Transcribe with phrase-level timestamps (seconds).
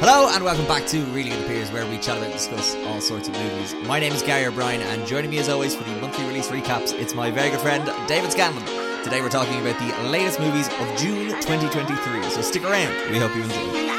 [0.00, 2.74] Hello and welcome back to Reeling in the Peers, where we chat about and discuss
[2.86, 3.74] all sorts of movies.
[3.86, 6.92] My name is Gary O'Brien, and joining me as always for the monthly release recaps,
[6.92, 8.64] it's my very good friend David Scanlon.
[9.04, 13.10] Today we're talking about the latest movies of June 2023, so stick around.
[13.10, 13.92] We hope you enjoy.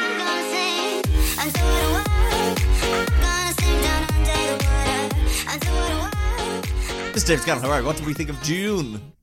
[7.13, 7.28] Mr.
[7.28, 7.85] David Scanlon, are you?
[7.85, 9.13] What did we think of June?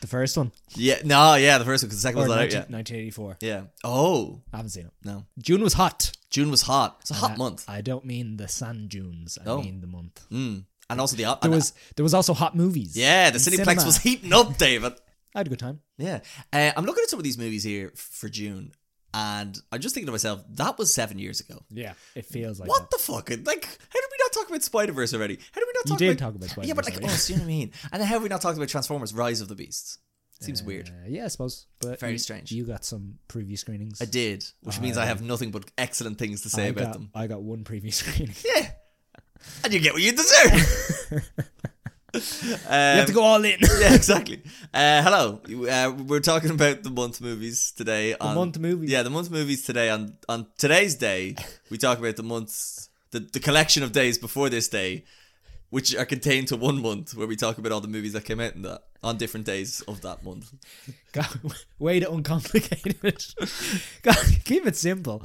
[0.00, 0.50] The first one.
[0.74, 2.70] Yeah, no, yeah, the first one, because the second Or one's not out 19, yet.
[2.70, 3.36] 1984.
[3.40, 3.62] Yeah.
[3.84, 4.92] Oh, I haven't seen it.
[5.04, 5.26] no.
[5.38, 6.12] June was hot.
[6.30, 6.98] June was hot.
[7.02, 7.64] It's a hot Uh, month.
[7.68, 9.36] I don't mean the sand dunes.
[9.44, 9.60] I Oh.
[9.62, 10.24] mean the month.
[10.30, 10.64] Mm.
[10.88, 11.24] And also the.
[11.24, 12.96] There and- was there was also hot movies.
[12.96, 13.84] Yeah, the in Cineplex cinema.
[13.84, 14.94] was heating up, David.
[15.34, 15.80] I had a good time.
[15.98, 16.20] Yeah.
[16.52, 18.72] Uh, I'm looking at some of these movies here for June,
[19.12, 21.62] and I'm just thinking to myself, that was seven years ago.
[21.70, 22.96] Yeah, it feels like What that.
[22.96, 23.30] the fuck?
[23.30, 25.38] Like, how did we not talk about Spider Verse already?
[25.52, 26.00] How did we not talk?
[26.00, 26.40] You did about...
[26.40, 27.72] talk about Yeah, but like, Spider-Verse oh, do you what I mean?
[27.92, 29.98] And then how have we not talked about Transformers Rise of the Beasts?
[30.40, 30.88] Seems weird.
[30.88, 31.66] Uh, yeah, I suppose.
[31.80, 32.50] But Very you- strange.
[32.50, 34.00] You got some preview screenings.
[34.00, 36.92] I did, which means I have nothing but excellent things to say I about got,
[36.94, 37.10] them.
[37.14, 38.34] I got one preview screening.
[38.44, 38.70] Yeah.
[39.64, 41.30] And you get what you deserve.
[42.14, 43.58] you have to go all in.
[43.60, 44.42] yeah, exactly.
[44.72, 45.40] Uh, hello.
[45.68, 48.14] Uh, we're talking about the month movies today.
[48.20, 48.90] The month movies.
[48.90, 49.90] Yeah, the month movies today.
[49.90, 51.36] On on today's day,
[51.70, 55.04] we talk about the months, the, the collection of days before this day,
[55.70, 58.40] which are contained to one month, where we talk about all the movies that came
[58.40, 60.52] out in that on different days of that month.
[61.12, 61.28] God,
[61.78, 63.34] way to uncomplicate it.
[64.02, 65.22] God, keep it simple.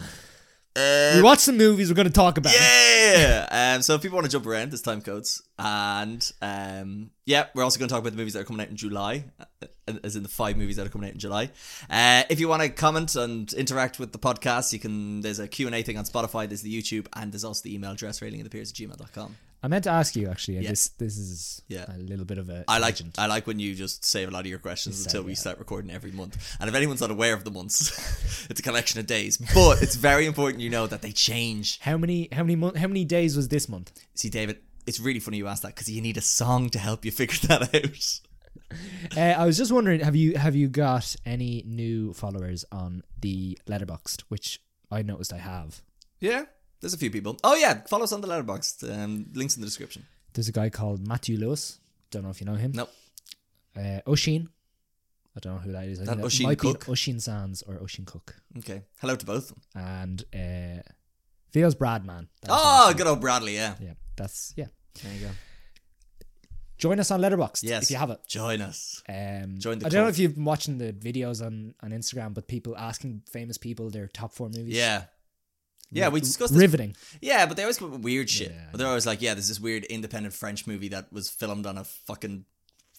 [0.76, 2.54] We watch some movies we're going to talk about.
[2.54, 3.76] Yeah.
[3.76, 7.64] Um, so if people want to jump around, there's time codes, and um, yeah, we're
[7.64, 9.68] also going to talk about the movies that are coming out in July, uh,
[10.04, 11.50] as in the five movies that are coming out in July.
[11.90, 15.22] Uh, if you want to comment and interact with the podcast, you can.
[15.22, 16.48] There's a Q and A thing on Spotify.
[16.48, 19.38] There's the YouTube, and there's also the email address railing at appears at gmail.com.
[19.64, 20.60] I meant to ask you actually.
[20.60, 20.70] Yeah.
[20.70, 21.86] This this is Yeah.
[21.88, 23.18] a little bit of a I like tangent.
[23.18, 25.38] I like when you just save a lot of your questions until we yeah.
[25.38, 26.56] start recording every month.
[26.60, 27.92] And if anyone's not aware of the months,
[28.50, 29.38] it's a collection of days.
[29.38, 31.80] But it's very important you know that they change.
[31.80, 33.92] How many how many mon- how many days was this month?
[34.14, 37.04] See, David, it's really funny you asked that because you need a song to help
[37.06, 38.20] you figure that out.
[39.18, 43.58] Uh, I was just wondering, have you have you got any new followers on the
[43.68, 44.62] Letterboxd, which
[44.92, 45.82] I noticed I have.
[46.20, 46.46] Yeah,
[46.82, 47.38] there's a few people.
[47.44, 48.90] Oh yeah, follow us on the Letterboxd.
[48.92, 50.06] Um, links in the description.
[50.34, 51.80] There's a guy called Matthew Lewis.
[52.12, 52.72] Don't know if you know him.
[52.76, 52.92] Nope.
[53.76, 54.50] Uh, Oisin.
[55.36, 56.00] I don't know who that is.
[56.00, 56.86] I That think Oisin might Cook?
[56.86, 58.36] be Oisin Sands or Oisin Cook.
[58.60, 58.84] Okay.
[59.02, 59.52] Hello to both.
[59.76, 60.82] And uh,
[61.52, 62.28] Feels Bradman.
[62.42, 63.56] That's Oh, good old Bradley.
[63.56, 63.76] Yeah.
[63.82, 64.68] Yeah, that's yeah.
[65.04, 65.32] There you go.
[66.78, 67.84] Join us on Letterboxd Yes.
[67.84, 68.20] if you have it.
[68.28, 69.02] Join us.
[69.08, 72.34] Um, Join the I don't know if you've been watching the videos on, on Instagram,
[72.34, 74.76] but people asking famous people their top four movies.
[74.76, 75.04] Yeah.
[75.92, 76.60] Yeah, we discussed this.
[76.62, 76.96] riveting.
[77.22, 78.52] Yeah, but they always come up with weird shit.
[78.52, 81.66] Yeah, but they're always like, yeah, there's this weird independent French movie that was filmed
[81.66, 82.46] on a fucking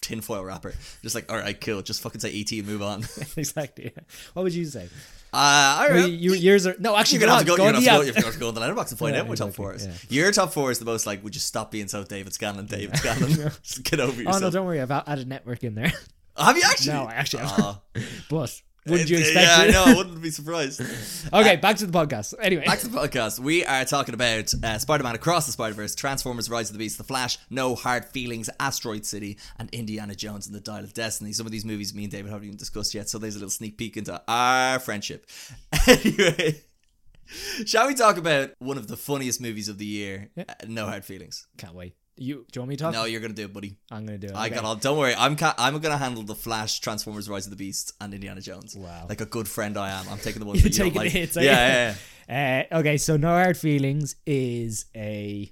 [0.01, 0.73] tinfoil wrapper.
[1.03, 1.81] Just like, all right, cool.
[1.81, 3.03] Just fucking say ET and move on.
[3.03, 3.91] uh, exactly.
[3.95, 4.03] yeah.
[4.33, 4.89] What would you say?
[5.33, 6.05] I Well, don't know.
[6.07, 6.95] you, yours are no.
[6.95, 7.53] Actually, You're gonna have to go.
[7.53, 8.01] on, You're gonna have to go.
[8.05, 9.73] You're gonna have to go on the Letterboxd and find Yeah, out what top four
[9.75, 9.85] is.
[9.85, 9.93] yeah.
[10.09, 11.23] Your top four is the most like.
[11.23, 12.65] Would you stop being so David Scanlon?
[12.67, 13.31] David Scanlon.
[13.61, 14.37] Just get over yourself.
[14.37, 14.81] Oh no, don't worry.
[14.81, 15.91] I've added network in there.
[16.37, 16.93] have you actually?
[16.93, 17.43] no, I actually.
[17.45, 17.81] Oh.
[18.29, 19.67] but wouldn't you Uh, expect Yeah, it?
[19.69, 19.83] I know.
[19.85, 20.81] I wouldn't be surprised.
[21.33, 22.33] okay, back to the podcast.
[22.41, 23.39] Anyway, Back to the podcast.
[23.39, 27.03] We are talking about uh, Spider-Man Across the Spider-Verse, Transformers: Rise of the Beast, The
[27.03, 31.33] Flash, No Hard Feelings, Asteroid City, and Indiana Jones and the Dial of Destiny.
[31.33, 33.49] Some of these movies me and David haven't even discussed yet, so there's a little
[33.49, 35.25] sneak peek into our friendship.
[35.87, 36.61] anyway,
[37.65, 40.29] shall we talk about one of the funniest movies of the year?
[40.35, 40.45] Yeah.
[40.47, 41.45] Uh, no Hard Feelings.
[41.57, 41.93] can't wait.
[42.17, 42.93] You do you want me to talk?
[42.93, 43.77] No, you're gonna do it, buddy.
[43.91, 44.35] I'm gonna do it.
[44.35, 44.55] I Okay.
[44.55, 44.75] got all.
[44.75, 45.13] Don't worry.
[45.15, 48.75] I'm ca- I'm gonna handle the Flash, Transformers: Rise of the Beast, and Indiana Jones.
[48.75, 49.05] Wow.
[49.07, 50.07] Like a good friend I am.
[50.09, 51.11] I'm taking the ones You're that taking like.
[51.11, 51.95] hits, yeah, yeah,
[52.29, 52.65] yeah.
[52.71, 55.49] Uh, okay, so No Hard Feelings is a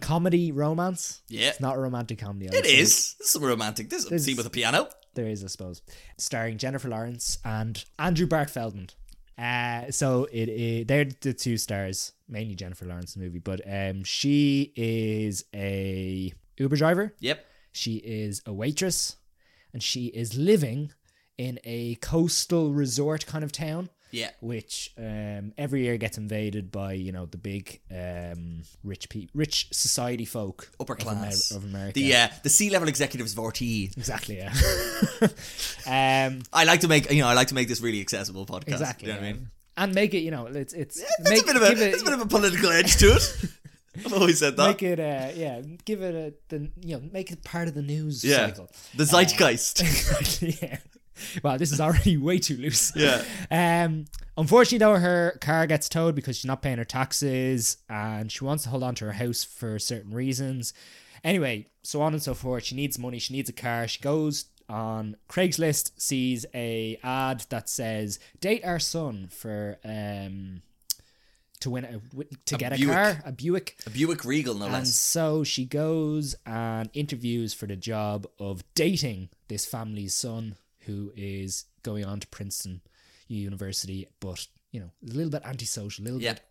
[0.00, 1.22] comedy romance.
[1.28, 1.48] Yeah.
[1.48, 2.46] It's not a romantic comedy.
[2.46, 3.88] It would This is some romantic.
[3.90, 4.88] This is a scene with a piano.
[5.14, 5.80] There is, I suppose,
[6.18, 8.90] starring Jennifer Lawrence and Andrew Barth Feldman.
[9.38, 13.60] Uh, so it, it they're the two stars, mainly Jennifer Lawrence in the movie, but
[13.70, 17.14] um, she is a Uber driver.
[17.20, 17.44] Yep.
[17.72, 19.16] She is a waitress,
[19.72, 20.92] and she is living
[21.36, 24.30] in a coastal resort kind of town, Yeah.
[24.40, 29.68] which um, every year gets invaded by you know the big um, rich pe- rich
[29.72, 31.50] society folk Upper of Amer- class.
[31.50, 31.92] of America.
[32.00, 33.96] The uh, the C level executives of RTE.
[33.96, 34.52] exactly, yeah.
[36.26, 38.68] um, I like to make you know I like to make this really accessible podcast.
[38.68, 39.50] exactly, You know what I mean?
[39.78, 42.02] and make it you know it's it's It's make a bit of a it, it's
[42.02, 43.34] a bit of a political edge to it.
[44.04, 44.66] I've always said that.
[44.68, 47.82] make it uh, yeah give it a the you know make it part of the
[47.82, 48.46] news yeah.
[48.46, 48.70] cycle.
[48.94, 49.80] The zeitgeist.
[49.82, 50.78] Exactly, yeah.
[51.42, 52.92] Wow, this is already way too loose.
[52.96, 53.24] Yeah.
[53.50, 54.06] Um.
[54.38, 58.64] Unfortunately, though, her car gets towed because she's not paying her taxes, and she wants
[58.64, 60.74] to hold on to her house for certain reasons.
[61.24, 62.64] Anyway, so on and so forth.
[62.64, 63.18] She needs money.
[63.18, 63.88] She needs a car.
[63.88, 70.60] She goes on Craigslist sees a ad that says date our son for um
[71.60, 72.00] to win a
[72.46, 72.92] to get a Buick.
[72.92, 74.80] car a Buick A Buick Regal, no and less.
[74.82, 81.12] And so she goes and interviews for the job of dating this family's son who
[81.16, 82.80] is going on to Princeton
[83.28, 86.34] University but you know a little bit antisocial a little Yeah.
[86.34, 86.42] bit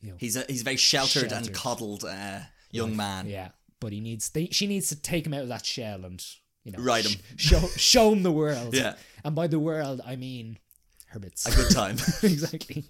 [0.00, 2.40] you know He's a he's a very sheltered, and coddled uh,
[2.70, 3.26] young man.
[3.28, 3.48] yeah
[3.80, 6.24] but he needs they, she needs to take him out of that shell and
[6.64, 7.20] you know Ride him.
[7.36, 8.94] sh- show show him the world Yeah.
[9.24, 10.58] and by the world I mean
[11.08, 11.96] her bits A good time.
[12.22, 12.84] exactly.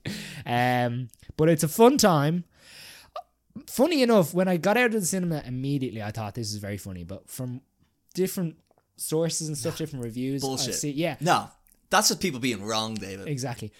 [0.47, 2.45] Um, but it's a fun time.
[3.67, 6.77] Funny enough, when I got out of the cinema immediately, I thought this is very
[6.79, 7.03] funny.
[7.05, 7.63] But from
[8.15, 8.57] different
[9.03, 10.75] sources and stuff, different reviews, Bullshit.
[10.75, 11.51] see, yeah, no,
[11.91, 13.29] that's just people being wrong, David.
[13.29, 13.73] exactly.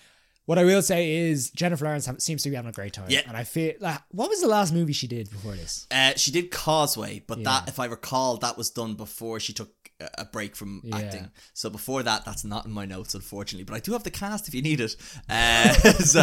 [0.45, 3.07] What I will say is Jennifer Lawrence ha- seems to be having a great time.
[3.09, 3.21] Yeah.
[3.29, 5.87] and I feel like what was the last movie she did before this?
[5.89, 7.45] Uh, she did Causeway, but Yeah.
[7.45, 9.71] that, if I recall, that was done before she took
[10.01, 10.97] a- a break from Yeah.
[10.99, 11.31] acting.
[11.55, 13.63] So before that, that's not in my notes, unfortunately.
[13.63, 14.97] But I do have the cast if you need it.
[15.31, 16.21] Uh, so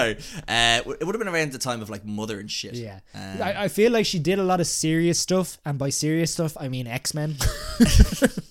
[0.49, 2.73] uh, it would have been around the time of like Mother and shit.
[2.73, 5.89] Yeah, Um, I, I feel like she did a lot of serious stuff, and by
[5.91, 7.37] serious stuff, I mean X Men.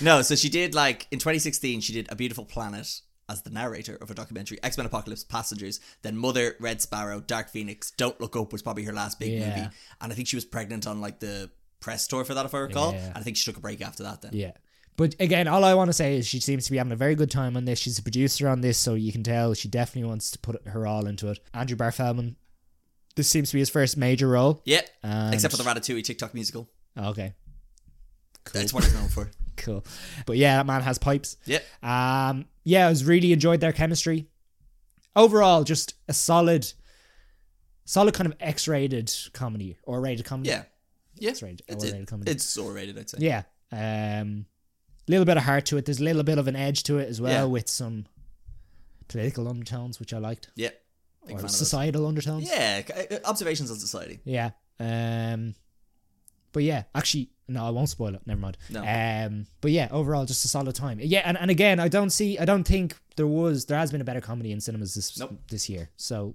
[0.00, 3.96] No, so she did like in 2016, she did A Beautiful Planet as the narrator
[3.96, 8.36] of a documentary, X Men Apocalypse Passengers, then Mother, Red Sparrow, Dark Phoenix, Don't Look
[8.36, 9.48] Up was probably her last big Yeah.
[9.48, 9.68] movie.
[10.00, 11.50] And I think she was pregnant on like the
[11.80, 12.92] press tour for that, if I recall.
[12.92, 13.08] Yeah.
[13.08, 14.30] And I think she took a break after that then.
[14.32, 14.52] Yeah.
[14.96, 17.14] But again, all I want to say is she seems to be having a very
[17.14, 17.78] good time on this.
[17.78, 20.86] She's a producer on this, so you can tell she definitely wants to put her
[20.86, 21.38] all into it.
[21.52, 22.36] Andrew Barth Feldman,
[23.14, 24.62] this seems to be his first major role.
[24.64, 24.80] Yeah,
[25.32, 26.70] except for the Ratatouille TikTok musical.
[26.96, 27.34] Okay,
[28.52, 29.30] That's what he's known for.
[29.56, 29.84] cool.
[30.26, 31.36] But yeah, that man has pipes.
[31.44, 31.60] Yeah.
[31.82, 34.26] Um, yeah, I was really enjoyed their chemistry.
[35.14, 36.70] Overall, just a solid,
[37.84, 40.50] solid kind of X-rated comedy or rated comedy.
[40.50, 40.64] Yeah.
[41.18, 41.30] Yeah.
[41.30, 42.30] X-rated It's, or it- rated comedy.
[42.32, 43.18] it's so rated, I'd say.
[43.20, 43.42] Yeah.
[43.72, 44.46] Um
[45.08, 45.84] little bit of heart to it.
[45.86, 47.44] There's a little bit of an edge to it as well Yeah.
[47.44, 48.06] with some
[49.08, 50.48] political undertones, which I liked.
[50.56, 50.70] Yeah.
[51.22, 51.56] Or fan of those.
[51.56, 52.48] societal undertones.
[52.50, 52.82] Yeah,
[53.24, 54.20] observations on society.
[54.24, 54.50] Yeah.
[54.80, 55.54] Um
[56.52, 58.22] but yeah, actually no, I won't spoil it.
[58.26, 58.56] Never mind.
[58.70, 58.82] No.
[58.82, 60.98] Um but yeah, overall just a solid time.
[61.00, 64.00] Yeah, and, and again, I don't see I don't think there was there has been
[64.00, 65.38] a better comedy in cinemas this Nope.
[65.50, 65.90] this year.
[65.96, 66.34] So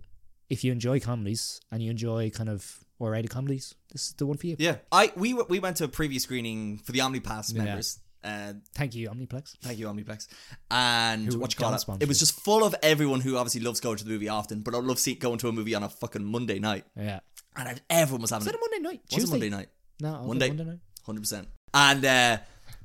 [0.50, 4.38] if you enjoy comedies and you enjoy kind of R-rated comedies, this is the one
[4.38, 4.56] for you.
[4.60, 4.76] Yeah.
[4.92, 8.00] I we we went to a preview screening for the Omnipass members.
[8.24, 9.58] Uh, Thank you, Omniplex.
[9.64, 10.28] Thank you, Omniplex.
[10.70, 11.84] And Who what you call it?
[12.02, 14.76] It was just full of everyone who obviously loves going to the movie often, but
[14.76, 16.86] I love see, going to a movie on a fucking Monday night.
[16.96, 17.22] Yeah.
[17.56, 19.02] And everyone was having Is that a Monday night?
[19.10, 19.32] was a Tuesday?
[19.40, 19.70] Monday night,
[20.00, 20.48] No, Monday.
[20.50, 20.80] Monday night.
[21.06, 21.48] Hundred percent.
[21.74, 22.38] And uh,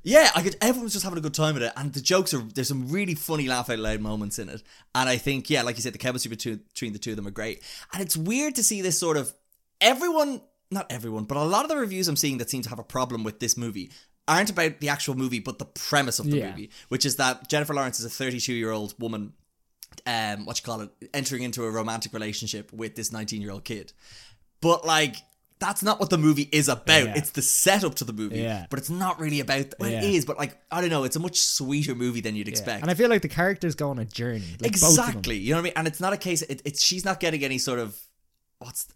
[0.02, 0.56] yeah, I could.
[0.60, 2.88] Everyone was just having a good time with it, and the jokes are there's some
[2.90, 4.62] really funny laugh out loud moments in it.
[4.94, 7.26] And I think yeah, like you said, the chemistry between between the two of them
[7.26, 7.62] are great.
[7.92, 9.34] And it's weird to see this sort of
[9.80, 10.40] everyone,
[10.70, 12.84] not everyone, but a lot of the reviews I'm seeing that seem to have a
[12.84, 13.90] problem with this movie
[14.28, 16.50] aren't about the actual movie, but the premise of the Yeah.
[16.50, 19.32] movie, which is that Jennifer Lawrence is a 32 year old woman
[20.04, 23.64] um, what you call it, entering into a romantic relationship with this 19 year old
[23.64, 23.92] kid.
[24.60, 25.16] But like,
[25.58, 27.04] that's not what the movie is about.
[27.04, 27.14] Yeah.
[27.16, 28.66] It's the setup to the movie, Yeah.
[28.68, 29.72] but it's not really about.
[29.80, 30.02] Well, it Yeah.
[30.02, 31.04] is, but like, I don't know.
[31.04, 32.82] It's a much sweeter movie than you'd expect.
[32.82, 34.56] And I feel like the characters go on a journey.
[34.60, 35.06] Like Both of them.
[35.08, 35.36] exactly.
[35.38, 35.72] You know what I mean?
[35.76, 36.42] And it's not a case.
[36.42, 37.98] It, it's she's not getting any sort of
[38.58, 38.86] what's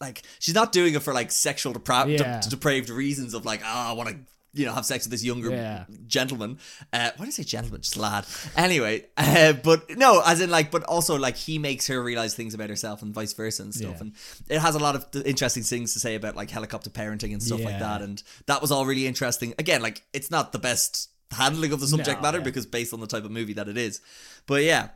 [0.00, 0.22] like.
[0.38, 3.92] She's not doing it for like sexual depra- de- depraved reasons of like, oh, I
[3.92, 4.16] want to.
[4.52, 5.84] You know, have sex with this younger Yeah.
[6.08, 6.58] gentleman.
[6.92, 7.82] Uh, why did I say gentleman?
[7.82, 8.26] Just lad.
[8.56, 12.52] Anyway, uh, but no, as in like, but also like he makes her realize things
[12.52, 13.92] about herself and vice versa and stuff.
[13.94, 14.00] Yeah.
[14.00, 14.12] And
[14.48, 17.62] it has a lot of interesting things to say about like helicopter parenting and stuff
[17.62, 18.02] like that.
[18.02, 19.54] And that was all really interesting.
[19.58, 22.44] Again, like it's not the best handling of the subject No, matter yeah.
[22.44, 24.00] because based on the type of movie that it is.
[24.46, 24.88] But yeah,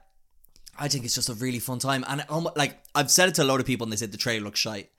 [0.77, 2.05] I think it's just a really fun time.
[2.09, 4.19] And um, like I've said it to a lot of people, and they said the
[4.19, 4.91] trailer looks shite.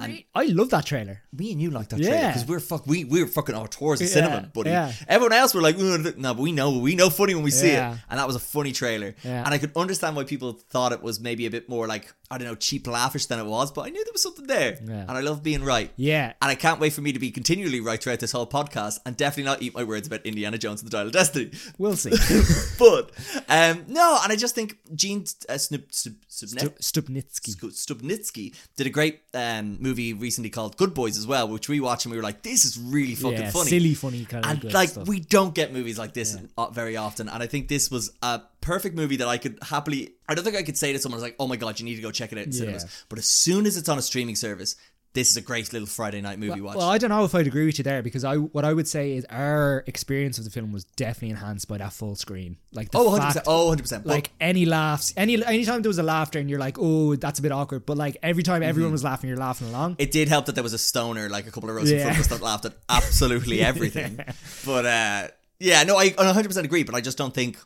[0.00, 1.22] And I love that trailer.
[1.32, 2.08] me and you like that Yeah.
[2.10, 4.70] trailer because we're fuck we we're fucking auteurs of Yeah, cinema, buddy.
[4.70, 4.92] yeah.
[5.08, 7.72] Everyone else were like, "Ugh, no, but we know we know funny when we see
[7.72, 7.94] Yeah.
[7.94, 9.14] it, and that was a funny trailer.
[9.24, 9.44] Yeah.
[9.44, 12.36] And I could understand why people thought it was maybe a bit more like I
[12.38, 15.00] don't know cheap laughish than it was, but I knew there was something there, Yeah.
[15.08, 15.90] and I love being right.
[15.96, 16.34] Yeah.
[16.42, 19.16] And I can't wait for me to be continually right throughout this whole podcast and
[19.16, 21.50] definitely not eat my words about Indiana Jones and the Dial of Destiny.
[21.78, 22.10] We'll see.
[22.78, 23.10] but
[23.48, 27.50] um, no, and I just think Gene uh, Snip, Snip, Snip, Stup- Stupnitsky.
[27.52, 31.80] Stu- Stupnitsky did a great um, movie recently called Good Boys as well, which we
[31.80, 33.70] watched and we were like, this is really fucking Yeah, funny.
[33.70, 35.08] silly, funny kind of and like stuff.
[35.08, 38.40] we don't get movies like this uh, very often and i think this was a
[38.60, 41.36] perfect movie that i could happily i don't think i could say to someone like
[41.38, 43.66] oh my god you need to go check it out in cinemas but as soon
[43.66, 44.76] as it's on a streaming service
[45.18, 47.46] this is a great little friday night movie watch Well, I don't know if I'd
[47.46, 50.50] agree with you there because I what I would say is our experience of the
[50.50, 52.56] film was definitely enhanced by that full screen.
[52.72, 56.02] Like the oh 100% fact, oh 100% like any laughs, any anytime there was a
[56.02, 57.84] laughter and you're like, oh, that's a bit awkward.
[57.86, 58.68] But like every time Mm-hmm.
[58.68, 59.96] everyone was laughing, you're laughing along.
[59.98, 62.16] it did help that there was a stoner like a couple of rows in front
[62.16, 64.18] of us that laughed at absolutely everything
[64.64, 65.28] but uh
[65.60, 67.58] Yeah, no, I 100 percent agree, but I just don't think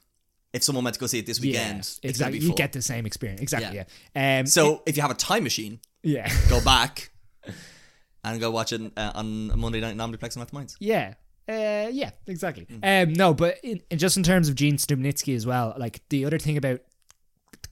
[0.54, 2.38] if someone meant to go see it this Yeah, weekend, it's exactly.
[2.38, 3.40] You get the same experience.
[3.42, 3.76] Exactly.
[3.76, 3.85] Yeah.
[4.16, 4.40] Yeah.
[4.40, 6.28] Um, so if you have a time machine, yeah.
[6.49, 7.12] go back
[8.25, 10.77] and go watch it uh, on a Monday night in Omniplex and Left Minds.
[10.81, 11.15] Yeah.
[11.49, 12.67] Uh, yeah, exactly.
[12.67, 13.09] Mm.
[13.09, 16.25] Um, no, but in, in just in terms of Gene Stupnitsky as well, like the
[16.25, 16.81] other thing about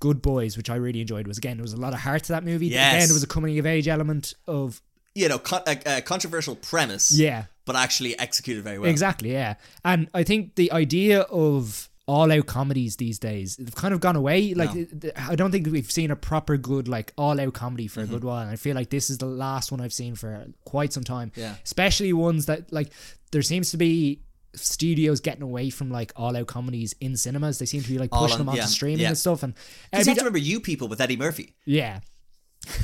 [0.01, 2.33] Good Boys, which I really enjoyed, was again there was a lot of heart to
[2.33, 2.67] that movie.
[2.67, 2.95] Yes.
[2.95, 4.83] Again, there was a coming of age element of
[5.15, 8.91] You know, con- a, a controversial premise, yeah, but actually executed very well.
[8.91, 9.55] exactly, yeah.
[9.85, 14.17] And I think the idea of all out comedies these days they've kind of gone
[14.17, 14.53] away.
[14.55, 15.11] Like No.
[15.17, 18.11] I don't think we've seen a proper good like all out comedy for Mm-hmm.
[18.11, 18.43] a good while.
[18.43, 21.31] And I feel like this is the last one I've seen for quite some time.
[21.37, 21.55] Yeah.
[21.65, 22.91] especially ones that like
[23.31, 24.23] there seems to be
[24.55, 27.61] studios getting away from like all out comedies in cinemas.
[27.61, 29.09] They seem to be like pushing on- them onto yeah, streaming yeah.
[29.09, 29.45] and stuff.
[29.45, 29.59] And You
[29.93, 31.55] I have to remember you people with Eddie Murphy.
[31.65, 32.01] yeah,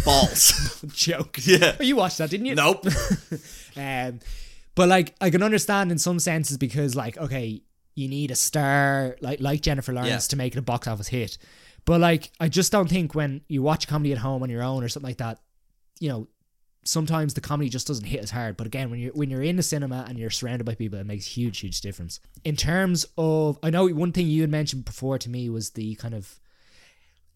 [0.04, 0.85] Balls.
[0.88, 1.38] joke.
[1.42, 1.75] yeah.
[1.78, 2.54] Oh, you watched that, didn't you?
[2.54, 2.87] Nope.
[3.78, 4.20] Um,
[4.75, 7.61] but like I can understand in some senses because like okay,
[7.96, 10.30] you need a star like like Jennifer Lawrence Yeah.
[10.30, 11.36] to make it a box office hit.
[11.84, 14.84] But like I just don't think when you watch comedy at home on your own
[14.84, 15.40] or something like that,
[15.98, 16.28] you know,
[16.84, 18.56] sometimes the comedy just doesn't hit as hard.
[18.56, 21.06] But again, when you're when you're in the cinema and you're surrounded by people, it
[21.06, 22.20] makes huge, huge difference.
[22.44, 25.94] In terms of I know one thing you had mentioned before to me was the
[25.96, 26.38] kind of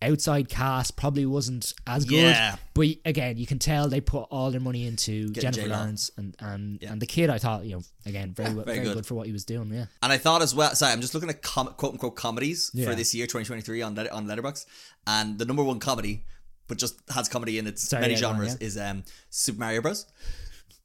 [0.02, 2.16] outside cast probably wasn't as good.
[2.35, 2.57] Yeah.
[2.75, 5.76] But again, you can tell they put all their money into Getting Jennifer J-Lo.
[5.78, 7.28] Lawrence and and, and the kid.
[7.30, 8.95] I thought you know again very well, very very, good.
[8.97, 9.07] good.
[9.07, 9.71] for what he was doing.
[9.73, 10.75] Yeah, And I thought as well.
[10.75, 12.87] Sorry, I'm just looking at com- quote unquote comedies Yeah.
[12.88, 14.64] for this year, 2023 on Let- on Letterboxd,
[15.07, 16.25] and the number one comedy,
[16.69, 18.66] but just has comedy in its Sorry, many yeah, on, genres, yeah.
[18.66, 20.07] is um, Super Mario Bros.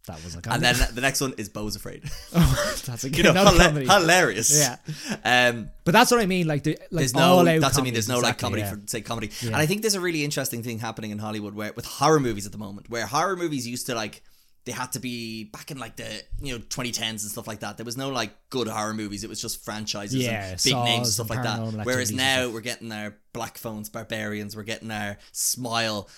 [0.06, 2.04] That was like And then the next one is Beau's Afraid.
[2.32, 3.86] that's a you know, hila- comedy.
[3.88, 4.58] hilarious.
[4.58, 4.78] Yeah.
[5.24, 6.48] Um, but that's what I mean.
[6.48, 7.22] Like the like there's no.
[7.22, 7.94] all out That's what I mean.
[7.94, 9.32] There's no like comedy exactly, for say comedy.
[9.42, 9.48] Yeah.
[9.48, 12.46] And I think there's a really interesting thing happening in Hollywood where with horror movies
[12.46, 14.22] at the moment, where horror movies used to like.
[14.66, 17.78] They had to be back in like the you know 2010s and stuff like that.
[17.78, 19.24] There was no like good horror movies.
[19.24, 21.86] It was just franchises Yeah, and big names and stuff and like that.
[21.86, 26.10] Whereas now we're getting our Black Phones Barbarians, we're getting our Smile,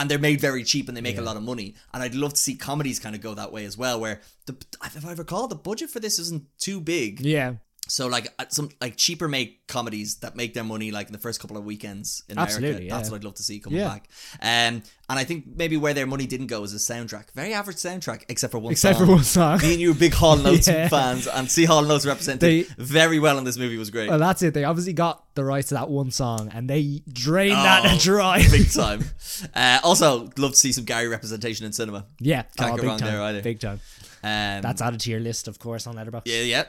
[0.00, 1.74] and they're made very cheap and they make a lot of money.
[1.92, 4.56] And I'd love to see comedies kind of go that way as well, where the
[4.82, 7.20] if I recall, the budget for this isn't too big.
[7.20, 7.56] Yeah,
[7.90, 11.18] So like uh, some like cheaper make comedies that make their money like in the
[11.18, 12.82] first couple of weekends in America.
[12.82, 12.94] Yeah.
[12.96, 13.88] That's what I'd love to see coming Yeah.
[13.88, 14.08] back.
[14.40, 17.32] Um, and I think maybe where their money didn't go is a soundtrack.
[17.34, 18.90] Very average soundtrack, except for one song.
[18.92, 19.06] except song.
[19.06, 19.58] for one song.
[19.60, 20.88] Me and you big Hall Notes Yeah.
[20.88, 24.08] fans, and see Hall & Oates represented They- very well in this movie was great.
[24.08, 24.54] Well, that's it.
[24.54, 28.46] They obviously got the rights to that one song, and they drained Oh, that dry.
[28.50, 29.04] big time.
[29.52, 32.06] Uh, also, love to see some Gary representation in cinema.
[32.20, 33.42] yeah, Can't oh, go big wrong time, there either.
[33.42, 33.80] Big time.
[34.22, 36.22] Um, That's added to your list, of course, on Letterboxd.
[36.26, 36.64] Yeah, yeah.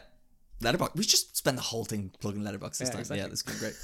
[0.62, 0.96] Letterboxd.
[0.96, 3.00] We just spend the whole thing plugging Letterboxd this Yeah, time.
[3.02, 3.54] exactly.
[3.54, 3.76] Yeah, great.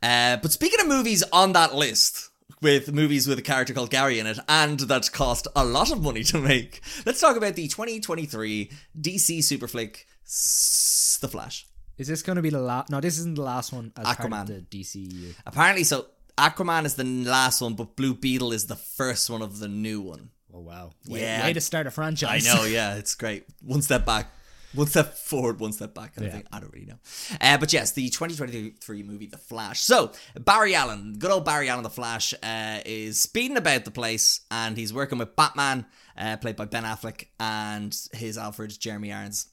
[0.02, 2.30] uh, but speaking of movies on that list,
[2.62, 6.02] with movies with a character called Gary in it, and that cost a lot of
[6.02, 8.70] money to make, let's talk about the 2023
[9.00, 11.66] DC super flick, S- The Flash.
[11.98, 12.90] Is this going to be the last?
[12.90, 14.42] No, this isn't the last one as part Aquaman.
[14.42, 15.34] of the DCU.
[15.46, 16.06] Apparently, so
[16.36, 20.00] Aquaman is the last one, but Blue Beetle is the first one of the new
[20.00, 20.30] one.
[20.54, 20.92] Oh wow!
[21.08, 21.44] Way, Yeah.
[21.44, 22.48] way to start a franchise.
[22.48, 23.44] I know, yeah, it's great.
[23.62, 24.30] One step back,
[24.74, 26.14] one step forward, one step back.
[26.14, 26.44] Kind of thing.
[26.52, 26.98] I don't really know.
[27.40, 29.80] Uh, but yes, the 2023 movie, The Flash.
[29.80, 34.40] So Barry Allen, good old Barry Allen, The Flash, uh, is speeding about the place,
[34.50, 39.46] and he's working with Batman, uh, played by Ben Affleck, and his Alfred, Jeremy Irons.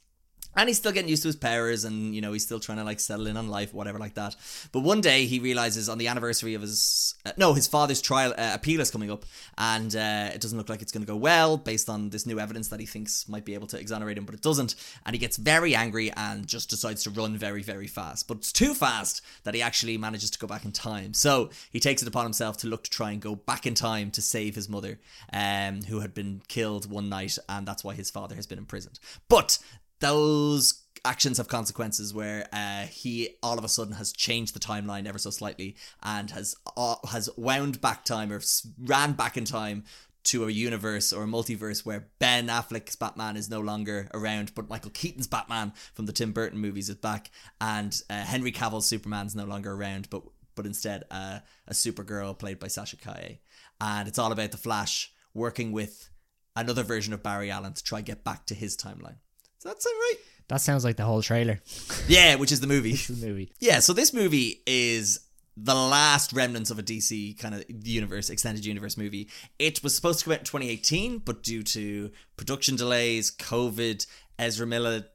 [0.56, 2.84] And he's still getting used to his powers, and you know he's still trying to
[2.84, 4.36] like settle in on life, whatever like that.
[4.72, 8.34] But one day he realizes on the anniversary of his uh, no, his father's trial
[8.38, 9.26] uh, appeal is coming up,
[9.58, 12.40] and uh, it doesn't look like it's going to go well based on this new
[12.40, 14.76] evidence that he thinks might be able to exonerate him, but it doesn't.
[15.06, 18.28] And he gets very angry and just decides to run very, very fast.
[18.28, 21.14] But it's too fast that he actually manages to go back in time.
[21.14, 24.12] So he takes it upon himself to look to try and go back in time
[24.12, 25.00] to save his mother,
[25.34, 29.00] um, who had been killed one night, and that's why his father has been imprisoned.
[29.30, 29.58] But
[30.06, 35.08] those actions have consequences where uh, he all of a sudden has changed the timeline
[35.08, 38.42] ever so slightly and has uh, has wound back time or
[38.84, 39.84] ran back in time
[40.24, 44.68] to a universe or a multiverse where Ben Affleck's Batman is no longer around, but
[44.68, 47.30] Michael Keaton's Batman from the Tim Burton movies is back,
[47.62, 50.24] and uh, Henry Cavill's Superman's no longer around, but
[50.56, 53.40] but instead uh, a Supergirl played by Sasha Calle,
[53.80, 56.10] and it's all about the Flash working with
[56.56, 59.18] another version of Barry Allen to try get back to his timeline.
[59.66, 60.16] That sound right?
[60.48, 61.60] That sounds like the whole trailer.
[62.08, 62.94] Yeah, which is the movie.
[63.08, 63.52] The movie.
[63.60, 65.20] Yeah, so this movie is
[65.58, 69.30] the last remnants of a DC kind of universe, extended universe movie.
[69.58, 74.06] It was supposed to come out in 2018, but due to production delays, COVID,
[74.38, 75.06] Ezra Miller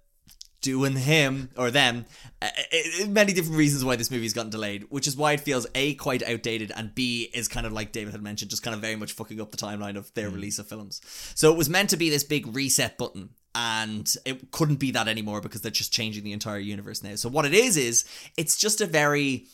[0.62, 2.07] doing him or them,
[2.42, 5.66] uh, uh, many different reasons why this movie's gotten delayed, which is why it feels
[5.76, 8.80] A, quite outdated, and B, is kind of like David had mentioned, just kind of
[8.80, 11.00] very much fucking up the timeline of their release of films.
[11.35, 15.09] So it was meant to be this big reset button and it couldn't be that
[15.09, 17.14] anymore because they're just changing the entire universe now.
[17.16, 18.04] So what it is is
[18.37, 19.47] it's just a very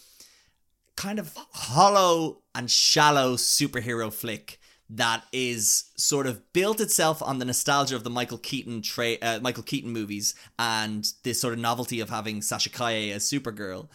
[0.96, 7.44] kind of hollow and shallow superhero flick that is sort of built itself on the
[7.44, 12.00] nostalgia of the Michael Keaton tra- uh, Michael Keaton movies and this sort of novelty
[12.00, 13.88] of having Sasha Calle as Supergirl.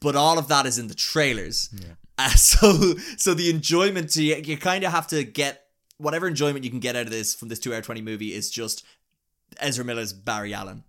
[0.00, 1.70] But all of that is in the trailers.
[2.18, 5.66] Uh, so so the enjoyment to you, you kind of have to get
[5.98, 8.50] whatever enjoyment you can get out of this from this 2 hour 20 movie is
[8.50, 8.84] just
[9.58, 10.84] Ezra Miller's Barry Allen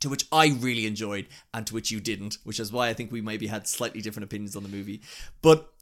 [0.00, 3.10] to which I really enjoyed and to which you didn't, which is why I think
[3.10, 5.00] we maybe had slightly different opinions on the movie.
[5.42, 5.72] But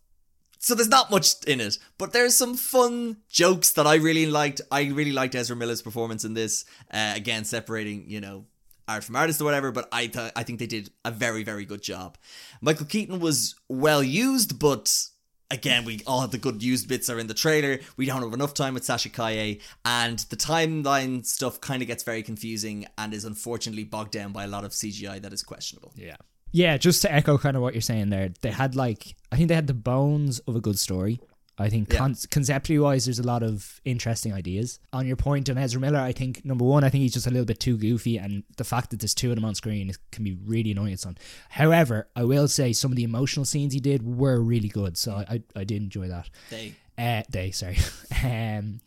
[0.58, 4.60] so there's not much in it, but there's some fun jokes that I really liked.
[4.70, 6.64] I really liked Ezra Miller's performance in this.
[6.90, 8.46] Uh, again, separating you know
[8.88, 11.64] art from artist or whatever, but I th- I think they did a very very
[11.64, 12.16] good job.
[12.60, 15.08] Michael Keaton was well used, but
[15.50, 17.78] again, we all have the good used bits are in the trailer.
[17.96, 22.02] We don't have enough time with Sasha Calle, and the timeline stuff kind of gets
[22.02, 25.92] very confusing and is unfortunately bogged down by a lot of CGI that is questionable.
[25.96, 26.16] Yeah.
[26.52, 29.48] Yeah, just to echo kind of what you're saying there, they had like I think
[29.48, 31.20] they had the bones of a good story.
[31.58, 31.98] I think Yeah.
[31.98, 34.78] con- conceptually wise, there's a lot of interesting ideas.
[34.92, 37.30] On your point on Ezra Miller, I think number one, I think he's just a
[37.30, 40.22] little bit too goofy, and the fact that there's two of them on screen can
[40.24, 41.14] be really annoying at some.
[41.48, 45.12] However, I will say some of the emotional scenes he did were really good, so
[45.14, 45.24] I
[45.56, 46.28] I, I did enjoy that.
[46.50, 47.78] They Uh, they sorry.
[48.24, 48.80] um,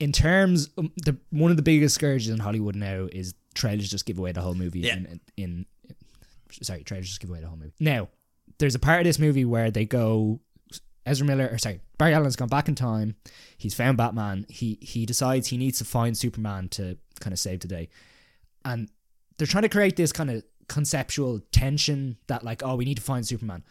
[0.00, 4.06] in terms, um, the one of the biggest scourges in Hollywood now is trailers just
[4.06, 4.80] give away the whole movie.
[4.80, 4.96] Yeah.
[4.96, 5.66] In, in, in
[6.62, 7.72] sorry, trailers just give away the whole movie.
[7.78, 8.08] Now,
[8.58, 10.40] there's a part of this movie where they go.
[11.06, 13.16] Ezra Miller, or sorry, Barry Allen's gone back in time.
[13.56, 14.46] He's found Batman.
[14.48, 17.88] He he decides he needs to find Superman to kind of save the day,
[18.64, 18.88] and
[19.38, 23.02] they're trying to create this kind of conceptual tension that like, oh, we need to
[23.02, 23.64] find Superman.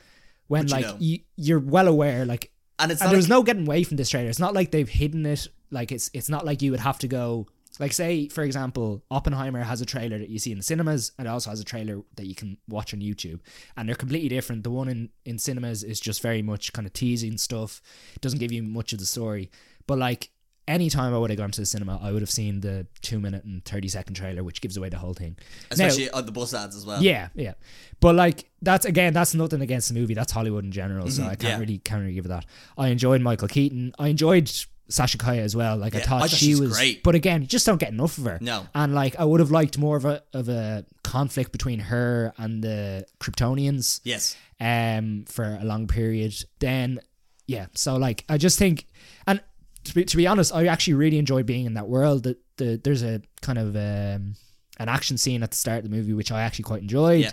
[0.47, 3.67] When But like you, you're well aware, like and it's and there's like- no getting
[3.67, 4.29] away from this trailer.
[4.29, 5.47] It's not like they've hidden it.
[5.71, 7.47] Like it's it's not like you would have to go.
[7.79, 11.27] Like say for example, Oppenheimer has a trailer that you see in the cinemas, and
[11.27, 13.39] it also has a trailer that you can watch on YouTube,
[13.77, 14.63] and they're completely different.
[14.63, 17.81] The one in in cinemas is just very much kind of teasing stuff.
[18.15, 19.49] It doesn't give you much of the story.
[19.87, 20.29] But like
[20.67, 23.19] any time I would have gone to the cinema, I would have seen the two
[23.19, 25.37] minute and thirty second trailer, which gives away the whole thing.
[25.39, 27.01] Now- especially on the bus ads as well.
[27.01, 27.53] yeah, yeah.
[28.01, 30.13] But like that's again, that's nothing against the movie.
[30.15, 31.09] That's Hollywood in general.
[31.09, 31.47] So I can't Mm-hmm.
[31.47, 31.57] yeah.
[31.59, 32.45] really can't really give it that.
[32.77, 33.93] I enjoyed Michael Keaton.
[33.97, 34.51] I enjoyed
[34.89, 35.77] Sasha Calle as well.
[35.77, 37.03] Like I Yeah, thought I thought she she's was great.
[37.03, 38.37] But again, you just don't get enough of her.
[38.41, 38.67] No.
[38.73, 42.63] And like I would have liked more of a of a conflict between her and
[42.63, 44.35] the Kryptonians Yes.
[44.59, 46.33] um for a long period.
[46.59, 46.99] Then
[47.47, 48.85] yeah, so like I just think
[49.27, 49.41] and
[49.85, 52.23] to be, to be honest, I actually really enjoy being in that world.
[52.23, 54.35] That the there's a kind of um
[54.79, 57.21] an action scene at the start of the movie which I actually quite enjoyed.
[57.21, 57.31] Yeah.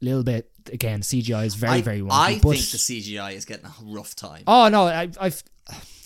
[0.00, 2.10] A little bit again CGI is very I, very wonky.
[2.12, 4.44] I think the CGI is getting a rough time.
[4.46, 5.42] oh no, I I've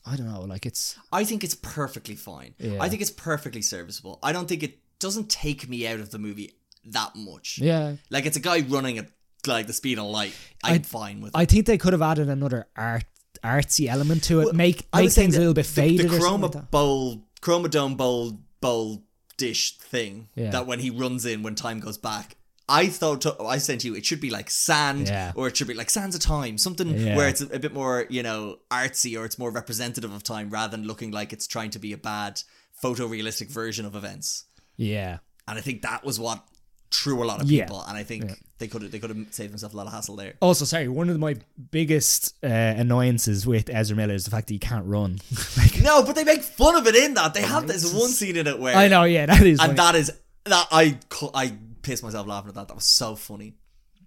[0.04, 2.54] I don't know, like it's I think it's perfectly fine.
[2.58, 2.78] Yeah.
[2.80, 4.18] I think it's perfectly serviceable.
[4.22, 6.52] I don't think it doesn't take me out of the movie
[6.86, 7.58] that much.
[7.62, 7.94] yeah.
[8.10, 9.08] Like it's a guy running at
[9.46, 10.34] like the speed of light.
[10.64, 11.38] I'm I- fine with it.
[11.38, 13.04] I think they could have added another art
[13.44, 14.44] artsy element to it.
[14.46, 17.96] Well, make make things a little bit the- faded The, something chroma like bowl, chromodome
[17.96, 19.04] bowl, bowl
[19.36, 20.50] dish thing Yeah.
[20.50, 22.36] that when he runs in when time goes back.
[22.68, 23.94] I thought I sent you.
[23.94, 25.32] It should be like sand, Yeah.
[25.34, 27.16] or it should be like sands of time, something Yeah.
[27.16, 30.48] where it's a, a bit more, you know, artsy, or it's more representative of time,
[30.50, 32.40] rather than looking like it's trying to be a bad
[32.82, 34.44] photorealistic version of events.
[34.76, 35.18] Yeah.
[35.46, 36.42] And I think that was what
[36.90, 37.64] drew a lot of Yeah.
[37.64, 37.82] people.
[37.82, 40.14] And I think they could have they could have saved themselves a lot of hassle
[40.16, 40.34] there.
[40.40, 41.36] Also, sorry, one of my
[41.70, 45.18] biggest uh, annoyances with Ezra Miller is the fact that he can't run.
[45.56, 47.34] like, No, but they make fun of it in that.
[47.34, 49.58] They have this one scene in it where I know, yeah, that is.
[49.58, 49.76] and funny.
[49.76, 50.12] that is
[50.44, 50.98] that I
[51.34, 52.68] I pissed myself laughing at that.
[52.68, 53.54] That was so funny.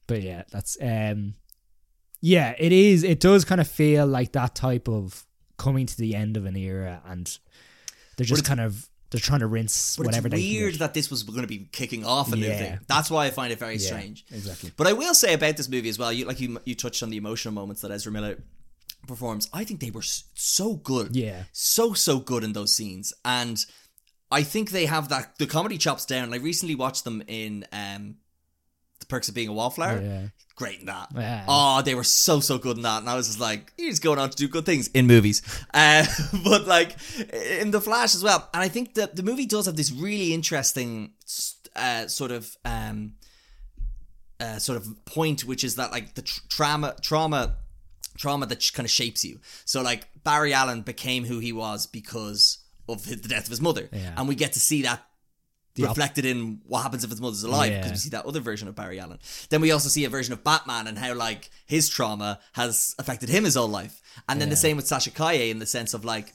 [0.07, 1.33] but yeah, that's um,
[2.21, 3.03] yeah, it is.
[3.03, 5.25] It does kind of feel like that type of
[5.57, 7.37] coming to the end of an era, and
[8.17, 11.09] they're just kind of they're trying to rinse But whatever it's they weird that this
[11.11, 12.57] was going to be kicking off a new Yeah.
[12.57, 12.79] thing.
[12.87, 14.25] That's why I find it very Yeah, strange.
[14.31, 14.71] exactly.
[14.75, 16.11] But I will say about this movie as well.
[16.11, 18.43] You like you you touched on the emotional moments that Ezra Miller
[19.07, 19.47] performs.
[19.53, 21.15] I think they were so good.
[21.15, 21.43] Yeah.
[21.51, 23.63] so so good in those scenes and
[24.39, 28.15] i think they have that the comedy chops down i recently watched them in um
[28.99, 30.27] the perks of being a wallflower Yeah.
[30.55, 31.45] great in that Yeah.
[31.47, 34.19] oh they were so so good in that and i was just like he's going
[34.19, 35.41] on to do good things in movies
[35.73, 36.05] uh,
[36.43, 36.91] but like
[37.61, 40.33] in the flash as well and i think that the movie does have this really
[40.33, 41.11] interesting
[41.75, 43.13] uh, sort of um
[44.39, 47.55] uh, sort of point, which is that like the tr- trauma, trauma,
[48.17, 49.39] trauma that kind of shapes you.
[49.63, 53.61] So like Barry Allen became who he was because of his, the death of his
[53.61, 54.13] mother, Yeah.
[54.17, 54.99] and we get to see that
[55.79, 57.91] op- reflected in what happens if his mother's alive because Yeah.
[57.93, 59.19] we see that other version of Barry Allen.
[59.49, 63.29] Then we also see a version of Batman and how like his trauma has affected
[63.29, 66.05] him his whole life, and then the same with Sasha Calle in the sense of
[66.05, 66.33] like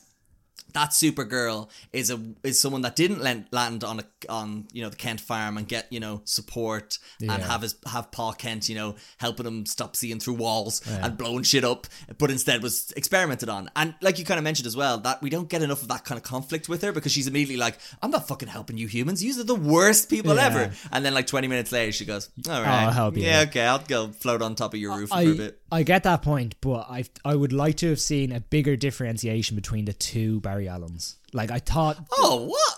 [0.73, 4.89] that Supergirl is a is someone that didn't land, land on a on you know
[4.89, 8.75] the Kent farm and get you know support and have his have Paul Kent you
[8.75, 11.87] know helping him stop seeing through walls and blowing shit up,
[12.19, 13.71] but instead was experimented on.
[13.77, 16.05] And like you kind of mentioned as well, that we don't get enough of that
[16.05, 19.23] kind of conflict with her because she's immediately like, "I'm not fucking helping you humans.
[19.23, 20.47] You are the worst people Yeah.
[20.47, 23.45] ever." And then like 20 minutes later, she goes, "All right, I'll help you." Yeah,
[23.49, 26.03] okay, I'll go float on top of your roof for a I, bit." I get
[26.03, 29.93] that point, but I I would like to have seen a bigger differentiation between the
[29.93, 31.17] two Barry Allens.
[31.33, 32.77] Like I thought, Oh, what?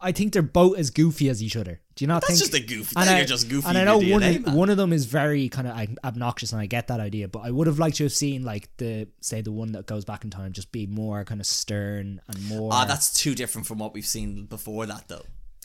[0.00, 1.80] I think they're both as goofy as each other.
[1.94, 2.50] Do you not That's think?
[2.50, 2.94] That's just a goofy.
[2.96, 3.68] And I, just goofy.
[3.68, 6.60] and I know one DNA, of, one of them is very kind of obnoxious, and
[6.60, 7.28] I get that idea.
[7.28, 10.04] But I would have liked to have seen like the say the one that goes
[10.04, 12.70] back in time just be more kind of stern and more.
[12.72, 15.22] Ah, that's too different from what we've seen before that, though.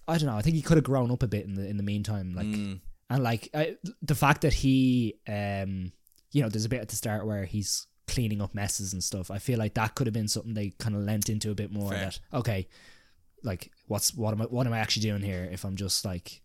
[0.08, 0.36] I don't know.
[0.38, 2.36] I think he could have grown up a bit in the in the meantime.
[2.36, 2.82] Like Mm.
[3.10, 5.92] and like I, the fact that he, um,
[6.32, 9.32] you know, there's a bit at the start where he's cleaning up messes and stuff.
[9.32, 11.72] I feel like that could have been something they kind of lent into a bit
[11.72, 11.92] more.
[11.92, 12.06] Fair.
[12.06, 12.68] That okay,
[13.44, 16.42] like what's what am I what am I actually doing here if I'm just like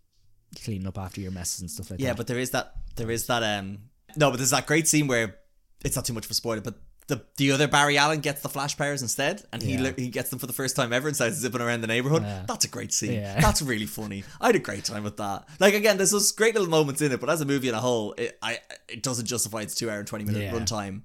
[0.65, 2.11] cleaning up after your messes and stuff like Yeah, that.
[2.13, 2.75] Yeah, but there is that.
[2.97, 3.43] There is that.
[3.43, 3.79] Um,
[4.17, 5.37] no, but there's that great scene where
[5.85, 6.75] it's not too much of a spoiler, but.
[7.09, 9.93] The, the other Barry Allen gets the flash powers instead, and he Yeah.
[9.97, 12.21] he gets them for the first time ever and starts zipping around the neighborhood.
[12.21, 12.45] Yeah.
[12.47, 13.13] That's a great scene.
[13.15, 13.41] Yeah.
[13.41, 14.25] That's really funny.
[14.39, 15.49] I had a great time with that.
[15.59, 17.81] Like again, there's those great little moments in it, but as a movie in a
[17.81, 18.59] whole, it I
[18.91, 21.01] it doesn't justify its two hour and twenty minute runtime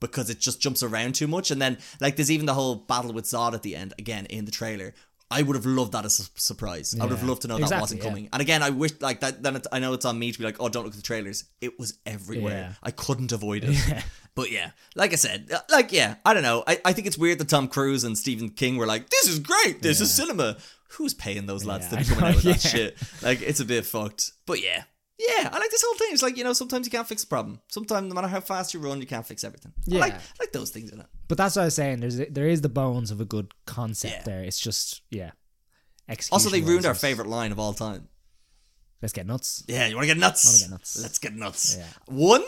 [0.00, 1.50] because it just jumps around too much.
[1.50, 4.44] And then like there's even the whole battle with Zod at the end again in
[4.44, 4.94] the trailer.
[5.30, 6.96] I would have loved that as a surprise.
[6.98, 8.08] I would have loved to know that wasn't yeah.
[8.08, 8.28] coming.
[8.32, 9.42] And again, I wish like that.
[9.42, 11.02] Then it's, I know it's on me to be like, oh, don't look at the
[11.02, 11.44] trailers.
[11.60, 12.70] It was everywhere.
[12.70, 12.72] Yeah.
[12.82, 14.04] I couldn't avoid it.
[14.34, 16.62] But yeah, like I said, uh, like yeah, I don't know.
[16.64, 19.40] I, I think it's weird that Tom Cruise and Stephen King were like, this is
[19.40, 19.82] great.
[19.82, 20.58] This is cinema.
[20.90, 22.96] Who's paying those lads Yeah, to be coming out with that shit?
[23.20, 24.30] Like it's a bit fucked.
[24.46, 24.84] But yeah.
[25.18, 26.08] Yeah, I like this whole thing.
[26.12, 27.60] It's like, you know, sometimes you can't fix a problem.
[27.68, 29.72] Sometimes, no matter how fast you run, you can't fix everything.
[29.76, 30.00] I Yeah.
[30.00, 31.06] like, I like those things in it.
[31.26, 32.00] But that's what I was saying.
[32.00, 34.22] There's there is the bones of a good concept Yeah.
[34.22, 34.44] there.
[34.44, 35.32] It's just yeah.
[36.08, 38.08] Execution Also, they ruined our favorite line of all time.
[39.02, 39.64] Let's get nuts.
[39.68, 40.44] Yeah, you want to get nuts?
[40.44, 40.98] Wanna get nuts.
[41.02, 41.76] Let's get nuts.
[41.78, 41.86] Yeah.
[42.06, 42.44] One.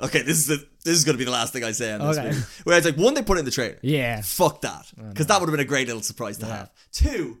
[0.00, 2.18] Okay, this is the this is gonna be the last thing I say on this.
[2.18, 2.36] Okay.
[2.64, 3.78] Where it's like one, they put it in the trailer.
[3.82, 4.20] Yeah.
[4.22, 6.70] Fuck that, oh, because that would have been a great little surprise to have.
[6.92, 7.38] Two.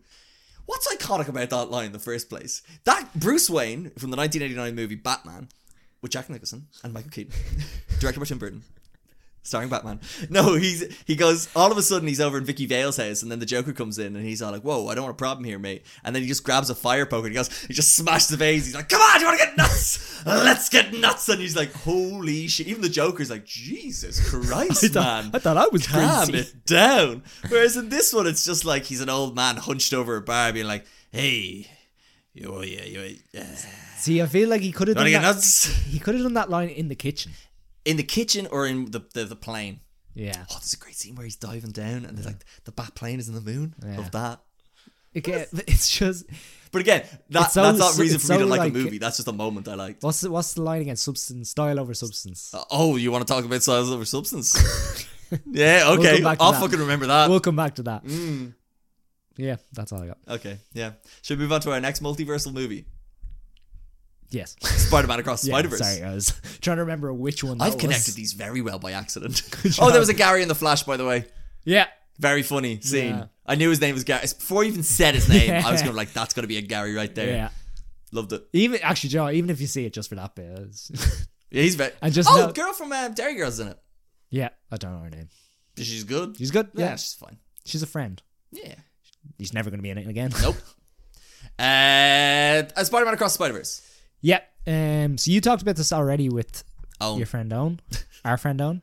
[0.66, 2.62] What's iconic about that line in the first place?
[2.84, 5.48] That Bruce Wayne from the 1989 movie Batman,
[6.00, 7.32] with Jack Nicholson and Michael Keaton,
[8.00, 8.62] directed by Tim Burton,
[9.44, 10.00] starring Batman.
[10.30, 13.30] No, he's he goes all of a sudden he's over in Vicki Vale's house, and
[13.30, 15.44] then the Joker comes in and he's all like, "Whoa, I don't want a problem
[15.44, 17.94] here, mate." And then he just grabs a fire poker and he goes, he just
[17.94, 18.64] smashes the vase.
[18.66, 20.24] He's like, "Come on, do you want to get nuts?
[20.26, 25.30] Let's get nuts!" And he's like, "Holy shit!" Even the Joker's like, "Jesus Christ, man!"
[25.32, 26.38] I thought I was calm crazy.
[26.48, 27.22] it down.
[27.48, 30.52] Whereas in this one, it's just like he's an old man hunched over a bar,
[30.52, 31.68] being like, "Hey,
[32.32, 33.44] you, yeah, uh,
[33.98, 35.22] See, I feel like he could have done that.
[35.22, 37.32] nuts?" He could have done that line in the kitchen.
[37.84, 39.80] In the kitchen or in the the, the plane.
[40.14, 40.44] Yeah.
[40.50, 43.18] Oh, there's a great scene where he's diving down and there's like the bat plane
[43.18, 43.74] is in the moon.
[43.84, 43.96] Yeah.
[43.98, 44.40] Love that.
[45.14, 46.24] Again, it's just
[46.72, 48.98] But again, that, so- that's not reason for me to like, like- a movie.
[48.98, 50.02] That's just a moment I liked.
[50.02, 50.96] what's the, what's the line again?
[50.96, 52.52] Substance, style over substance.
[52.54, 54.54] Uh, oh, you want to talk about size over substance?
[55.50, 56.20] yeah, okay.
[56.20, 56.60] to I'll that.
[56.60, 57.28] fucking remember that.
[57.28, 58.04] we'll come back to that.
[58.04, 58.54] Mm.
[59.36, 60.18] Yeah, that's all I got.
[60.28, 60.92] Okay, yeah.
[61.22, 62.84] Should we move on to our next multiversal movie?
[64.30, 64.56] Yes.
[64.62, 65.78] Spider-Man Across the Yeah, Spider-Verse.
[65.78, 67.58] sorry, I was trying to remember which one.
[67.58, 67.80] That I've was.
[67.82, 69.42] connected these very well by accident.
[69.80, 71.26] Oh, there was a Gary in the Flash, by the way.
[71.64, 71.86] Yeah,
[72.18, 73.14] Very funny scene.
[73.14, 73.24] Yeah.
[73.46, 74.22] I knew his name was Gary.
[74.22, 75.86] Before he even said his name, I was Yeah.
[75.86, 77.28] going like, that's going to be a Gary right there.
[77.30, 77.48] yeah.
[78.12, 78.46] Loved it.
[78.52, 80.90] Even actually, Joe, even if you see it just for that bit, it's-
[81.50, 81.92] Yeah, he's very.
[82.02, 83.78] I just oh, know- girl from uh, Derry Girls in it.
[84.30, 85.28] yeah, I don't know her name.
[85.76, 86.36] She's good.
[86.38, 86.68] She's good.
[86.74, 87.38] yeah, Yeah, she's fine.
[87.64, 88.20] she's a friend.
[88.52, 88.74] Yeah.
[89.38, 90.30] He's never going to be in it again.
[90.42, 90.56] Nope.
[91.58, 91.62] uh,
[92.76, 93.82] uh, Spider-Man Across the Spider-Verse.
[94.24, 94.40] Yeah.
[94.66, 95.18] Um.
[95.18, 96.64] So you talked about this already with
[97.00, 97.80] your friend Owen,
[98.24, 98.82] our friend Owen.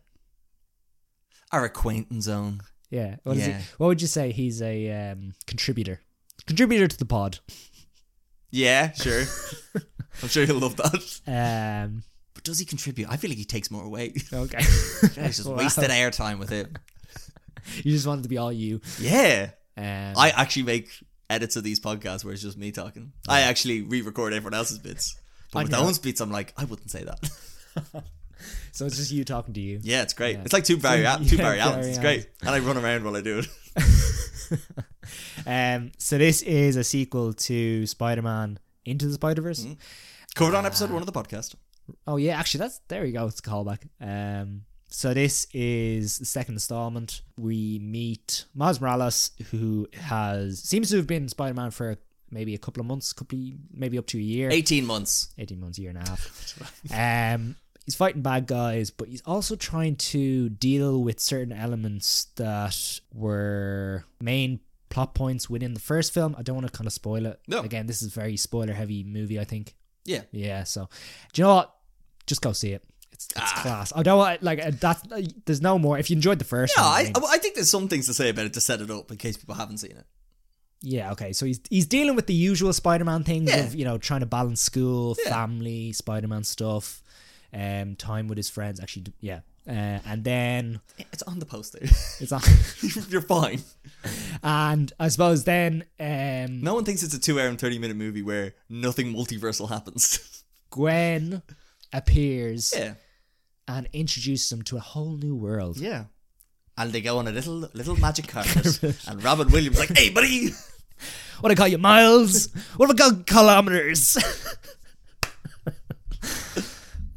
[1.51, 2.61] our acquaintance zone.
[2.89, 3.15] Yeah.
[3.23, 3.57] What is Yeah.
[3.57, 3.63] he?
[3.77, 4.31] What would you say?
[4.31, 6.01] He's a um, contributor.
[6.45, 7.39] Contributor to the pod.
[8.51, 9.23] Yeah, sure.
[10.21, 11.21] I'm sure he'll love that.
[11.85, 12.03] Um.
[12.33, 13.09] But does he contribute?
[13.09, 14.13] I feel like he takes more away.
[14.31, 14.57] Okay.
[15.03, 15.55] It's just Wow.
[15.57, 16.67] wasted airtime with it.
[17.77, 18.81] You just wanted to be all you.
[18.99, 19.51] Yeah.
[19.77, 20.89] Um, I actually make
[21.29, 23.13] edits of these podcasts where it's just me talking.
[23.27, 25.15] I actually re-record everyone else's bits.
[25.51, 25.73] But I with.
[25.73, 27.29] Owen's bits, I'm like, I wouldn't say that.
[28.71, 29.79] so it's just you talking to you.
[29.83, 30.37] yeah, it's great.
[30.37, 30.43] Yeah.
[30.43, 31.87] It's like two Barry, Al- two Yeah, Barry Allens.
[31.87, 33.47] It's great, and I run around while I do it.
[35.47, 35.91] Um.
[35.97, 39.65] So this is a sequel to Spider-Man Into the Spider-Verse.
[39.65, 39.77] Mm.
[40.35, 41.55] Covered on episode one of the podcast.
[42.05, 43.25] Oh yeah, actually that's there you go.
[43.27, 43.79] It's a callback.
[43.99, 47.21] Um so this is the second installment.
[47.37, 51.97] We meet Miles Morales, who has seems to have been Spider Man for
[52.31, 54.49] maybe a couple of months, couple of, maybe up to a year.
[54.49, 55.29] 18 months.
[55.37, 56.57] 18 months, year and a half.
[56.93, 62.99] um he's fighting bad guys, but he's also trying to deal with certain elements that
[63.13, 66.35] were main plot points within the first film.
[66.37, 67.39] I don't want to kind of spoil it.
[67.47, 67.59] No.
[67.61, 69.75] Again, this is a very spoiler heavy movie, I think.
[70.05, 70.21] Yeah.
[70.31, 70.89] Yeah, so
[71.33, 71.75] do you know what?
[72.27, 72.83] Just go see it.
[73.11, 73.59] It's, it's Ah.
[73.61, 73.93] class.
[73.95, 75.97] I don't like uh, that's uh, there's no more.
[75.97, 78.13] If you enjoyed the first Yeah, one, I, think- I think there's some things to
[78.13, 80.05] say about it to set it up in case people haven't seen it.
[80.83, 81.31] Yeah, okay.
[81.33, 83.57] So he's he's dealing with the usual Spider-Man things Yeah.
[83.65, 85.31] of you know trying to balance school, Yeah.
[85.31, 87.01] family, Spider-Man stuff,
[87.53, 88.79] um, time with his friends.
[88.79, 90.81] Actually, yeah, uh, and then
[91.13, 91.79] It's on the poster.
[91.81, 92.41] it's on,
[93.09, 93.61] You're fine.
[94.41, 97.97] and I suppose then um, No one thinks it's a two hour and 30 minute
[97.97, 100.43] movie where nothing multiversal happens.
[100.71, 101.41] Gwen
[101.93, 102.93] appears yeah.
[103.67, 105.77] and introduces him to a whole new world.
[105.77, 106.05] Yeah.
[106.77, 108.81] And they go on a little little magic carpet.
[109.07, 110.49] and Robin Williams like, hey, buddy.
[111.41, 112.47] What do I call you, miles?
[112.77, 114.17] what do I call kilometers?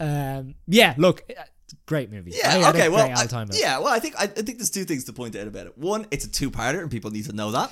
[0.01, 1.43] um, yeah, look, uh,
[1.87, 2.33] great movie.
[2.35, 5.05] Yeah, okay, well, I, time yeah, well, I think I, I think there's two things
[5.05, 5.79] to point out about it.
[5.79, 7.71] One, it's a two-parter, and people need to know that.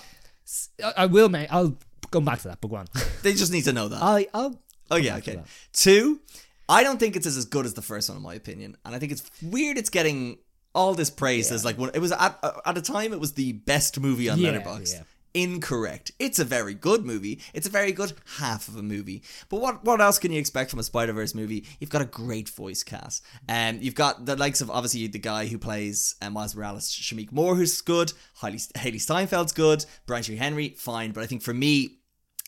[0.83, 1.49] I, I will, mate.
[1.51, 1.77] I'll
[2.11, 2.87] go back to that, but go on.
[3.23, 4.03] They just need to know that.
[4.03, 4.59] I, I'll
[4.91, 5.41] oh yeah, okay.
[5.73, 6.21] Two,
[6.69, 8.99] I don't think it's as good as the first one, in my opinion, and I
[8.99, 9.79] think it's weird.
[9.79, 10.38] It's getting
[10.75, 11.91] all this praise as like one.
[11.95, 14.95] It was at at a time it was the best movie on Yeah, Letterboxd.
[14.95, 15.03] yeah.
[15.35, 16.12] Incorrect.
[16.18, 17.40] It's a very good movie.
[17.55, 19.23] It's a very good half of a movie.
[19.49, 21.64] But what what else can you expect from a Spider Verse movie?
[21.81, 23.25] You've got a great voice cast.
[23.49, 27.33] Um, you've got the likes of obviously the guy who plays uh, Miles Morales, Shameik
[27.33, 28.12] Moore, who's good.
[28.40, 29.85] Hailey, Hailee Steinfeld's good.
[30.07, 31.12] Brian Tyree Henry, fine.
[31.12, 32.01] But I think for me,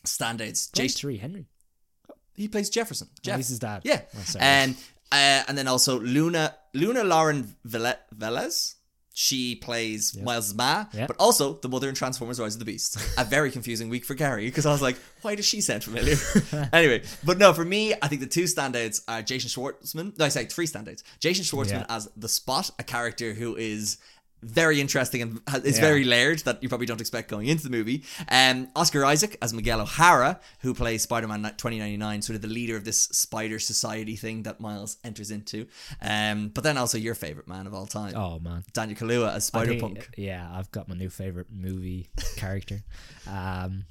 [0.06, 0.72] standouts.
[0.72, 1.46] Jason, Tyree Henry.
[2.34, 3.08] he plays Jefferson.
[3.22, 3.36] Jeff.
[3.36, 3.82] he's his dad.
[3.84, 4.02] Yeah.
[4.14, 4.76] Oh, um,
[5.12, 8.74] uh, and then also Luna Luna Lauren Vele- Velez.
[9.16, 11.06] She plays Miles' ma, Yeah.
[11.06, 12.98] but also the mother in Transformers: Rise of the Beast.
[13.16, 16.16] A very confusing week for Gary because I was like, "Why does she sound familiar?"
[16.72, 20.18] anyway, but no, for me, I think the two standouts are Jason Schwartzman.
[20.18, 21.04] No, I say three standouts.
[21.20, 21.96] Jason Schwartzman Yeah.
[21.96, 23.98] as the Spot, a character who is
[24.44, 25.80] very interesting and is Yeah.
[25.82, 28.04] very layered that you probably don't expect going into the movie.
[28.28, 32.84] Um, Oscar Isaac as Miguel O'Hara, who plays Spider-Man 2099, sort of the leader of
[32.84, 35.66] this spider society thing that Miles enters into.
[36.02, 38.64] Um, but then also your favorite man of all time, Oh man.
[38.72, 40.10] Daniel Kaluuya as Spider Punk.
[40.16, 42.82] Yeah, I've got my new favorite movie character.
[43.26, 43.86] Um,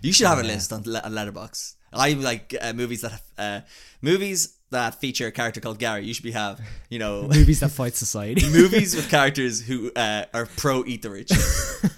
[0.00, 1.74] You should have a list on Letterboxd.
[1.92, 3.60] I like uh, movies that have, uh,
[4.00, 6.04] movies that feature a character called Gary.
[6.04, 8.48] You should be have you know movies that fight society.
[8.50, 11.30] movies with characters who uh, are pro eat the rich.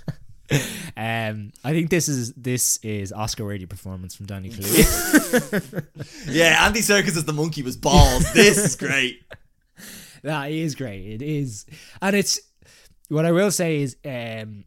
[0.96, 5.84] Um, I think this is this is Oscar worthy performance from Danny Kaluuya.
[6.28, 8.30] yeah, Andy Serkis as the monkey was balls.
[8.32, 9.22] This is great.
[10.22, 11.06] that is great.
[11.06, 11.66] It is,
[12.00, 12.38] and it's
[13.08, 14.64] what I will say is um,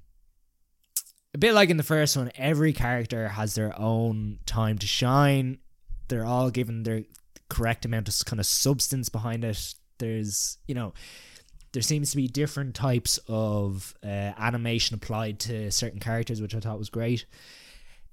[1.38, 2.32] a bit like in the first one.
[2.36, 5.60] Every character has their own time to shine.
[6.08, 7.04] They're all given their
[7.48, 9.76] correct amount of kind of substance behind it.
[10.00, 10.94] There's you know
[11.74, 16.60] there seems to be different types of uh, animation applied to certain characters, which I
[16.60, 17.26] thought was great.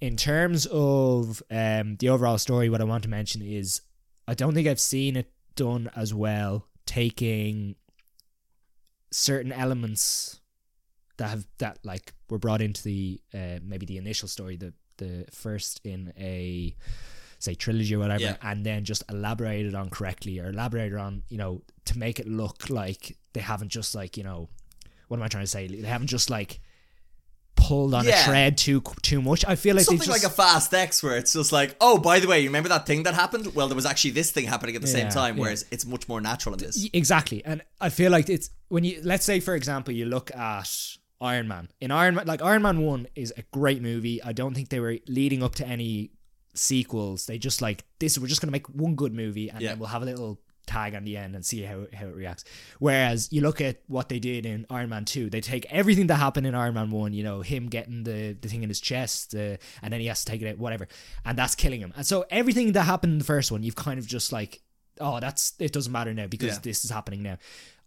[0.02, 3.80] In terms of um, the overall story, what I want to mention is
[4.28, 7.76] I don't think I've seen it done as well, taking
[9.10, 10.40] certain elements
[11.18, 15.27] that have that like were brought into the uh, maybe the initial story, the the
[15.33, 16.74] first in a
[17.38, 18.37] say trilogy or whatever, Yeah.
[18.42, 22.70] and then just elaborated on correctly or elaborated on you know to make it look
[22.70, 24.48] like they haven't just like you know
[25.09, 25.66] what am I trying to say?
[25.66, 26.61] They haven't just like
[27.57, 28.20] pulled on Yeah.
[28.22, 29.44] a thread too too much.
[29.46, 32.18] I feel like Something just like a Fast X where it's just like, oh, by
[32.20, 33.55] the way, you remember that thing that happened?
[33.55, 35.42] Well, there was actually this thing happening at the same Yeah, time, yeah.
[35.42, 36.88] whereas it's much more natural in this.
[36.92, 37.44] Exactly.
[37.44, 40.68] And I feel like it's when you let's say for example you look at
[41.20, 41.68] Iron Man.
[41.81, 44.22] In Iron Man like Iron Man 1 is a great movie.
[44.22, 46.11] I don't think they were leading up to any
[46.55, 47.27] sequels.
[47.27, 49.70] They just like this we're just going to make one good movie and Yeah.
[49.70, 52.44] then we'll have a little tag on the end and see how how it reacts.
[52.79, 56.16] Whereas you look at what they did in Iron Man 2, they take everything that
[56.16, 59.35] happened in Iron Man 1, you know, him getting the the thing in his chest
[59.35, 60.88] uh, and then he has to take it out whatever.
[61.24, 61.92] And that's killing him.
[61.96, 64.61] And so everything that happened in the first one, you've kind of just like
[65.00, 66.59] oh that's it doesn't matter now because Yeah.
[66.62, 67.37] this is happening now.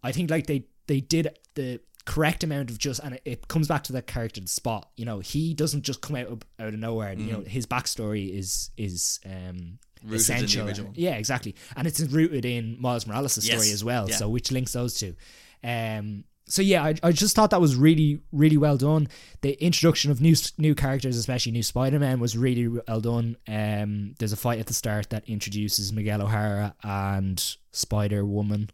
[0.03, 3.67] I think like they they did the correct amount of just and it, it comes
[3.67, 6.69] back to that character the spot you know he doesn't just come out of, out
[6.69, 10.11] of nowhere and, you know his backstory is is um Mm.
[10.11, 10.91] Rooted essential original.
[10.95, 14.15] yeah exactly and it's rooted in Miles Morales' story as well Yeah.
[14.17, 15.15] so which links those two
[15.63, 19.07] um so yeah I, I just thought that was really really well done
[19.41, 24.33] the introduction of new new characters especially new Spider-Man was really well done um there's
[24.33, 28.69] a fight at the start that introduces Miguel O'Hara and Spider-Woman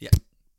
[0.00, 0.10] Yeah.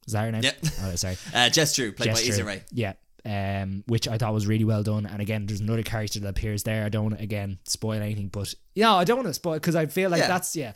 [0.05, 0.43] Is that her name?
[0.43, 0.51] Yeah.
[0.83, 1.17] Oh, sorry.
[1.33, 2.29] Uh, Jess Drew, played by Gesture.
[2.33, 2.63] Issa Rae.
[2.71, 2.93] Yeah.
[3.25, 5.05] Um, which I thought was really well done.
[5.07, 6.85] And again, there's another character that appears there.
[6.85, 9.75] I don't want to again spoil anything, but yeah, I don't want to spoil because
[9.75, 10.27] I feel like Yeah.
[10.27, 10.73] that's yeah.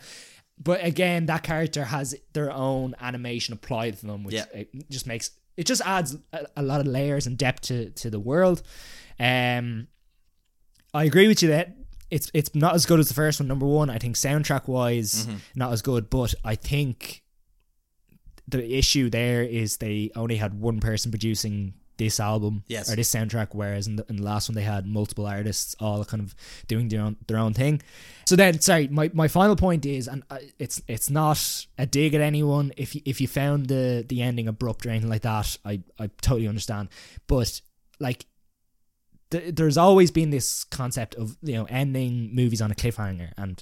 [0.61, 4.45] but again, that character has their own animation applied to them, which Yeah.
[4.53, 8.09] it just makes it just adds a, a lot of layers and depth to, to
[8.09, 8.63] the world.
[9.19, 9.87] Um,
[10.93, 11.75] I agree with you that
[12.09, 13.47] it's it's not as good as the first one.
[13.47, 15.37] Number one, I think soundtrack wise, Mm-hmm.
[15.55, 17.21] not as good, but I think
[18.49, 22.89] the issue there is they only had one person producing this album Yes.
[22.89, 26.05] or this soundtrack, whereas in the, in the last one they had multiple artists all
[26.05, 26.33] kind of
[26.67, 27.81] doing their own their own thing.
[28.25, 31.39] So then, sorry, my, my final point is, and I- it's it's not
[31.77, 32.71] a dig at anyone.
[32.77, 36.09] If you, if you found the the ending abrupt or anything like that, I I
[36.21, 36.87] totally understand.
[37.27, 37.59] But
[37.99, 38.25] like,
[39.31, 43.61] th- there's always been this concept of you know ending movies on a cliffhanger, and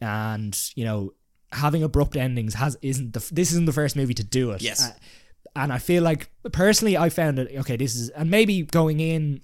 [0.00, 1.12] and you know
[1.52, 4.62] having abrupt endings has isn't the this isn't the first movie to do it.
[4.62, 4.88] Yes.
[4.88, 4.92] Uh,
[5.56, 7.76] and I feel like personally, I found it okay.
[7.76, 9.40] This is and maybe going in,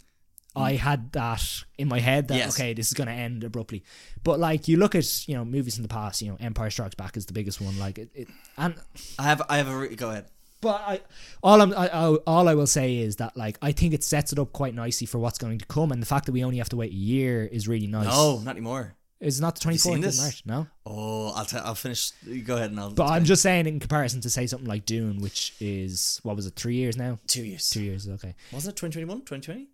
[0.55, 2.55] I had that in my head that Yes.
[2.55, 3.83] okay, this is going to end abruptly.
[4.23, 6.95] But like you look at you know movies in the past, you know Empire Strikes
[6.95, 7.79] Back is the biggest one.
[7.79, 8.75] Like it, it and
[9.19, 10.27] I have I have a re- go ahead.
[10.61, 11.01] but I
[11.43, 14.33] all I'm I, I, all I will say is that like I think it sets
[14.33, 16.59] it up quite nicely for what's going to come, and the fact that we only
[16.59, 18.07] have to wait a year is really nice.
[18.07, 18.95] No, not anymore.
[19.21, 20.17] It's not the twenty fourth of?
[20.19, 20.43] March.
[20.47, 22.11] No, Oh, I'll t- I'll finish.
[22.45, 22.91] Go ahead and I'll.
[22.91, 26.47] but I'm just saying in comparison to say something like Dune, which is what was
[26.47, 27.19] it three years now?
[27.27, 27.71] two years.
[27.71, 28.35] Two years, okay.
[28.53, 29.19] Wasn't it 2021?
[29.21, 29.69] 2020?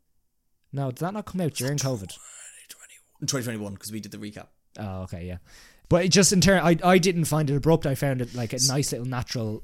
[0.72, 2.16] No, did that not come out during COVID?
[3.20, 4.46] 2021 because we did the recap.
[4.78, 5.37] Oh, okay, yeah.
[5.88, 7.87] But it just in turn, I I didn't find it abrupt.
[7.87, 9.62] I found it like a nice little natural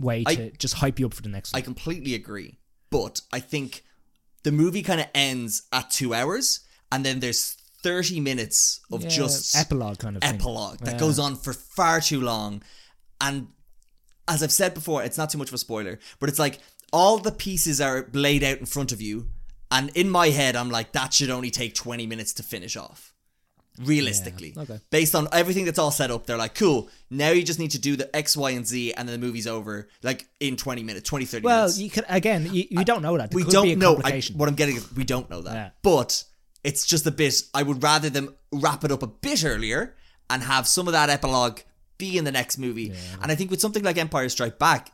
[0.00, 1.64] way I- to just hype you up for the next I one.
[1.64, 2.58] completely agree,
[2.90, 3.84] but I think
[4.42, 6.60] the movie kind of ends at two hours,
[6.90, 10.34] and then there's 30 minutes of Yeah, just epilogue kind of thing.
[10.34, 10.98] epilogue that Yeah.
[10.98, 12.62] goes on for far too long.
[13.20, 13.48] And
[14.26, 16.58] as I've said before, it's not too much of a spoiler, but it's like
[16.92, 19.28] all the pieces are laid out in front of you.
[19.70, 23.12] And in my head, I'm like, that should only take 20 minutes to finish off.
[23.80, 24.54] Realistically.
[24.56, 24.80] Yeah, okay.
[24.90, 27.78] Based on everything that's all set up, they're like, cool, now you just need to
[27.78, 31.08] do the X, Y, and Z, and then the movie's over, like in 20 minutes,
[31.08, 33.30] 20, 30 Well, minutes you could again, you, you don't know that.
[33.30, 34.00] There we could don't be a know.
[34.02, 35.76] I, what I'm getting is we don't know that.
[35.82, 36.24] But
[36.68, 37.42] it's just a bit.
[37.54, 39.96] I would rather them wrap it up a bit earlier
[40.28, 41.60] and have some of that epilogue
[41.96, 42.92] be in the next movie.
[43.22, 44.92] And I think with something like Empire Strike Back,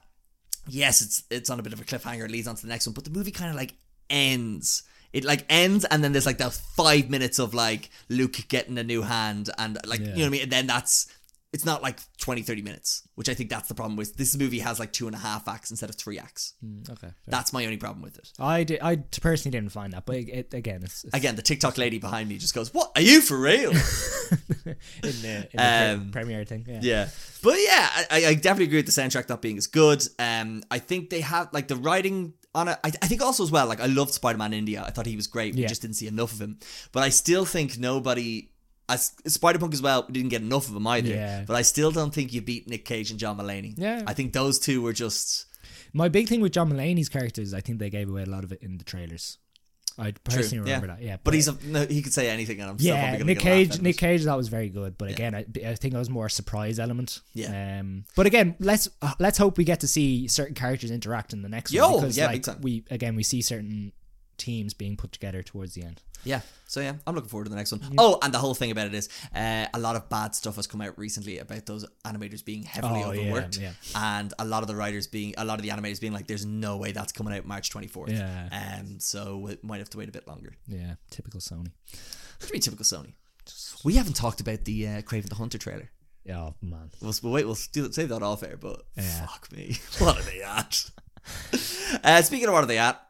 [0.68, 2.26] yes, it's it's on a bit of a cliffhanger.
[2.26, 3.74] It leads on to the next one, but the movie kind of like
[4.08, 4.84] ends.
[5.12, 8.84] It like ends, and then there's like that five minutes of like Luke getting a
[8.84, 10.42] new hand, and like you know what I mean.
[10.42, 11.08] And then that's
[11.55, 14.59] it's not like 20, 30 minutes, which I think that's the problem with this movie
[14.59, 16.53] has like two and a half acts instead of three acts.
[16.90, 17.01] okay.
[17.07, 17.14] fair.
[17.29, 18.31] That's my only problem with it.
[18.38, 21.79] I did, I personally didn't find that, but it, again, it's, it's Again, the TikTok
[21.79, 24.77] lady behind me just goes, "What are you for real?" in
[25.23, 26.64] the, in the Um, premiere thing.
[26.69, 26.81] Yeah.
[26.83, 27.09] yeah,
[27.43, 30.03] but yeah, I, I definitely agree with the soundtrack not being as good.
[30.19, 32.79] Um, I think they have like the writing on it.
[32.85, 34.83] I, I think also as well, like I loved Spider-Man India.
[34.87, 35.55] I thought he was great.
[35.55, 35.69] We Yeah.
[35.69, 36.59] just didn't see enough of him.
[36.93, 38.51] But I still think nobody.
[38.88, 41.09] As Spider-Punk as well, we didn't get enough of him either.
[41.09, 41.44] Yeah.
[41.47, 43.75] But I still don't think you beat Nick Cage and John Mulaney.
[43.77, 44.03] Yeah.
[44.07, 45.47] I think those two were just
[45.94, 48.53] My big thing with John Mulaney's characters, I think they gave away a lot of
[48.53, 49.38] it in the trailers.
[49.97, 50.77] I personally yeah.
[50.77, 51.03] remember that.
[51.03, 53.16] Yeah, But he's a, no, he could say anything, and I'm still yeah.
[53.18, 53.97] Nick Cage, Nick.
[53.97, 54.99] Cage, that was very good.
[54.99, 57.20] But again, I, I think it was more a surprise element.
[57.33, 57.79] Yeah.
[57.79, 58.05] Um.
[58.16, 58.88] But again, let's
[59.20, 62.18] let's hope we get to see certain characters interact in the next Yo, one because
[62.18, 63.92] yeah, like we again we see certain
[64.37, 66.03] teams being put together towards the end.
[66.25, 66.40] Yeah.
[66.66, 67.83] So yeah, I'm looking forward to the next one.
[67.99, 70.66] Oh, and the whole thing about it is, uh, a lot of bad stuff has
[70.66, 73.73] come out recently about those animators being heavily Oh, overworked, yeah.
[73.94, 76.47] and a lot of the writers being, a lot of the animators being like, "There's
[76.47, 78.79] no way that's coming out March 24th." Yeah.
[78.81, 78.99] Um.
[79.01, 80.55] So we might have to wait a bit longer.
[80.66, 81.73] Yeah, typical Sony.
[82.53, 83.12] Would typical Sony.
[83.85, 85.90] We haven't talked about the uh, Kraven the Hunter trailer.
[86.33, 86.90] Oh man.
[87.03, 87.44] We'll, we'll wait.
[87.44, 88.57] We'll do, save that off air.
[88.59, 89.27] But Yeah.
[89.27, 90.90] fuck me, what are they at?
[92.05, 93.01] uh, speaking of what are they at?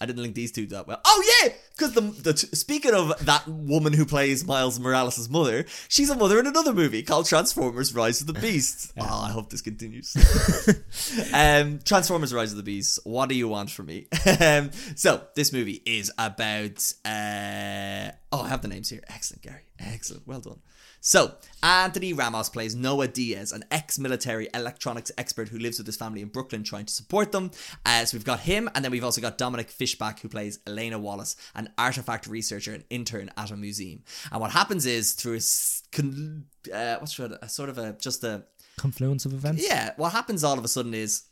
[0.00, 1.00] I didn't link these two that well.
[1.04, 6.08] Oh yeah, because the the speaking of that woman who plays Miles Morales' mother, she's
[6.08, 8.92] a mother in another movie called Transformers: Rise of the Beast.
[8.98, 10.16] Oh, I hope this continues.
[11.34, 13.00] um, Transformers: Rise of the Beast.
[13.04, 14.06] What do you want from me?
[14.40, 16.92] um, so this movie is about.
[17.04, 19.02] Uh, oh, I have the names here.
[19.08, 19.64] Excellent, Gary.
[19.78, 20.26] Excellent.
[20.26, 20.60] Well done.
[21.02, 25.96] So, Anthony Ramos plays Noah Diaz, an ex military electronics expert who lives with his
[25.96, 27.50] family in Brooklyn trying to support them.
[27.86, 30.98] Uh, so, we've got him, and then we've also got Dominique Fishback, who plays Elena
[30.98, 34.02] Wallace, an artifact researcher and intern at a museum.
[34.30, 38.44] And what happens is, through a, uh, what's it, a sort of a just a
[38.76, 39.66] Confluence of events.
[39.66, 41.24] yeah, what happens all of a sudden is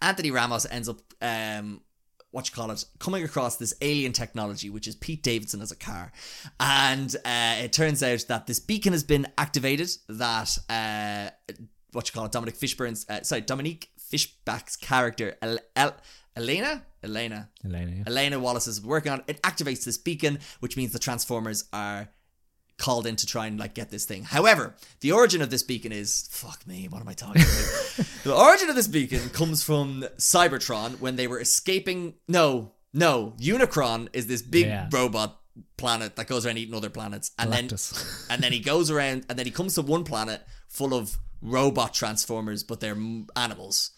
[0.00, 1.82] Anthony Ramos ends up um
[2.30, 5.76] what you call it coming across this alien technology which is Pete Davidson as a
[5.76, 6.12] car
[6.60, 11.30] and uh, it turns out that this beacon has been activated that uh
[11.92, 15.96] what you call it Dominic Fishburne's uh, sorry Dominique Fishback's character El- El-
[16.36, 17.92] Elena Elena Elena.
[17.96, 18.02] Yeah.
[18.06, 19.24] Elena Wallace is working on it.
[19.28, 22.08] It activates this beacon, which means the Transformers are
[22.78, 24.22] called in to try and like get this thing.
[24.24, 26.86] However, the origin of this beacon is fuck me.
[26.88, 28.06] What am I talking about?
[28.24, 32.14] the origin of this beacon comes from Cybertron when they were escaping.
[32.28, 34.88] No, no, Unicron is this big Yeah.
[34.92, 35.40] robot
[35.76, 37.92] planet that goes around eating other planets, and Galactus.
[38.28, 41.16] then and then he goes around, and then he comes to one planet full of
[41.42, 42.96] robot transformers, but they're
[43.36, 43.90] animals,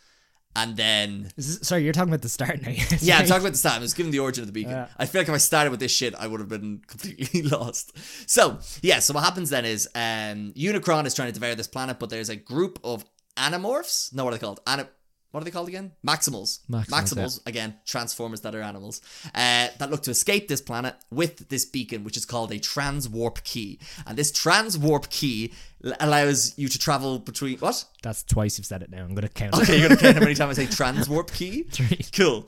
[0.56, 1.30] and then.
[1.36, 2.72] Is sorry, you're talking about the start now.
[3.00, 3.76] Yeah, I'm talking about the start.
[3.76, 4.72] I was giving the origin of the beacon.
[4.72, 4.88] Yeah.
[4.98, 7.96] I feel like if I started with this shit, I would have been completely lost.
[8.28, 11.98] So, yeah, so what happens then is um, Unicron is trying to devour this planet,
[11.98, 13.04] but there's a group of
[13.36, 14.12] animorphs.
[14.12, 14.60] No, what are they called?
[14.66, 14.84] Ani-
[15.30, 15.92] what are they called again?
[16.04, 16.58] Maximals.
[16.68, 21.64] Maximals, again, transformers that are animals, uh, that look to escape this planet with this
[21.64, 23.78] beacon, which is called a transwarp key.
[24.06, 25.52] And this transwarp key
[26.00, 27.58] allows you to travel between.
[27.58, 27.84] What?
[28.02, 29.02] That's twice you've said it now.
[29.02, 29.54] I'm to count.
[29.54, 31.62] Okay, you're gonna count how many times I say transwarp key?
[31.64, 32.00] Three.
[32.14, 32.46] Cool.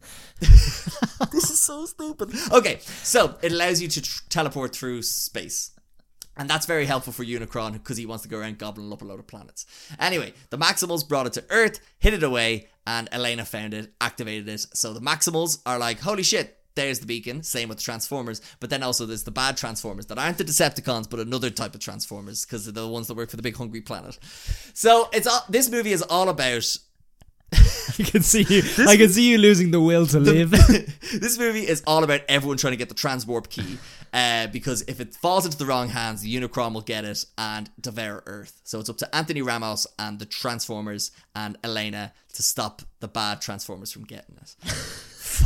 [0.40, 2.32] this is so stupid.
[2.52, 5.72] Okay, so it allows you to tr- teleport through space.
[6.36, 9.04] And that's very helpful for Unicron because he wants to go around gobbling up a
[9.04, 9.66] load of planets.
[9.98, 14.48] Anyway, the Maximals brought it to Earth, hid it away, and Elena found it, activated
[14.48, 14.64] it.
[14.72, 17.42] So the Maximals are like, holy shit, there's the beacon.
[17.42, 18.40] Same with the Transformers.
[18.60, 21.80] But then also there's the bad Transformers that aren't the Decepticons, but another type of
[21.80, 24.18] Transformers because they're the ones that work for the big hungry planet.
[24.74, 26.76] So it's all, this movie is all about
[27.98, 28.62] I can see you.
[28.86, 30.50] I can see you losing the will to live.
[31.14, 33.78] this movie is all about everyone trying to get the transwarp key.
[34.12, 37.70] Uh, because if it falls into the wrong hands, the Unicron will get it and
[37.80, 38.60] devour Earth.
[38.64, 43.40] So it's up to Anthony Ramos and the Transformers and Elena to stop the bad
[43.40, 44.54] Transformers from getting it.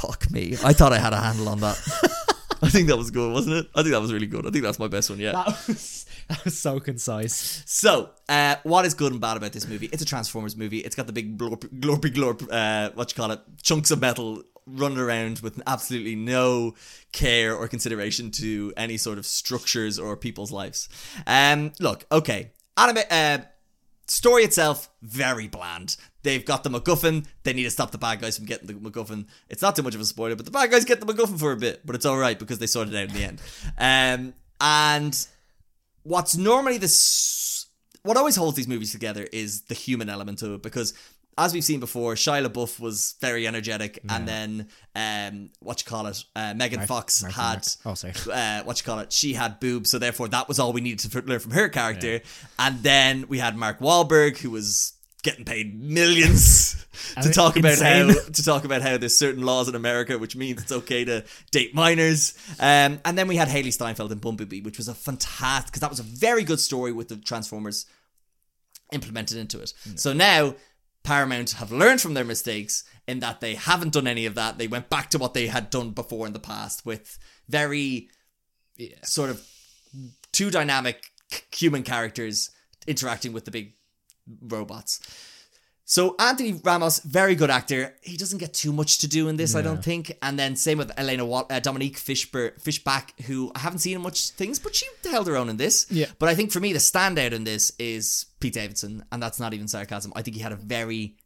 [0.01, 0.57] Fuck me.
[0.65, 1.79] I thought I had a handle on that.
[2.63, 3.71] I think that was good, wasn't it?
[3.75, 4.47] I think that was really good.
[4.47, 5.35] I think that's my best one yet.
[5.35, 7.63] that was that was so concise.
[7.67, 9.87] So, uh, what is good and bad about this movie?
[9.87, 10.79] It's a Transformers movie.
[10.79, 14.45] It's got the big glorp, glorpy glorp, uh, what you call it, chunks of metal
[14.67, 16.75] running around with absolutely no
[17.11, 20.89] care or consideration to any sort of structures or people's lives.
[21.27, 23.39] Um, look, okay, anime, uh,
[24.13, 25.97] story itself very bland.
[26.23, 27.27] They've got the MacGuffin.
[27.43, 29.27] They need to stop the bad guys from getting the MacGuffin.
[29.49, 31.53] It's not too much of a spoiler, but the bad guys get the MacGuffin for
[31.53, 33.43] a bit, but it's all right because they sort it out in the end.
[33.79, 35.27] Um, and
[36.03, 37.67] what's normally this
[38.03, 40.93] what always holds these movies together is the human element to it because
[41.39, 46.07] as we've seen before, Shia LaBeouf was very energetic, and then um, what you call
[46.07, 47.65] it, uh, Megan Fox Marky had Mark.
[47.87, 48.15] Oh, sorry.
[48.33, 51.11] uh, what you call it, she had boobs, so therefore that was all we needed
[51.11, 52.21] to learn from her character.
[52.59, 56.85] And then we had Mark Wahlberg, who was getting paid millions
[57.23, 60.61] to talk about how to talk about how there's certain laws in America which means
[60.61, 62.35] it's okay to date minors.
[62.59, 65.91] Um, and then we had Hailee Steinfeld in Bumblebee, which was a fantastic because that
[65.91, 67.87] was a very good story with the Transformers
[68.93, 69.73] implemented into it.
[69.95, 70.55] So now
[71.05, 74.59] Paramount have learned from their mistakes in that they haven't done any of that.
[74.59, 78.09] They went back to what they had done before in the past with very
[79.03, 79.47] sort of
[80.33, 81.11] two dynamic
[81.55, 82.51] human characters
[82.87, 83.75] interacting with the big
[84.41, 85.01] robots.
[85.85, 87.95] So Anthony Ramos, very good actor.
[88.03, 90.17] He doesn't get too much to do in this, I don't think.
[90.23, 94.03] And then same with Elena Wa- uh, Dominique Fishber- Fishback, who I haven't seen in
[94.03, 95.87] much things, but she held her own in this.
[95.91, 96.07] Yeah.
[96.19, 99.53] But I think for me, the standout in this is Pete Davidson, and that's not
[99.55, 100.13] even sarcasm.
[100.17, 101.17] I think he had a very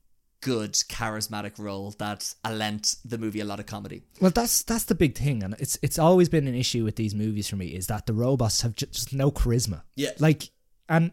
[0.43, 4.03] good, charismatic role that lent the movie a lot of comedy.
[4.21, 7.15] Well, that's that's the big thing, and it's it's always been an issue with these
[7.15, 9.83] movies for me is that the robots have ju- just no charisma.
[9.97, 10.11] Yeah.
[10.19, 10.51] like,
[10.89, 11.13] and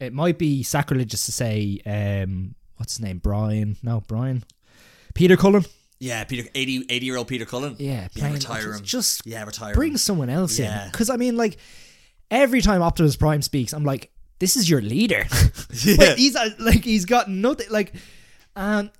[0.00, 3.76] it might be sacrilegious to say, um, what's his name, Brian?
[3.82, 4.44] No, Brian,
[5.14, 5.64] Peter Cullen.
[5.98, 7.76] Yeah, Peter, 80, 80 year old Peter Cullen.
[7.78, 8.84] Yeah, yeah, retire just- him.
[8.84, 9.98] just yeah, retire Bring him.
[9.98, 10.84] someone else Yeah.
[10.86, 11.56] in, because I mean, like,
[12.30, 15.24] every time Optimus Prime speaks, I'm like, this is your leader.
[15.84, 16.14] Yeah.
[16.14, 17.66] He's uh, like, he's got nothing.
[17.70, 17.94] Like,
[18.54, 18.90] and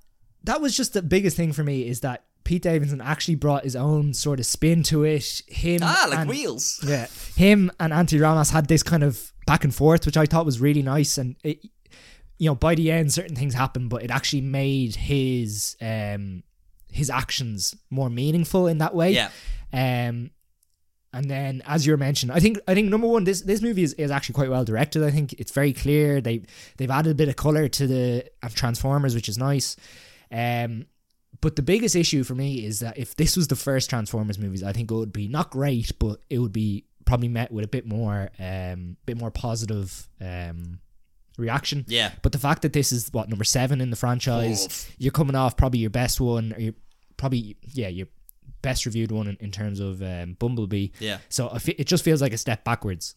[0.44, 3.74] that was just the biggest thing for me is that Pete Davidson actually brought his
[3.74, 5.42] own sort of spin to it.
[5.48, 6.80] Him, Ah, like and- wheels.
[6.86, 10.44] Yeah, him and Anthony Ramos had this kind of back and forth, which I thought
[10.46, 11.16] was really nice.
[11.18, 11.60] And it,
[12.38, 16.42] you know, by the end, certain things happened, but it actually made his um
[16.90, 19.12] his actions more meaningful in that way.
[19.12, 19.30] Yeah.
[19.72, 20.30] Um,
[21.12, 23.82] and then as you were mentioned, I think I think number one, this this movie
[23.82, 25.02] is, is actually quite well directed.
[25.02, 26.20] I think it's very clear.
[26.20, 26.42] They
[26.76, 29.76] they've added a bit of color to the uh, Transformers, which is nice.
[30.30, 30.86] Um,
[31.40, 34.62] but the biggest issue for me is that if this was the first Transformers movies,
[34.62, 37.68] I think it would be not great, but it would be probably met with a
[37.68, 40.80] bit more um bit more positive um
[41.36, 41.84] reaction.
[41.88, 42.12] Yeah.
[42.22, 44.94] But the fact that this is what number seven in the franchise, Oof.
[44.98, 46.74] you're coming off probably your best one, or you're
[47.16, 48.06] probably yeah your
[48.62, 50.88] best reviewed one in, in terms of um, Bumblebee.
[50.98, 51.18] Yeah.
[51.28, 53.14] So it just feels like a step backwards.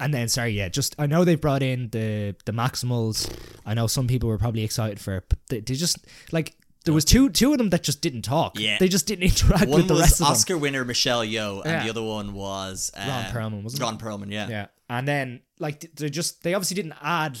[0.00, 3.32] And then sorry, yeah, just I know they've brought in the the Maximals.
[3.64, 5.98] I know some people were probably excited for it, but they, they just
[6.32, 8.58] like there was two two of them that just didn't talk.
[8.58, 8.78] Yeah.
[8.80, 10.32] they just didn't interact One with the rest of them.
[10.32, 11.84] Oscar winner Michelle Yeoh, and Yeah.
[11.84, 14.04] the other one was um, Ron Perlman, wasn't it?
[14.04, 14.48] Perlman, yeah.
[14.48, 17.38] Yeah, and then like they just they obviously didn't add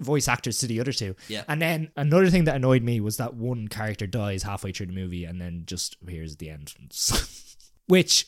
[0.00, 1.14] voice actors to the other two.
[1.28, 1.44] Yeah.
[1.48, 4.92] and then another thing that annoyed me was that one character dies halfway through the
[4.92, 6.74] movie and then just appears at the end,
[7.86, 8.26] which.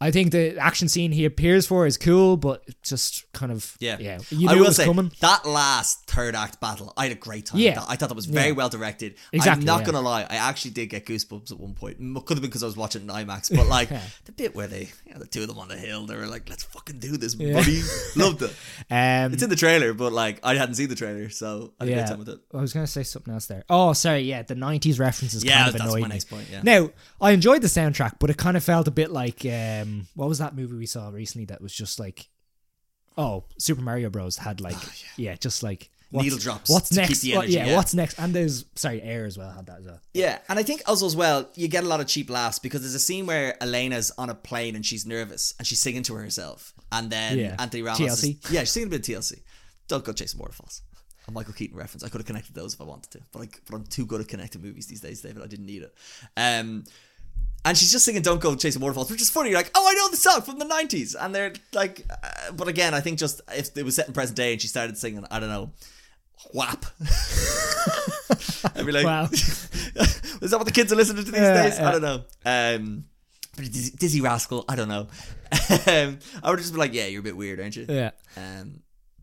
[0.00, 3.98] I think the action scene he appears for is cool, but just kind of Yeah,
[4.00, 4.18] yeah.
[4.30, 5.12] You I will say coming.
[5.20, 7.60] that last third act battle, I had a great time.
[7.60, 7.84] Yeah.
[7.86, 8.52] I thought that was very Yeah.
[8.54, 9.16] well directed.
[9.32, 9.86] Exactly, I'm not yeah.
[9.86, 11.98] gonna lie, I actually did get goosebumps at one point.
[11.98, 13.90] Could have been because I was watching IMAX, but like
[14.24, 16.26] the bit where they, you know, the two of them on the hill, they were
[16.26, 17.82] like, "Let's fucking do this, buddy."
[18.16, 18.54] Loved it.
[18.92, 21.88] Um, It's in the trailer, but like I hadn't seen the trailer, so I had
[21.88, 22.40] a yeah, great time with it.
[22.54, 23.64] I was gonna say something else there.
[23.68, 26.14] Oh, sorry, yeah, the '90s references Yeah, kind of that's annoyed my me.
[26.14, 26.62] next point, yeah.
[26.62, 26.90] Now,
[27.20, 30.38] I enjoyed the soundtrack, but it kind of felt a bit like um, what was
[30.38, 32.28] that movie we saw recently that was just like,
[33.18, 34.36] oh, Super Mario Bros.
[34.36, 34.76] had like,
[35.16, 35.34] yeah.
[35.36, 37.20] just like Needle drops What's next?
[37.20, 37.76] the What- yeah, yeah.
[37.76, 38.18] what's next?
[38.18, 40.00] And there's sorry, Air as well had that as well.
[40.12, 42.80] Yeah, and I think also as well, you get a lot of cheap laughs because
[42.80, 46.14] there's a scene where Elena's on a plane and she's nervous and she's singing to
[46.14, 47.56] herself, and then Yeah.
[47.60, 48.44] Anthony Ramos, TLC.
[48.44, 49.40] Is, yeah, she's singing a bit of TLC.
[49.86, 50.82] Don't go chasing waterfalls.
[51.28, 52.02] A Michael Keaton reference.
[52.02, 54.20] I could have connected those if I wanted to, but I, but I'm too good
[54.20, 55.42] at connecting movies these days, David.
[55.42, 55.94] I didn't need it.
[56.36, 56.84] Um,
[57.64, 59.50] and she's just singing "Don't Go Chasing Waterfalls," which is funny.
[59.50, 62.68] You're like, oh, I know the song from the '90s, and they're like, uh, but
[62.68, 65.24] again, I think just if it was set in present day and she started singing,
[65.30, 65.72] I don't know,
[66.54, 66.86] WAP.
[68.76, 69.24] I'd be like, Wow.
[69.32, 71.78] is that what the kids are listening to these Yeah, days?
[71.78, 72.24] I don't know.
[72.44, 73.04] Um,
[73.56, 75.08] but Dizzy, Dizzee Rascal, I don't know.
[75.86, 77.86] um, I would just be like, yeah, you're a bit weird, aren't you?
[77.88, 78.82] Yeah, Um,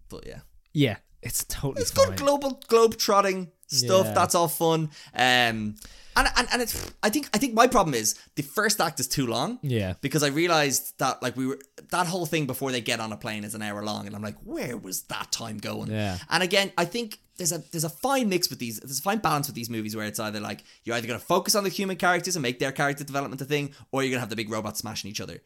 [0.10, 0.40] but yeah,
[0.74, 2.10] yeah, it's totally it's fine.
[2.10, 4.08] good global globe trotting stuff.
[4.08, 4.14] Yeah.
[4.14, 4.90] That's all fun.
[5.16, 5.76] Um,
[6.18, 9.08] and, and and it's I think I think my problem is the first act is
[9.08, 9.60] too long.
[9.62, 9.94] Yeah.
[10.02, 11.60] Because I realized that like we were
[11.92, 14.22] that whole thing before they get on a plane is an hour long, and I'm
[14.22, 15.92] like, where was that time going?
[15.92, 16.18] Yeah.
[16.30, 18.80] And again, I think there's a there's a fine mix with these.
[18.80, 21.26] There's a fine balance with these movies where it's either like you're either going to
[21.26, 24.18] focus on the human characters and make their character development a thing, or you're going
[24.18, 25.42] to have the big robots smashing each other.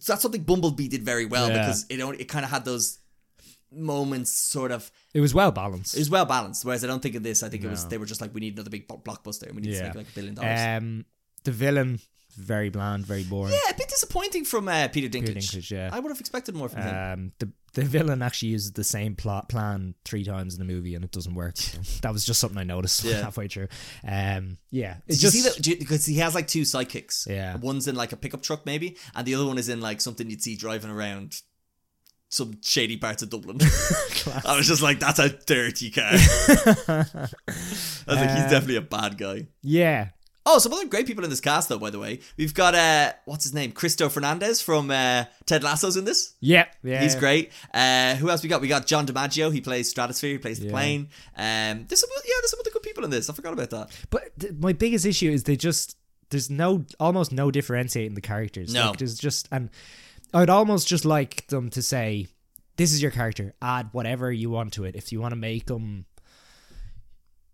[0.00, 1.58] So that's something Bumblebee did very well Yeah.
[1.58, 2.98] because it only, it kind of had those
[3.72, 5.94] moments sort of It was well balanced.
[5.94, 6.64] it was well balanced.
[6.64, 8.40] Whereas I don't think of this, I think it was they were just like we
[8.40, 10.60] need another big blockbuster and we need to make like a billion dollars.
[10.82, 11.04] Um,
[11.44, 12.00] the villain
[12.36, 13.52] very bland, very boring.
[13.52, 15.34] yeah, a bit disappointing from uh, Peter Dinklage.
[15.50, 15.90] Dinklage, yeah.
[15.92, 16.94] I would have expected more from him.
[17.12, 20.94] Um, the the villain actually uses the same plot plan three times in the movie
[20.94, 21.56] and it doesn't work.
[22.02, 23.22] That was just something I noticed Yeah.
[23.22, 23.68] halfway through.
[24.06, 25.78] Um, yeah, it Did just you see that?
[25.80, 27.26] Because he has like two sidekicks.
[27.28, 27.56] Yeah.
[27.56, 30.30] One's in like a pickup truck maybe, and the other one is in like something
[30.30, 31.34] you'd see driving around
[32.28, 33.58] some shady parts of Dublin.
[34.44, 36.04] I was just like, that's a dirty car.
[36.12, 37.34] I was
[38.16, 39.46] like, he's Uh, definitely a bad guy.
[39.62, 40.08] yeah,
[40.50, 41.78] Oh, some other great people in this cast, though.
[41.78, 45.98] By the way, we've got uh, what's his name, Cristo Fernandez from uh, Ted Lasso's
[45.98, 46.36] in this.
[46.40, 47.02] yeah, yeah.
[47.02, 47.52] He's great.
[47.74, 48.62] Uh, who else we got?
[48.62, 49.52] We got John DiMaggio.
[49.52, 50.30] He plays Stratosphere.
[50.32, 50.70] He plays the Yeah.
[50.72, 51.08] plane.
[51.36, 53.28] Um, there's some, yeah, there's some other good people in this.
[53.28, 53.90] I forgot about that.
[54.08, 55.98] But th- my biggest issue is they just
[56.30, 58.72] there's no almost no differentiating the characters.
[58.72, 58.88] No.
[58.88, 59.68] like, there's just and
[60.34, 62.26] I'd almost just like them to say,
[62.76, 63.54] "This is your character.
[63.62, 64.94] Add whatever you want to it.
[64.96, 66.04] If you want to make them."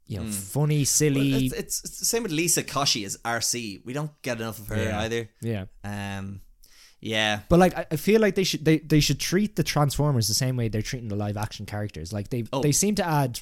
[0.07, 1.47] You know, funny, silly.
[1.47, 3.83] It's, it's, it's the same with Liza Koshy as Arcee.
[3.87, 5.01] We don't get enough of her Yeah.
[5.01, 5.31] either.
[5.41, 6.43] yeah, Um,
[7.01, 10.35] yeah, But like, I, feel like they should they, they should treat the Transformers the
[10.35, 12.13] same way they're treating the live action characters.
[12.13, 12.61] Like they Oh.
[12.61, 13.41] they seem to add,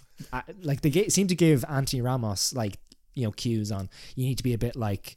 [0.62, 2.78] like they get, seem to give Anthony Ramos like
[3.14, 5.16] you know cues on you need to be a bit like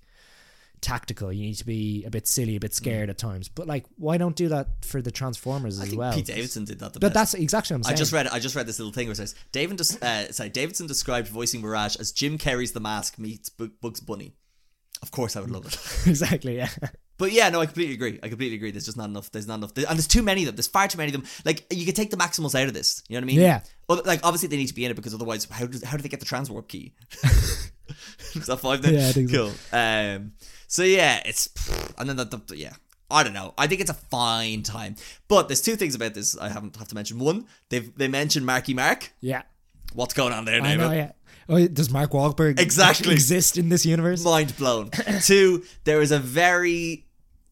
[0.85, 1.33] tactical.
[1.33, 3.49] You need to be a bit silly, a bit scared at times.
[3.49, 6.13] But like, why don't do that for the Transformers I as think well?
[6.13, 7.31] Pete Davidson did that the But best.
[7.31, 8.27] that's exactly what I'm I just read.
[8.27, 9.81] I just read this little thing where it says David.
[9.81, 14.35] Uh, sorry, Davidson described voicing Mirage as Jim Carrey's The Mask meets Bugs Bunny.
[15.01, 15.73] Of course, I would love it.
[16.09, 16.57] exactly.
[16.57, 16.69] Yeah.
[17.17, 18.19] But yeah, no, I completely agree.
[18.21, 18.71] I completely agree.
[18.71, 19.31] There's just not enough.
[19.31, 19.71] There's not enough.
[19.77, 20.55] and there's too many of them.
[20.55, 21.29] There's far too many of them.
[21.45, 23.03] Like you could take the Maximals out of this.
[23.07, 23.39] You know what I mean?
[23.39, 23.61] Yeah.
[23.87, 26.09] Like obviously they need to be in it because otherwise, how do how do they
[26.09, 26.93] get the transwarp key?
[28.35, 28.93] Is that five then?
[28.95, 29.35] Yeah, I think so.
[29.49, 29.53] cool.
[29.77, 30.33] Um.
[30.67, 31.49] So yeah, it's
[31.97, 32.73] and then the, the yeah.
[33.11, 33.53] I don't know.
[33.57, 34.95] I think it's a fine time.
[35.27, 37.19] But there's two things about this I haven't have to mention.
[37.19, 39.11] One, they've they mentioned Marky Mark.
[39.21, 39.43] Yeah.
[39.93, 40.77] What's going on there, I David?
[40.79, 40.91] know.
[40.91, 41.11] Yeah.
[41.47, 43.13] Oh, does Mark Wahlberg Exactly.
[43.13, 44.25] exist in this universe?
[44.25, 44.89] mind blown.
[45.21, 47.04] Two, there is a very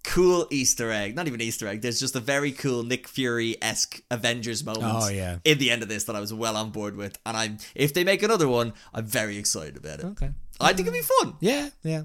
[0.04, 1.16] cool Easter egg.
[1.16, 1.82] Not even Easter egg.
[1.82, 4.86] There's just a very cool Nick Fury esque Avengers moment.
[4.86, 5.38] Oh, yeah.
[5.44, 7.94] In the end of this, that I was well on board with, and I'm if
[7.94, 10.06] they make another one, I'm very excited about it.
[10.06, 10.32] Okay.
[10.60, 11.36] I think it'd be fun.
[11.40, 11.70] Yeah.
[11.84, 12.04] Yeah.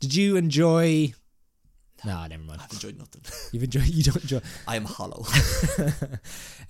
[0.00, 1.12] Did you enjoy?
[2.04, 2.60] No, never mind.
[2.62, 3.22] I've enjoyed nothing.
[3.52, 3.86] You've enjoyed.
[3.86, 4.40] You don't enjoy.
[4.66, 5.24] I am hollow.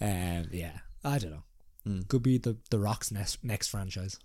[0.02, 1.42] Um, yeah, I don't know.
[1.84, 2.00] Hmm.
[2.08, 4.18] Could be the the Rock's next next franchise.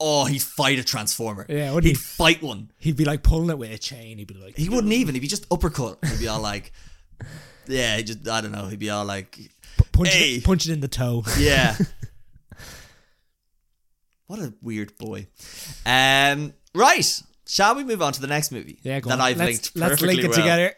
[0.00, 1.46] Oh, he'd fight a transformer.
[1.48, 1.90] Yeah, wouldn't he?
[1.90, 2.70] he'd fight one.
[2.78, 4.18] He'd be like pulling it with a chain.
[4.18, 5.14] He'd be like, He wouldn't even.
[5.14, 5.98] He'd be just uppercut.
[6.04, 6.72] He'd be all like,
[7.66, 7.96] yeah.
[7.96, 8.66] He just I don't know.
[8.66, 9.38] He'd be all like,
[9.92, 10.34] punch Hey.
[10.36, 11.24] it, punch it in the toe.
[11.38, 11.76] yeah.
[14.26, 15.26] What a weird boy.
[15.86, 17.22] Um, right.
[17.48, 18.78] Shall we move on to the next movie?
[18.82, 19.20] Yeah, go that on.
[19.22, 20.36] I've let's, linked let's link it well.
[20.38, 20.74] together.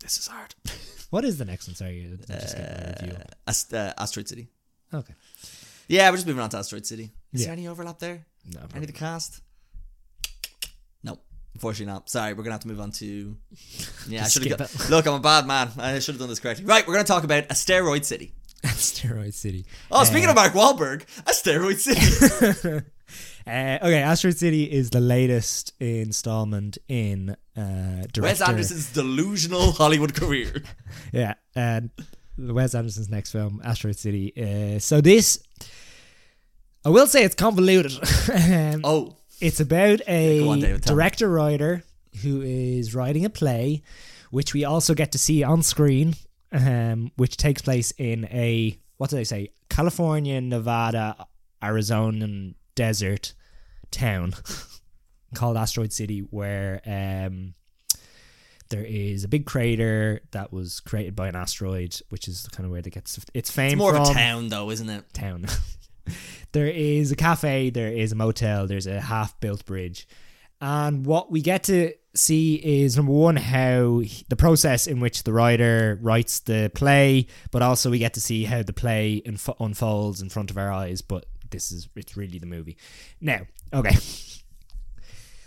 [0.00, 0.54] This is hard.
[1.10, 1.74] What is the next one?
[1.74, 3.18] Sorry, I just my review.
[3.48, 4.48] Ast- uh, Asteroid City.
[4.94, 5.14] Okay.
[5.88, 7.10] Yeah, we're just moving on to Asteroid City.
[7.32, 7.46] Is Yeah.
[7.48, 8.24] there any overlap there?
[8.54, 9.40] No, Any of the cast?
[11.02, 11.18] No,
[11.54, 12.08] unfortunately not.
[12.08, 13.36] Sorry, we're gonna have to move on to.
[14.08, 14.90] Yeah, I Just should have.
[14.90, 15.70] Look, I'm a bad man.
[15.78, 16.64] I should have done this correctly.
[16.66, 18.32] Right, we're gonna talk about Asteroid City.
[18.64, 19.66] Steroid City.
[19.90, 22.82] Oh, speaking of Mark Wahlberg, Asteroid City.
[23.46, 27.60] Uh, okay, Asteroid City is the latest installment in uh,
[28.10, 28.22] director.
[28.22, 30.62] Wes Anderson's delusional Hollywood career.
[31.12, 31.90] Yeah, and
[32.38, 34.32] Wes Anderson's next film, Asteroid City.
[34.36, 35.42] Uh, so this,
[36.84, 37.92] I will say, it's convoluted.
[38.32, 41.82] um, Oh, It's about a on, David, director writer
[42.22, 43.82] who is writing a play,
[44.30, 46.14] which we also get to see on screen,
[46.52, 49.50] um, which takes place in a what do they say?
[49.68, 51.26] California, Nevada,
[51.62, 53.34] Arizona desert
[53.90, 54.34] town
[55.34, 57.54] called Asteroid City, where um,
[58.70, 62.70] there is a big crater that was created by an asteroid, which is kind of
[62.70, 65.04] where they get its its fame it's more from of a town, though, isn't it?
[65.12, 65.46] town.
[66.52, 70.06] there is a cafe, there is a motel, there's a half built bridge.
[70.60, 75.24] And what we get to see is number one, how he- the process in which
[75.24, 79.56] the writer writes the play, but also we get to see how the play unf-
[79.60, 81.02] unfolds in front of our eyes.
[81.02, 82.76] But this is, it's really the movie.
[83.20, 83.40] Now,
[83.72, 83.96] okay.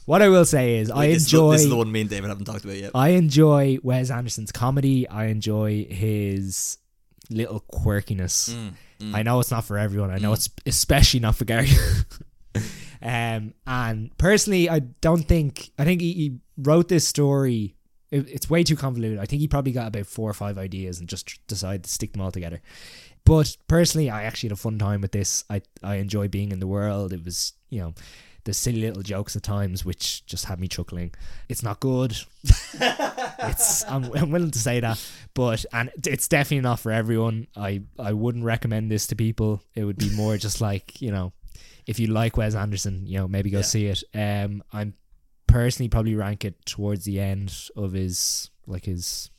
[0.08, 1.52] What I will say is, I Wait, the- enjoy.
[1.52, 2.92] this is the one me and David haven't talked about yet.
[2.96, 5.06] I enjoy Wes Anderson's comedy.
[5.08, 6.78] I enjoy his
[7.30, 8.56] little quirkiness.
[9.02, 10.10] Mm, I know it's not for everyone.
[10.10, 11.68] I know it's especially not for Gary.
[13.02, 15.72] um, and personally, I don't think.
[15.78, 17.76] I think he, he wrote this story.
[18.10, 19.20] It, it's way too convoluted.
[19.20, 22.14] I think he probably got about four or five ideas and just decided to stick
[22.14, 22.62] them all together.
[23.26, 25.44] But personally, I actually had a fun time with this.
[25.50, 27.12] I I enjoy being in the world.
[27.12, 27.94] It was you know
[28.48, 31.14] the silly little jokes at times which just had me chuckling.
[31.50, 32.16] It's not good.
[32.80, 37.48] it's I'm, I'm willing to say that, but and it's definitely not for everyone.
[37.56, 39.62] I I wouldn't recommend this to people.
[39.76, 41.34] It would be more just like you know,
[41.86, 43.64] if you like Wes Anderson, you know maybe go Yeah.
[43.64, 44.04] see it.
[44.14, 44.94] Um, I'm
[45.48, 49.30] personally probably rank it towards the end of his like his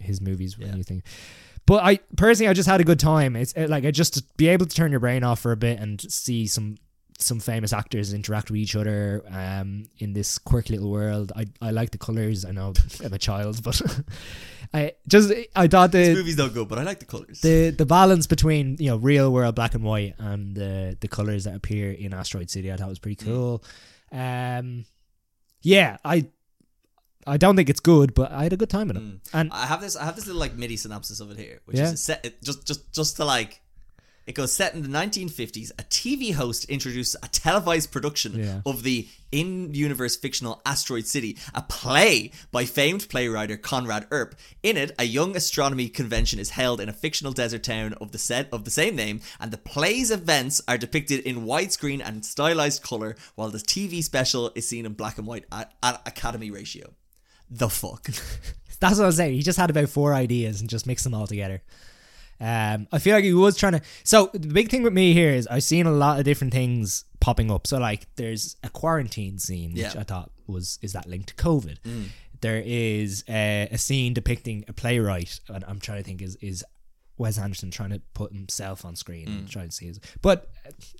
[0.00, 0.76] his movies when Yeah.
[0.76, 1.04] you think.
[1.66, 3.36] But I personally, I just had a good time.
[3.36, 5.78] It's like I just to be able to turn your brain off for a bit
[5.80, 6.76] and see some
[7.18, 11.32] some famous actors interact with each other um, in this quirky little world.
[11.36, 12.44] I I like the colors.
[12.44, 12.72] I know
[13.04, 13.80] I'm a child, but
[14.74, 17.40] I just I thought this the movie's no good, but I like the colors.
[17.40, 21.44] the the balance between you know real world black and white and the the colors
[21.44, 23.62] that appear in Asteroid City I thought was pretty cool.
[24.10, 24.84] Um,
[25.62, 26.26] yeah, I
[27.26, 29.02] I don't think it's good, but I had a good time in it.
[29.02, 29.20] Mm.
[29.32, 29.96] And I have this.
[29.96, 31.92] I have this little like MIDI synopsis of it here, which Yeah.
[31.92, 33.60] is set just just just to like.
[34.26, 35.70] It goes set in the 1950s.
[35.78, 38.60] A TV host introduces a televised production Yeah.
[38.64, 44.34] of the in-universe fictional Asteroid City, a play by famed playwright Conrad Earp.
[44.62, 48.18] In it, a young astronomy convention is held in a fictional desert town of the
[48.18, 52.82] set of the same name, and the play's events are depicted in widescreen and stylized
[52.82, 56.94] color, while the TV special is seen in black and white at, at Academy ratio.
[57.50, 58.06] The fuck.
[58.80, 59.34] That's what I was saying.
[59.34, 61.62] He just had about four ideas and just mixed them all together.
[62.40, 63.82] Um, I feel like he was trying to.
[64.02, 67.04] So the big thing with me here is I've seen a lot of different things
[67.20, 67.66] popping up.
[67.66, 69.90] So like, there's a quarantine scene, which Yeah.
[69.92, 70.00] Mm.
[70.00, 71.78] I thought was is that linked to COVID.
[72.40, 76.62] There is a, a scene depicting a playwright, and I'm trying to think is is
[77.16, 79.38] Wes Anderson trying to put himself on screen Mm.
[79.38, 80.00] and trying to see his.
[80.20, 80.50] But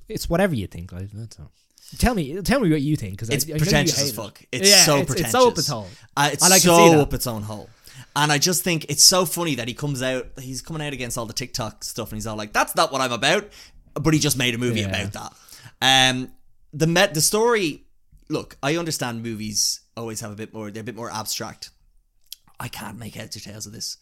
[0.08, 0.92] it's whatever you think.
[0.94, 1.50] I don't know.
[1.98, 4.42] Tell me, tell me what you think because It's pretentious as fuck.
[4.50, 5.34] It's yeah, so it's, pretentious.
[5.34, 5.88] It's so up its hole.
[6.16, 7.68] Uh, it's I like to so up its own hole.
[8.16, 11.18] And I just think it's so funny that he comes out, he's coming out against
[11.18, 13.50] all the TikTok stuff, and he's all like, "That's not what I'm about,"
[13.94, 14.88] but he just made a movie Yeah.
[15.02, 15.32] about that.
[16.14, 16.32] Um,
[16.72, 17.84] the met the story.
[18.28, 20.70] Look, I understand movies always have a bit more.
[20.70, 21.70] They're a bit more abstract.
[22.58, 23.96] I can't make heads or tails of this.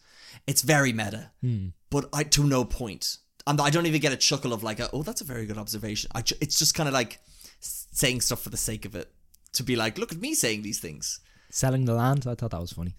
[0.47, 1.67] It's very meta, Hmm.
[1.89, 3.17] but I to no point.
[3.45, 5.57] And I don't even get a chuckle of like, a, "Oh, that's a very good
[5.57, 7.19] observation." I it's just kind of like
[7.59, 9.11] saying stuff for the sake of it
[9.53, 11.19] to be like, "Look at me saying these things."
[11.49, 12.95] Selling the land, I thought that was funny.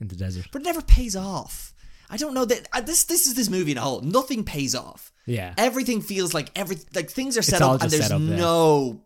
[0.00, 0.46] In the desert.
[0.52, 1.74] but it never pays off.
[2.08, 4.00] I don't know that uh, this this is this movie in a whole.
[4.00, 5.12] Nothing pays off.
[5.26, 5.54] Yeah.
[5.56, 8.36] Everything feels like every like things are set up and there's up, yeah.
[8.36, 9.02] no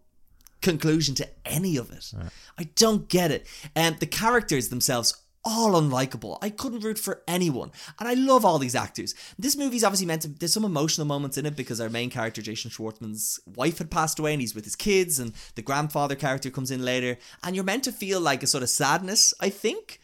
[0.63, 2.13] conclusion to any of it.
[2.59, 3.47] I don't get it.
[3.77, 6.39] And the characters themselves all unlikable.
[6.41, 7.71] I couldn't root for anyone.
[8.01, 9.15] And I love all these actors.
[9.39, 12.41] This movie's obviously meant to there's some emotional moments in it because our main character
[12.41, 16.49] Jason Schwartzman's wife had passed away and he's with his kids and the grandfather character
[16.49, 20.01] comes in later and you're meant to feel like a sort of sadness, I think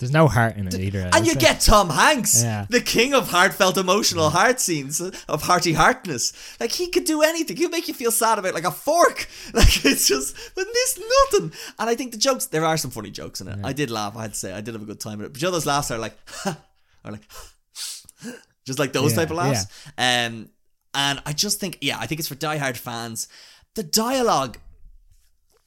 [0.00, 1.08] There's no heart in it either.
[1.12, 2.66] And you It's get Tom Hanks, Yeah.
[2.68, 6.32] the king of heartfelt emotional heart scenes, of hearty heartness.
[6.58, 7.56] Like he could do anything.
[7.56, 9.28] He'll make you feel sad about like a fork.
[9.54, 10.98] Like it's just but this
[11.32, 11.52] nothing.
[11.78, 13.58] And I think the jokes there are some funny jokes in it.
[13.62, 14.52] I did laugh, I had to say.
[14.52, 15.32] I did have a good time with it.
[15.34, 17.22] But you know those laughs are like are like
[18.66, 19.66] just like those Yeah, type of laughs.
[19.98, 20.48] Um
[20.94, 23.28] and I just think yeah, I think it's for diehard fans.
[23.74, 24.58] The dialogue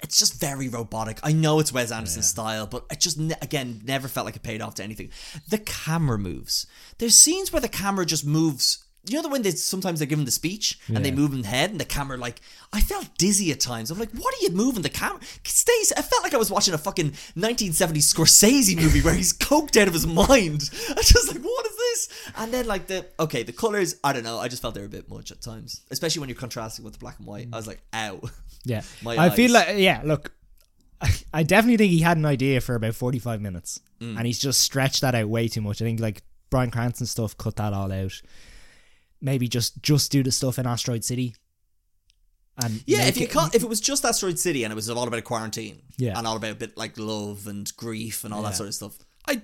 [0.03, 1.17] it's just very robotic.
[1.23, 4.43] I know it's Wes Anderson's style, but it just ne- again never felt like it
[4.43, 5.09] paid off to anything.
[5.49, 6.67] The camera moves.
[6.97, 8.83] There's scenes where the camera just moves.
[9.05, 11.47] You know the when they sometimes they're given the speech and they move in the
[11.47, 12.39] head and the camera like
[12.71, 13.91] I felt dizzy at times.
[13.91, 15.19] I'm like, what are you moving the camera?
[15.43, 15.91] Stays.
[15.97, 19.89] I felt like I was watching a fucking 1970s Scorsese movie where he's coked out
[19.89, 20.69] of his mind.
[20.89, 22.09] I just like, what is this?
[22.35, 23.95] And then like the okay, the colors.
[24.03, 24.39] I don't know.
[24.39, 26.93] I just felt they were a bit much at times, especially when you're contrasting with
[26.93, 27.47] the black and white.
[27.53, 28.21] I was like, ow.
[28.65, 28.81] Yeah.
[29.03, 30.31] My I feel like yeah, look.
[31.33, 34.17] I definitely think he had an idea for about 45 minutes Mm.
[34.17, 35.81] and he's just stretched that out way too much.
[35.81, 38.21] I think like Bryan Cranston stuff cut that all out.
[39.21, 41.35] Maybe just just do the stuff in Asteroid City.
[42.57, 44.89] And Yeah, if you it- can't, if it was just Asteroid City and it was
[44.89, 46.17] all about quarantine, Yeah.
[46.17, 48.97] and all about a bit like love and grief and all that sort of stuff,
[49.27, 49.41] I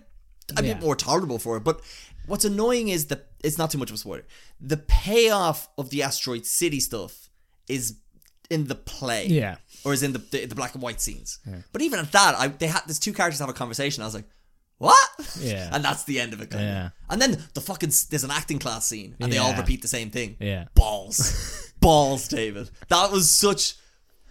[0.57, 0.73] a Yeah.
[0.75, 1.63] be more tolerable for it.
[1.63, 1.81] But
[2.27, 4.23] what's annoying is that it's not too much of a spoiler.
[4.59, 7.29] The payoff of the Asteroid City stuff
[7.67, 7.97] is
[8.49, 9.57] in the play, Yeah.
[9.85, 11.39] or is in the the, the black and white scenes.
[11.71, 14.03] But even at that, I they had there's two characters have a conversation.
[14.03, 14.27] I was like.
[14.81, 14.97] What?
[15.41, 15.69] Yeah.
[15.73, 16.51] and that's the end of it.
[16.51, 16.85] Kind Yeah.
[16.85, 16.91] Of.
[17.09, 20.09] And then the fucking there's an acting class scene, and they all repeat the same
[20.09, 20.67] thing Yeah.
[20.73, 21.73] balls.
[21.81, 22.69] balls, David.
[22.87, 23.75] That was such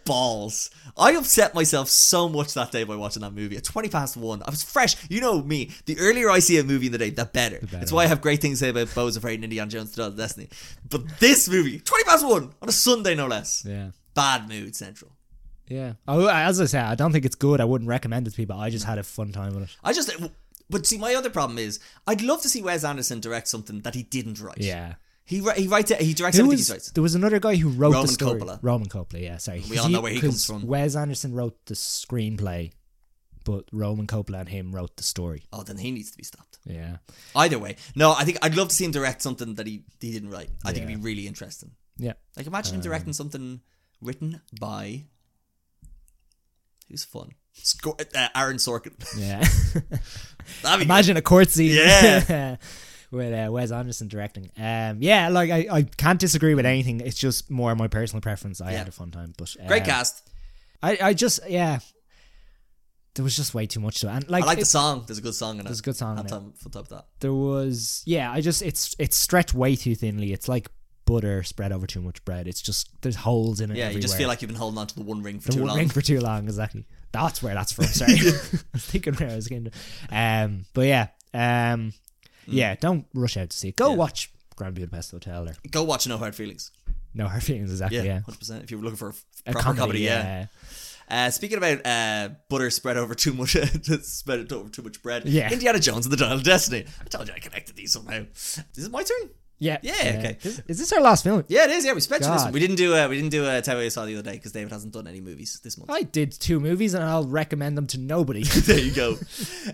[0.08, 0.70] balls.
[0.96, 3.56] I upset myself so much that day by watching that movie.
[3.56, 4.96] At 20 past one, I was fresh.
[5.08, 5.70] You know me.
[5.86, 7.60] The earlier I see a movie in the day, the better.
[7.62, 10.06] That's why I have great things to say about Beau's Afraid and Indiana Jones the
[10.06, 10.48] of Destiny.
[10.88, 13.64] But this movie, 20 past one, on a Sunday no less.
[13.64, 13.90] Yeah.
[14.14, 15.12] Bad mood central.
[15.68, 15.92] Yeah.
[16.08, 17.60] Oh, as I say, I don't think it's good.
[17.60, 18.58] I wouldn't recommend it to people.
[18.58, 19.76] I just had a fun time with it.
[19.84, 20.10] I just.
[20.70, 23.94] But see, my other problem is, I'd love to see Wes Anderson direct something that
[23.94, 24.58] he didn't write.
[24.58, 24.94] Yeah.
[25.28, 26.90] He, ri- he writes it, he directs Who everything was, he writes.
[26.92, 28.40] there was another guy who wrote Roman the story.
[28.40, 28.58] Coppola.
[28.62, 29.62] Roman Coppola, yeah, sorry.
[29.68, 30.66] We all know where he comes 'cause from.
[30.66, 32.72] Wes Anderson wrote the screenplay,
[33.44, 35.44] but Roman Coppola and him wrote the story.
[35.52, 36.58] Oh, then he needs to be stopped.
[36.64, 36.96] Yeah.
[37.36, 40.12] Either way, no, I think I'd love to see him direct something that he, he
[40.12, 40.48] didn't write.
[40.64, 41.72] I think it'd be really interesting.
[41.98, 42.14] Yeah.
[42.36, 43.60] Like imagine him directing something
[44.00, 45.04] written by
[46.88, 48.94] who's fun, Sco- uh, Aaron Sorkin.
[49.18, 49.46] Yeah.
[50.62, 51.72] That'd Imagine a court scene.
[51.74, 52.56] Yeah.
[53.10, 54.50] with uh, Wes Anderson directing.
[54.56, 57.00] Um, yeah, like I, I can't disagree with anything.
[57.00, 58.60] It's just more my personal preference.
[58.60, 58.78] I Yeah.
[58.78, 60.28] had a fun time, but great um, cast.
[60.82, 61.78] I, I just yeah,
[63.14, 64.10] there was just way too much to it.
[64.10, 65.04] And like, I like the song.
[65.06, 65.64] There's a good song in it.
[65.64, 66.28] There's a good song in On it.
[66.28, 67.06] top, on top of that.
[67.20, 68.30] there was yeah.
[68.30, 70.32] I just it's it's stretched way too thinly.
[70.32, 70.68] It's like
[71.04, 72.46] butter spread over too much bread.
[72.46, 73.76] It's just there's holes in it.
[73.78, 74.18] Yeah, you just everywhere.
[74.18, 75.78] feel like you've been holding on to the one ring for the too one long.
[75.78, 76.44] ring for too long.
[76.44, 76.86] Exactly.
[77.10, 77.84] That's where that's from.
[77.86, 78.22] Sorry, I
[78.74, 79.64] was thinking where I was going.
[79.64, 79.70] To.
[80.14, 81.92] Um, but yeah, um,
[82.48, 82.74] yeah.
[82.76, 83.76] Don't rush out to see it.
[83.76, 83.90] Go Mm.
[83.92, 83.96] Yeah.
[83.96, 86.70] watch Grand Budapest Hotel or Go watch No Hard Feelings.
[87.14, 87.70] No Hard Feelings.
[87.70, 87.98] Exactly.
[87.98, 88.20] Yeah, Yeah.
[88.20, 88.64] hundred percent.
[88.64, 90.46] If you were looking for a, A proper comedy, yeah.
[91.10, 93.52] Uh, speaking about uh, butter spread over too much,
[94.02, 95.24] spread over too much bread.
[95.24, 95.50] Yeah.
[95.50, 96.84] Indiana Jones and the Dial of Destiny.
[97.00, 98.24] I told you I connected these somehow.
[98.34, 99.30] Is it my turn?
[99.58, 99.78] Yeah.
[99.82, 100.38] Yeah, okay.
[100.42, 101.42] Is, is this our last film?
[101.48, 101.84] Yeah, it is.
[101.84, 102.26] Yeah, we mentioned this.
[102.26, 102.44] God.
[102.44, 102.52] One.
[102.52, 102.94] We didn't do.
[102.94, 105.08] Uh, we didn't do uh, Tell Me Saw the other day because David hasn't done
[105.08, 105.90] any movies this month.
[105.90, 108.42] I did two movies and I'll recommend them to nobody.
[108.44, 109.16] there you go.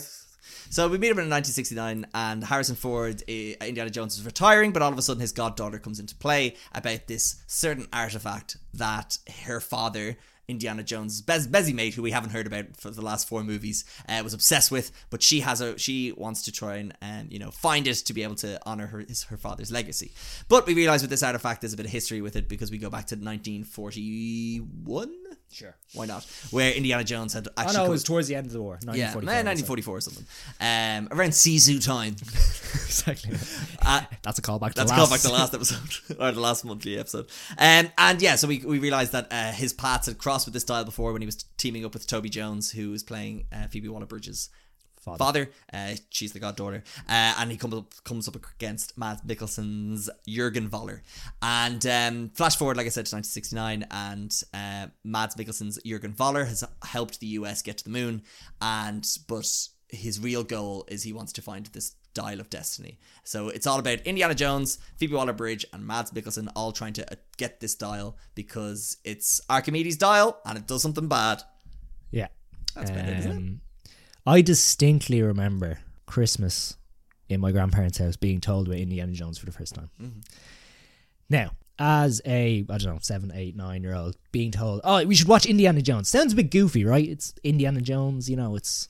[0.70, 4.82] So we meet him in 1969, and Harrison Ford, uh, Indiana Jones, is retiring, but
[4.82, 9.60] all of a sudden his goddaughter comes into play about this certain artifact that her
[9.60, 13.44] father, Indiana Jones' Bez- Bezzy mate, who we haven't heard about for the last four
[13.44, 14.92] movies, uh, was obsessed with.
[15.10, 18.14] But she has a she wants to try and um, you know find it to
[18.14, 20.12] be able to honor her his, her father's legacy.
[20.48, 22.78] But we realize with this artifact, there's a bit of history with it because we
[22.78, 25.14] go back to 1941.
[25.52, 25.76] Sure.
[25.94, 26.24] Why not?
[26.52, 28.78] Where Indiana Jones had Oh actually no, it was towards the end of the war.
[28.84, 29.22] yeah, 1944.
[29.24, 30.26] man, 1944 or something.
[30.62, 32.14] Um, around Sisu time.
[32.74, 33.36] exactly.
[33.82, 35.10] Uh, That's a callback to that's last.
[35.10, 37.30] back to the last episode or the last monthly episode.
[37.58, 40.64] Um, and yeah, so we, we realized that uh, his paths had crossed with this
[40.64, 43.90] style before when he was teaming up with Toby Jones, who was playing uh, Phoebe
[43.90, 44.50] Waller-Bridge's
[45.00, 45.18] Father.
[45.18, 45.50] father.
[45.74, 50.70] Uh, she's the goddaughter, uh, and he comes up comes up against Mads Mikkelsen's Jurgen
[50.70, 51.02] Voller.
[51.42, 56.48] And um, flash forward, like I said, to 1969, and uh, Mads Mikkelsen's Jurgen Voller
[56.48, 58.24] has helped the US get to the moon,
[58.62, 59.48] and but
[59.90, 63.00] his real goal is he wants to find this dial of destiny.
[63.24, 67.16] So it's all about Indiana Jones, Phoebe Waller-Bridge, and Mads Mikkelsen all trying to uh,
[67.38, 71.42] get this dial because it's Archimedes' dial and it does something bad.
[72.12, 72.28] Yeah.
[72.76, 73.38] That's about it, isn't it?
[73.38, 73.62] Um,
[74.30, 76.78] I distinctly remember Christmas
[77.30, 79.90] in my grandparents' house being told about Indiana Jones for the first time.
[81.30, 85.16] Now, as a I don't know seven, eight, nine year old being told, oh, we
[85.16, 86.10] should watch Indiana Jones.
[86.10, 87.08] Sounds a bit goofy, right?
[87.08, 88.30] It's Indiana Jones.
[88.30, 88.88] You know, it's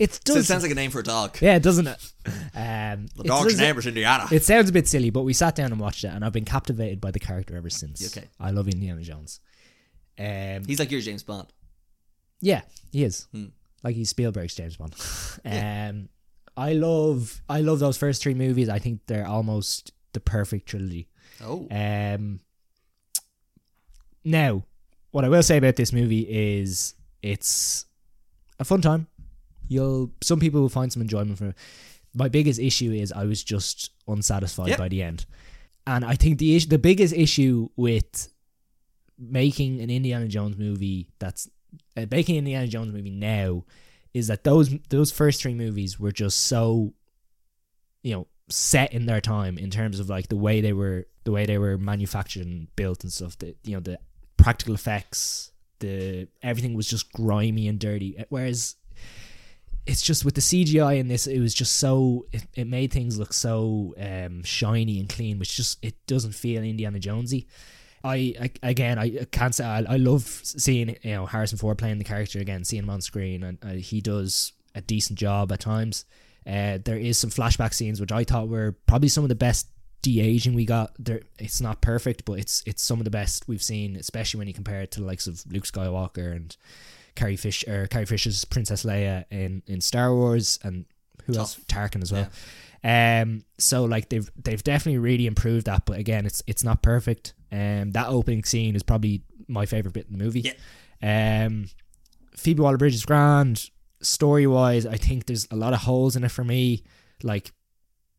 [0.00, 0.48] it So it does.
[0.48, 1.36] sounds like a name for a dog.
[1.40, 2.12] yeah, doesn't it?
[2.54, 4.26] Um, The dog's does- name is Indiana.
[4.30, 6.44] It sounds a bit silly, but we sat down and watched it, and I've been
[6.44, 8.16] captivated by the character ever since.
[8.16, 8.28] Okay.
[8.38, 9.40] I love Indiana Jones.
[10.18, 11.48] Um, He's like your James Bond.
[12.40, 12.62] yeah,
[12.92, 13.26] he is.
[13.32, 13.46] Hmm.
[13.82, 14.94] Like he's Spielberg's James Bond.
[15.44, 15.88] Yeah.
[15.90, 16.08] um,
[16.56, 18.68] I love, I love those first three movies.
[18.68, 21.08] I think they're almost the perfect trilogy.
[21.42, 21.66] Oh.
[21.70, 22.40] Um,
[24.24, 24.64] now,
[25.10, 27.86] what I will say about this movie is it's
[28.58, 29.06] a fun time.
[29.68, 31.56] You'll some people will find some enjoyment from it.
[32.14, 34.78] My biggest issue is I was just unsatisfied Yep.
[34.78, 35.24] by the end,
[35.86, 38.28] and I think the issue, the biggest issue with
[39.18, 41.48] making an Indiana Jones movie that's
[41.96, 43.64] uh, making Indiana Jones movie now
[44.14, 46.92] is that those those first three movies were just so
[48.02, 51.32] you know set in their time in terms of like the way they were the
[51.32, 53.98] way they were manufactured and built and stuff that you know the
[54.36, 55.52] practical effects
[55.82, 58.24] the everything was just grimy and dirty.
[58.30, 58.76] Whereas
[59.84, 63.18] it's just with the CGI in this it was just so it, it made things
[63.18, 67.48] look so um shiny and clean which just it doesn't feel Indiana Jonesy
[68.04, 71.98] I, I again I can't say I, I love seeing you know Harrison Ford playing
[71.98, 75.60] the character again seeing him on screen and uh, he does a decent job at
[75.60, 76.04] times.
[76.46, 79.68] Uh, there is some flashback scenes which I thought were probably some of the best
[80.02, 80.92] de-aging we got.
[80.98, 84.48] There it's not perfect but it's it's some of the best we've seen especially when
[84.48, 86.56] you compare it to the likes of Luke Skywalker and
[87.14, 90.86] Carrie Fish or Carrie Fisher's Princess Leia in in Star Wars and
[91.26, 91.60] who else?
[91.68, 92.28] Tarkin as well
[92.84, 97.34] um so like they've they've definitely really improved that but again it's it's not perfect.
[97.52, 100.52] Um that opening scene is probably my favorite bit in the movie.
[101.02, 101.66] Um
[102.36, 103.70] Phoebe Waller-Bridge is grand.
[104.00, 106.82] Story wise I think there's a lot of holes in it for me.
[107.22, 107.52] Like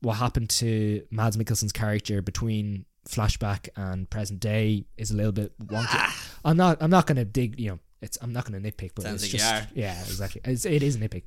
[0.01, 5.57] what happened to Mads Mikkelsen's character between flashback and present day is a little bit
[5.59, 6.35] wonky.
[6.45, 9.23] I'm not I'm not gonna dig you know it's I'm not gonna nitpick but Sounds
[9.23, 10.41] it's like just yeah exactly.
[10.45, 11.23] It's, it is a nitpick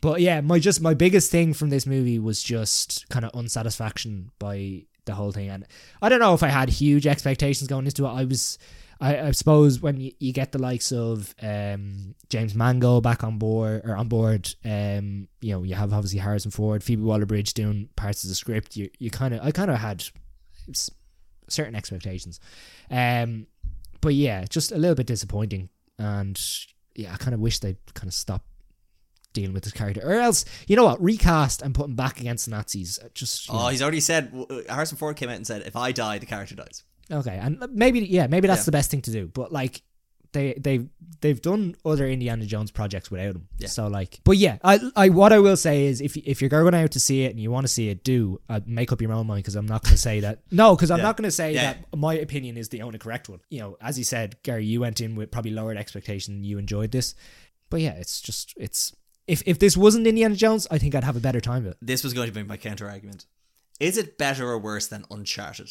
[0.00, 4.30] but yeah my just my biggest thing from this movie was just kind of unsatisfaction
[4.38, 5.66] by the whole thing and
[6.02, 8.58] I don't know if I had huge expectations going into it I was
[9.00, 13.38] I, I suppose when you, you get the likes of um, James Mangold back on
[13.38, 17.88] board or on board, um, you know, you have obviously Harrison Ford, Phoebe Waller-Bridge doing
[17.94, 18.76] parts of the script.
[18.76, 20.04] You you kind of I kind of had
[21.48, 22.40] certain expectations,
[22.90, 23.46] um,
[24.00, 25.68] but yeah, just a little bit disappointing.
[25.98, 26.40] And
[26.96, 28.44] yeah, I kind of wish they'd kind of stop
[29.40, 32.44] dealing with this character, or else you know what, recast and put him back against
[32.46, 32.98] the Nazis.
[33.02, 33.68] Uh, Just Oh, know.
[33.68, 34.32] he's already said.
[34.68, 38.00] Harrison Ford came out and said, "If I die, the character dies." Okay, and maybe
[38.00, 38.64] yeah, maybe that's Yeah.
[38.66, 39.28] the best thing to do.
[39.28, 39.82] But like
[40.32, 40.86] they they
[41.22, 43.48] they've done other Indiana Jones projects without him.
[43.56, 43.68] Yeah.
[43.68, 46.74] So like, but yeah, I I what I will say is if if you're going
[46.74, 49.10] out to see it and you want to see it, do uh, make up your
[49.14, 50.40] own mind because I'm not going to say that.
[50.50, 51.04] No, because I'm Yeah.
[51.04, 51.72] not going to say Yeah.
[51.72, 53.40] that my opinion is the only correct one.
[53.48, 56.34] You know, as you said, Gary, you went in with probably lowered expectation.
[56.34, 57.14] and You enjoyed this,
[57.70, 58.92] but yeah, it's just it's.
[59.28, 61.78] If, if this wasn't Indiana Jones, I think I'd have a better time with it.
[61.82, 63.26] This was going to be my counter argument.
[63.78, 65.70] Is it better or worse than Uncharted?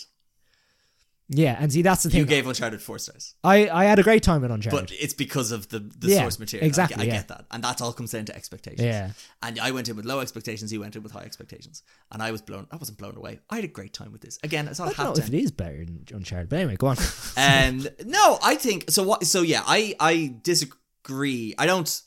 [1.30, 2.22] Yeah, and see that's the thing.
[2.22, 4.80] You gave Uncharted four stars, I, I had a great time with Uncharted.
[4.90, 6.66] but it's because of the the Yeah, source material.
[6.66, 7.14] Exactly, I, yeah.
[7.18, 8.82] get that, and that all comes down to expectations.
[8.82, 9.10] Yeah.
[9.44, 10.72] And I went in with low expectations.
[10.72, 11.84] You went in with high expectations,
[12.14, 12.66] and I was blown.
[12.72, 13.42] I wasn't blown away.
[13.50, 14.40] I had a great time with this.
[14.42, 16.88] Again, it's not I don't know if it is better than Uncharted, but anyway, go
[16.88, 16.98] on.
[17.36, 19.04] Um, no, I think so.
[19.04, 19.26] What?
[19.26, 21.56] So yeah, I I disagree.
[21.58, 22.02] I don't.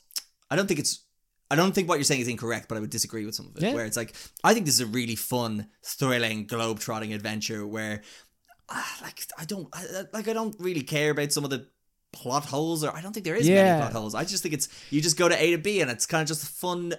[0.49, 0.99] I don't think it's.
[1.51, 3.55] I don't think what you're saying is incorrect, but I would disagree with some of
[3.57, 3.61] it.
[3.63, 3.73] Yeah.
[3.75, 8.01] Where it's like, I think this is a really fun, thrilling, globe-trotting adventure where,
[8.69, 11.67] ah, like, I don't, I, I- like, I don't really care about some of the
[12.13, 13.63] plot holes, or I don't think there is Yeah.
[13.63, 14.15] many plot holes.
[14.15, 16.27] I just think it's you just go to A to B, and it's kind of
[16.27, 16.93] just a fun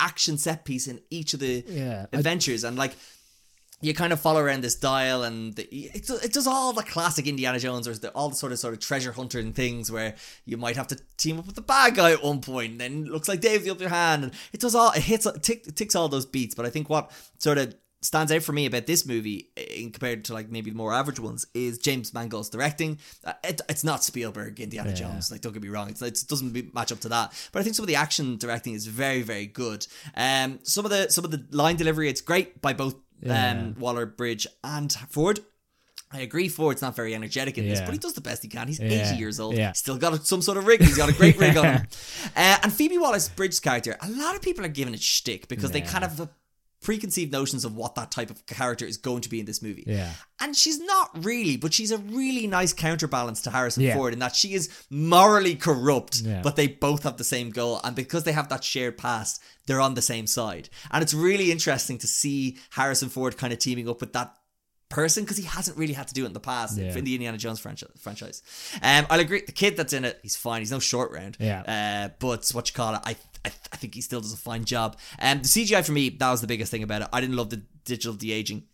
[0.00, 2.94] action set piece in each of the Yeah, I- adventures, and like
[3.84, 7.26] you kind of follow around this dial and the, it, it does all the classic
[7.26, 10.14] Indiana Jones or the, all the sort of sort of treasure hunting things where
[10.46, 13.04] you might have to team up with the bad guy at one point and then
[13.06, 15.76] it looks like Dave's the upper hand and it does all it hits tick, it
[15.76, 16.54] ticks all those beats.
[16.54, 20.24] But I think what sort of stands out for me about this movie in compared
[20.26, 22.98] to like maybe the more average ones is James Mangold's directing.
[23.24, 24.96] Uh, it, it's not Spielberg Indiana Yeah.
[24.96, 27.32] Jones like don't get me wrong it's, it doesn't be, match up to that.
[27.52, 29.86] But I think some of the action directing is very very good.
[30.16, 33.50] Um some of the some of the line delivery it's great by both Yeah.
[33.52, 35.40] um, Waller Bridge and Ford.
[36.12, 38.68] I agree, Ford's not very energetic in this, but he does the best he can.
[38.68, 39.10] He's Yeah.
[39.10, 39.56] 80 years old.
[39.56, 39.72] Yeah.
[39.72, 40.80] Still got some sort of rig.
[40.80, 41.86] He's got a great rig on him.
[42.36, 45.80] Uh, and Phoebe Waller-Bridge's character, a lot of people are giving it shtick because they
[45.80, 46.28] kind of
[46.84, 49.82] preconceived notions of what that type of character is going to be in this movie.
[49.86, 50.12] Yeah.
[50.40, 53.94] And she's not really, but she's a really nice counterbalance to Harrison Yeah.
[53.96, 56.42] Ford in that she is morally corrupt, Yeah.
[56.42, 57.80] but they both have the same goal.
[57.82, 60.68] And because they have that shared past, they're on the same side.
[60.92, 64.36] And it's really interesting to see Harrison Ford kind of teaming up with that
[64.94, 66.96] person because he hasn't really had to do it in the past Yeah.
[66.96, 67.90] in the Indiana Jones franchise.
[67.98, 68.42] franchise.
[68.82, 69.42] Um, I'll agree.
[69.44, 70.60] The kid that's in it, he's fine.
[70.60, 71.36] He's no short round.
[71.40, 71.60] Yeah.
[71.62, 74.64] Uh, but what you call it, I, I, I think he still does a fine
[74.64, 74.96] job.
[75.20, 77.08] Um, the CGI for me, that was the biggest thing about it.
[77.12, 78.64] I didn't love the digital de aging.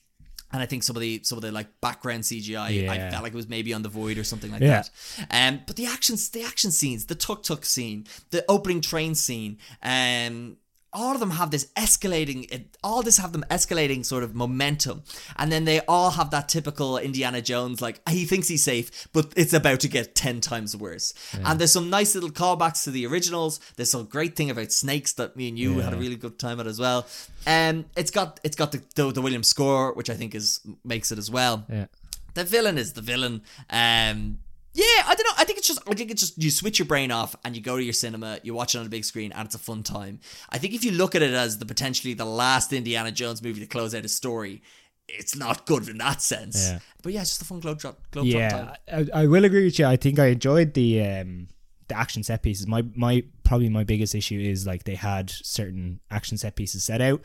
[0.53, 3.33] And I think some of the some of the like background CGI, I felt like
[3.33, 4.83] it was maybe on the void or something like Yeah.
[4.83, 4.91] that.
[5.31, 9.59] Um, but the actions, the action scenes, the tuk tuk scene, the opening train scene,
[9.81, 10.57] um,
[10.93, 12.51] all of them have this escalating.
[12.53, 15.03] It, all this have them escalating sort of momentum,
[15.37, 19.33] and then they all have that typical Indiana Jones like he thinks he's safe, but
[19.37, 21.15] it's about to get ten times worse.
[21.45, 23.61] And there's some nice little callbacks to the originals.
[23.77, 26.59] There's some great thing about snakes that me and you had a really good time
[26.61, 27.07] at as well.
[27.47, 31.13] Um, it's got it's got the the, the Williams score, which I think is makes
[31.13, 31.87] it as well Yeah.
[32.35, 33.43] the villain is the villain.
[33.69, 34.39] Um,
[34.73, 35.35] yeah, I don't know.
[35.37, 37.63] I think it's just I think it's just you switch your brain off and you
[37.63, 39.83] go to your cinema, you watch it on a big screen, and it's a fun
[39.83, 40.21] time.
[40.49, 43.61] I think if you look at it as the potentially the last Indiana Jones movie
[43.61, 44.63] to close out a story,
[45.09, 46.71] it's not good in that sense.
[46.71, 46.79] Yeah.
[47.03, 47.99] But yeah, it's just a fun globe drop.
[48.13, 49.87] Globe Yeah, I, I will agree with you.
[49.87, 51.49] I think I enjoyed the um
[51.89, 52.67] the action set pieces.
[52.67, 57.01] My my probably my biggest issue is like they had certain action set pieces set
[57.01, 57.23] out.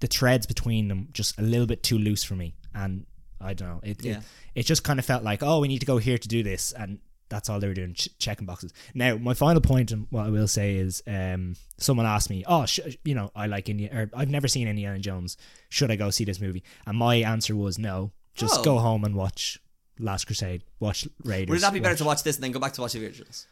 [0.00, 3.06] The threads between them just a little bit too loose for me, and
[3.42, 3.80] I don't know.
[3.82, 4.18] It Yeah.
[4.18, 4.22] it,
[4.54, 6.72] it just kind of felt like oh we need to go here to do this,
[6.72, 8.72] and that's all they were doing, ch- checking boxes.
[8.94, 12.66] Now my final point, and what I will say is, um, someone asked me, oh,
[12.66, 15.38] sh- you know, I like Indiana, or I've never seen Indiana Jones.
[15.70, 16.62] Should I go see this movie?
[16.86, 18.12] And my answer was no.
[18.34, 18.64] Just Oh.
[18.64, 19.58] go home and watch
[19.98, 20.62] Last Crusade.
[20.78, 21.48] Watch Raiders.
[21.50, 23.02] Would it not be better to watch this and then go back to watch the
[23.04, 23.46] originals?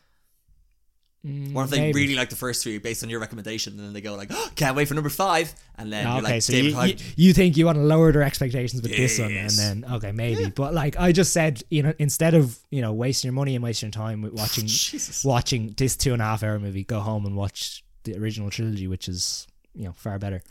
[1.26, 2.00] Mm, Or if they maybe.
[2.00, 4.50] really like the first three based on your recommendation, and then they go like, oh,
[4.54, 5.54] "Can't wait for number five.
[5.76, 6.96] and then Ah, you're okay, like, so David you, you,
[7.28, 10.48] you think you want to lower their expectations with this one, and then okay, maybe.
[10.48, 13.62] But like I just said, you know, instead of you know wasting your money and
[13.62, 14.66] wasting your time with watching
[15.22, 18.86] watching this two and a half hour movie, go home and watch the original trilogy,
[18.88, 20.42] which is you know far better.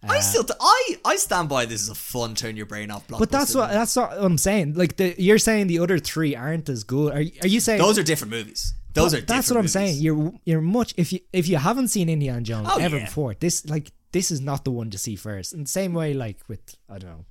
[0.00, 3.08] I still, I, I stand by this is a fun turn your brain off.
[3.08, 3.18] Block.
[3.18, 4.74] But that's what that's what I'm saying.
[4.74, 7.12] Like the you're saying the other three aren't as good.
[7.12, 8.74] Are are you saying Those are different movies.
[8.94, 9.20] Those are.
[9.20, 9.72] That's what I'm movies.
[9.72, 9.96] saying.
[9.98, 13.04] You're you're much if you if you haven't seen Indiana Jones Oh, ever yeah.
[13.04, 15.52] before, this like this is not the one to see first.
[15.52, 17.24] In the same way, like with I don't know.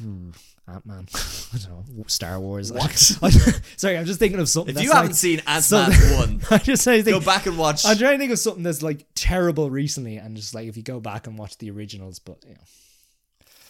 [0.00, 0.30] Hmm,
[0.66, 2.72] Ant Man, I don't know Star Wars.
[2.74, 2.90] What?
[3.76, 4.76] sorry, I'm just thinking of something.
[4.76, 7.86] If you haven't like, seen Ant Man one, I just say go back and watch.
[7.86, 10.82] I'm trying to think of something that's like terrible recently, and just like if you
[10.82, 12.60] go back and watch the originals, but you know,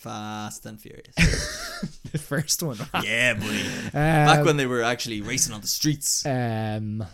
[0.05, 1.15] Fast and Furious.
[2.13, 2.77] the first one.
[3.03, 3.63] yeah, buddy.
[3.87, 6.25] Um, Back when they were actually racing on the streets.
[6.27, 7.05] um,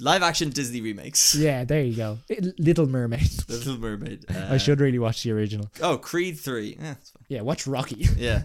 [0.00, 1.36] Live action Disney remakes.
[1.36, 2.18] yeah, there you go.
[2.58, 3.30] Little Mermaid.
[3.48, 4.24] Little Mermaid.
[4.28, 5.70] Uh, I should really watch the original.
[5.80, 6.76] Oh, Creed three.
[6.80, 6.94] Yeah.
[7.28, 8.08] Yeah, watch Rocky.
[8.16, 8.42] Yeah.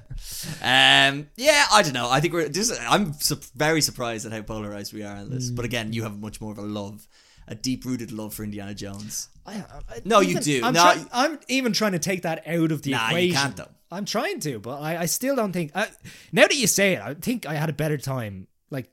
[0.62, 1.28] Um.
[1.36, 1.66] Yeah.
[1.72, 2.10] I don't know.
[2.12, 2.50] I think we're.
[2.50, 5.50] Just, I'm su- very surprised at how polarized we are on this.
[5.50, 5.56] Mm.
[5.56, 7.08] But again, you have much more of a love,
[7.48, 9.30] a deep rooted love for Indiana Jones.
[9.46, 9.54] I,
[9.90, 10.62] I, No, you do.
[10.64, 13.28] I'm, No, try- I'm even trying to take that out of the Nah, equation.
[13.30, 13.70] you can't though.
[13.90, 15.72] I'm trying to, but I, I still don't think.
[15.74, 15.88] I,
[16.34, 18.90] now that you say it, I think I had a better time, like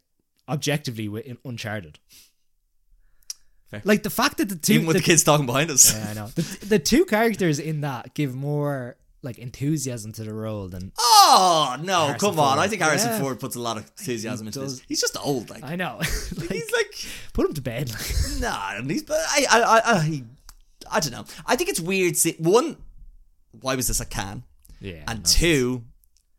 [0.49, 1.99] objectively, with in Uncharted.
[3.71, 3.83] Fair.
[3.85, 5.93] Like the fact that the two, Even with the, the kids talking behind us.
[5.93, 10.33] yeah, I know the, the two characters in that give more like enthusiasm to the
[10.33, 12.07] role than Oh no!
[12.07, 12.59] Harrison come on!
[12.59, 13.21] I think Harrison Yeah.
[13.21, 14.77] Ford puts a lot of enthusiasm into does.
[14.79, 14.87] this.
[14.89, 15.51] He's just old.
[15.51, 15.97] Like I know.
[16.37, 17.91] like, he's like put him to bed.
[18.41, 18.81] nah.
[18.83, 20.25] He's but I I I I,
[20.93, 21.25] I don't know.
[21.47, 22.17] I think it's weird.
[22.17, 22.77] See, one,
[23.61, 24.45] why was this a can?
[24.81, 25.83] yeah, And two,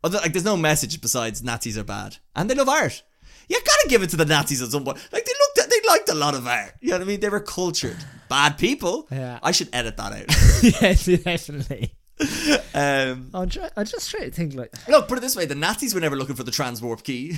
[0.04, 3.02] other, like there's no message besides Nazis are bad and they love art.
[3.48, 4.98] You gotta give it to the Nazis at some point.
[5.12, 6.74] Like they looked at, they liked a lot of art.
[6.80, 7.20] You know what I mean?
[7.20, 7.96] They were cultured.
[8.28, 9.06] Bad people.
[9.10, 9.38] Yeah.
[9.42, 10.80] I should edit that out.
[11.08, 11.94] yeah, definitely.
[12.74, 15.54] um, I'm try- I just try to think like look, put it this way: the
[15.54, 17.36] Nazis were never looking for the transwarp key.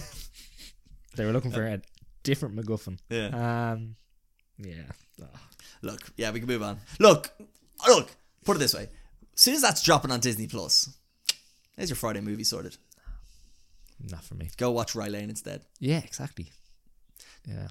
[1.16, 1.80] they were looking for a
[2.22, 2.98] different MacGuffin.
[3.10, 3.72] yeah.
[3.72, 3.96] Um,
[4.58, 4.74] yeah.
[5.22, 5.28] Ugh.
[5.82, 6.78] Look, yeah, we can move on.
[6.98, 7.30] Look,
[7.86, 8.10] look,
[8.44, 8.88] put it this way.
[9.34, 10.96] As soon as that's dropping on Disney Plus,
[11.76, 12.76] there's your Friday movie sorted.
[14.10, 14.50] Not for me.
[14.56, 15.62] Go watch Rye Lane instead.
[15.80, 16.50] Yeah, exactly.
[17.46, 17.68] Yeah.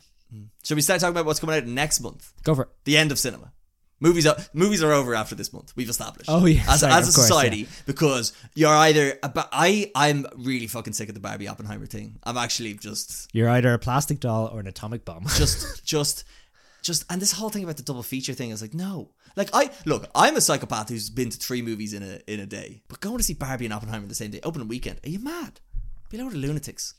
[0.63, 2.33] Should we start talking about what's coming out next month?
[2.43, 2.69] Go for it.
[2.83, 3.53] The end of cinema.
[3.99, 5.73] Movies are movies are over after this month.
[5.75, 6.29] We've established.
[6.29, 10.67] Oh, yeah, as, sorry, as a course, society because you're either about I I'm really
[10.67, 12.19] fucking sick of the Barbie Oppenheimer thing.
[12.23, 15.23] I'm actually just You're either a plastic doll or an atomic bomb.
[15.35, 16.25] just just
[16.83, 19.69] just and this whole thing about the double feature thing is like no like i
[19.85, 23.01] look i'm a psychopath who's been to three movies in a in a day but
[23.01, 25.59] going to see barbie and oppenheimer the same day opening weekend are you mad
[26.09, 26.93] be a load of lunatics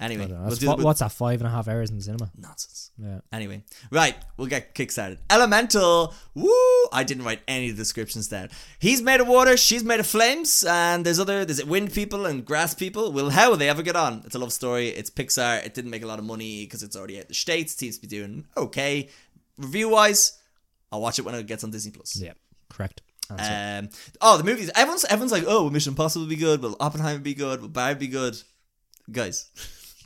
[0.00, 0.42] Anyway, know.
[0.46, 1.12] we'll do what- the- what's that?
[1.12, 2.30] Five and a half hours in the cinema.
[2.36, 2.90] nonsense.
[2.98, 3.20] Yeah.
[3.32, 5.18] Anyway, right, we'll get kickstarted.
[5.30, 6.50] Elemental, woo!
[6.92, 8.50] I didn't write any of the descriptions down.
[8.80, 12.44] He's made of water, she's made of flames, and there's other, there's wind people and
[12.44, 13.12] grass people.
[13.12, 14.22] Well, how will they ever get on?
[14.26, 14.88] It's a love story.
[14.88, 15.64] It's Pixar.
[15.64, 17.74] It didn't make a lot of money because it's already out the states.
[17.74, 19.08] It seems to be doing okay.
[19.58, 20.38] Review wise,
[20.90, 22.16] I'll watch it when it gets on Disney Plus.
[22.16, 22.32] Yeah.
[22.68, 23.00] Correct.
[23.30, 23.88] Um,
[24.20, 24.70] oh, the movies.
[24.74, 26.60] Everyone's everyone's like, oh, will Mission Impossible be good?
[26.60, 27.62] Will Oppenheimer be good?
[27.62, 28.36] Will Barbie be good?
[29.10, 29.50] Guys,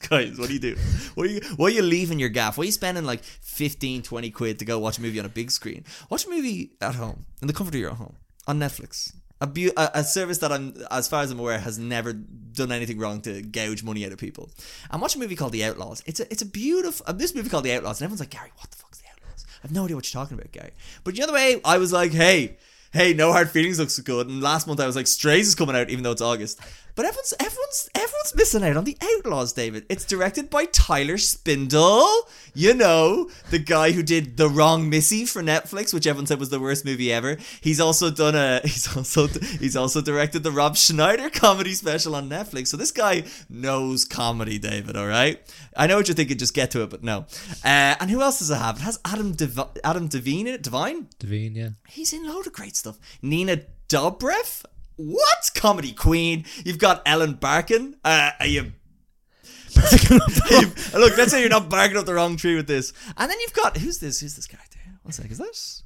[0.08, 0.76] guys, what do you do?
[1.14, 2.56] What are you what are you leaving your gaff?
[2.58, 5.30] Why are you spending like 15, 20 quid to go watch a movie on a
[5.30, 5.84] big screen?
[6.10, 9.14] Watch a movie at home in the comfort of your home on Netflix.
[9.40, 12.72] A, bu- a, a service that I'm, as far as I'm aware, has never done
[12.72, 14.50] anything wrong to gouge money out of people.
[14.90, 16.02] And watch a movie called The Outlaws.
[16.06, 17.06] It's a, it's a beautiful.
[17.08, 19.46] Uh, this movie called The Outlaws, and everyone's like, Gary, what the fuck's The Outlaws?
[19.46, 20.72] I have no idea what you're talking about, Gary.
[21.04, 22.56] But the other way, I was like, hey,
[22.92, 24.26] hey, No Hard Feelings looks good.
[24.28, 26.60] And last month I was like, Strays is coming out, even though it's August.
[26.98, 29.86] But everyone's everyone's everyone's missing out on the Outlaws, David.
[29.88, 32.08] It's directed by Tyler Spindel.
[32.54, 36.50] You know, the guy who did The Wrong Missy for Netflix, which everyone said was
[36.50, 37.36] the worst movie ever.
[37.60, 42.28] He's also done a he's also he's also directed the Rob Schneider comedy special on
[42.28, 42.66] Netflix.
[42.66, 45.40] So this guy knows comedy, David, all right?
[45.76, 47.26] I know what you're thinking, just get to it, but no.
[47.64, 48.78] Uh, and who else does it have?
[48.78, 51.06] It has Adam Dev- Adam Devine in it, Divine?
[51.20, 51.68] Devine, yeah.
[51.86, 52.98] He's in a load of great stuff.
[53.22, 54.64] Nina Dobrev?
[54.98, 55.50] What?
[55.54, 56.44] Comedy queen.
[56.64, 57.96] You've got Ellen Barkin.
[58.04, 58.72] Uh, are you...
[60.94, 62.92] Look, let's say you're not barking up the wrong tree with this.
[63.16, 63.76] And then you've got...
[63.76, 64.20] Who's this?
[64.20, 64.78] Who's this character?
[65.02, 65.30] One sec.
[65.30, 65.84] Is this?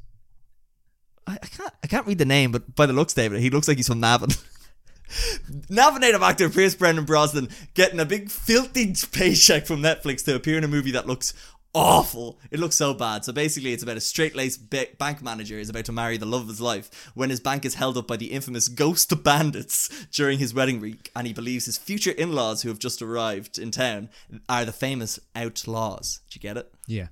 [1.27, 3.69] I, I can't I can't read the name, but by the looks, David, he looks
[3.69, 4.31] like he's from Navan.
[5.69, 10.57] Navan native actor Pierce Brendan Brosnan getting a big filthy paycheck from Netflix to appear
[10.57, 11.35] in a movie that looks
[11.75, 12.39] awful.
[12.51, 13.25] It looks so bad.
[13.25, 16.43] So basically, it's about a straight-laced ba- bank manager is about to marry the love
[16.43, 20.39] of his life when his bank is held up by the infamous ghost bandits during
[20.39, 24.09] his wedding week, and he believes his future in-laws who have just arrived in town
[24.49, 26.21] are the famous outlaws.
[26.29, 26.73] Did you get it?
[26.87, 27.09] Yeah.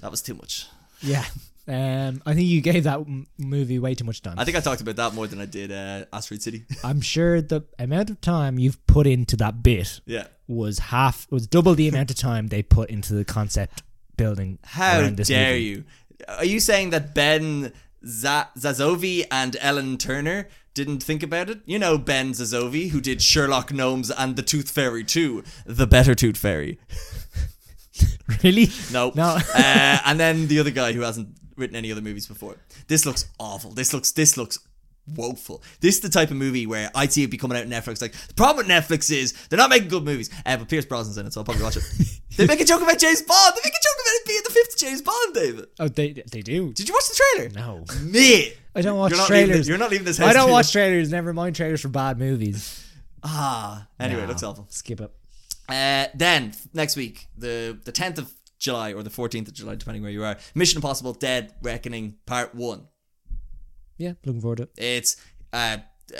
[0.00, 0.66] That was too much.
[1.00, 1.24] Yeah.
[1.68, 4.38] Um, I think you gave that m- movie way too much time.
[4.38, 6.64] I think I talked about that more than I did uh, Asteroid City.
[6.84, 10.28] I'm sure the amount of time you've put into that bit yeah.
[10.46, 13.82] was half was double the amount of time they put into the concept
[14.16, 14.58] building.
[14.64, 15.62] How dare movie.
[15.64, 15.84] you?
[16.28, 17.72] Are you saying that Ben
[18.06, 18.26] Z-
[18.58, 21.60] Zazovi and Evan Turner didn't think about it?
[21.66, 26.14] You know Ben Zazovi, who did Sherlock Gnomes and the Tooth Fairy 2, the better
[26.14, 26.78] Tooth Fairy.
[28.42, 28.68] Really?
[28.92, 29.12] No.
[29.14, 29.38] No.
[29.54, 32.56] uh, and then the other guy who hasn't written any other movies before.
[32.88, 33.70] This looks awful.
[33.70, 34.58] This looks this looks
[35.14, 35.62] woeful.
[35.80, 38.00] This is the type of movie where I'd see it be coming out on Netflix.
[38.02, 40.30] Like the problem with Netflix is they're not making good movies.
[40.44, 41.84] Uh, but Pierce Brosnan's in it, so I'll probably watch it.
[42.36, 43.54] they make a joke about James Bond.
[43.56, 45.66] They make a joke about it being the fifth James Bond, David.
[45.78, 46.72] Oh, they they do.
[46.72, 47.50] Did you watch the trailer?
[47.50, 47.84] No.
[48.02, 48.52] Me.
[48.74, 49.56] I don't watch you're trailers.
[49.58, 50.28] this, you're not leaving this house.
[50.28, 51.10] I don't watch trailers.
[51.10, 52.84] Never mind trailers for bad movies.
[53.22, 53.86] Ah.
[53.98, 54.28] Anyway, it No.
[54.28, 54.66] looks awful.
[54.68, 55.10] Skip it.
[55.68, 60.02] Uh, then next week, the the tenth of July or the fourteenth of July, depending
[60.02, 62.86] where you are, Mission Impossible: Dead Reckoning Part One.
[63.98, 64.70] Yeah, looking forward to it.
[64.76, 65.16] It's
[65.52, 65.78] uh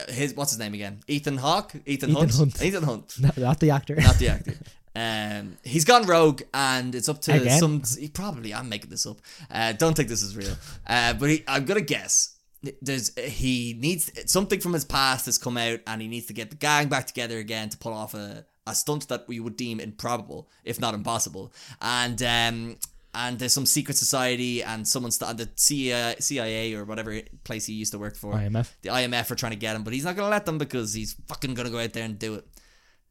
[0.08, 1.00] his what's his name again?
[1.06, 2.34] Ethan Hawke, Ethan, Ethan Hunt?
[2.34, 2.62] Hunt.
[2.62, 3.94] Ethan Hunt, Not, not the actor.
[3.96, 4.54] not the actor.
[4.98, 7.58] Um, he's gone rogue, and it's up to Again?
[7.60, 7.82] some.
[8.00, 9.18] He probably I'm making this up.
[9.50, 10.56] Uh, don't take this as real.
[10.88, 12.34] Uh, but he, I'm gonna guess.
[12.80, 16.48] There's he needs something from his past has come out, and he needs to get
[16.48, 19.80] the gang back together again to pull off a, a stunt that we would deem
[19.80, 21.52] improbable, if not impossible.
[21.82, 22.76] And um,
[23.16, 27.72] and there's some secret society, and someone st- the CIA, CIA or whatever place he
[27.72, 28.68] used to work for IMF.
[28.82, 30.92] the IMF are trying to get him, but he's not going to let them because
[30.94, 32.46] he's fucking going to go out there and do it.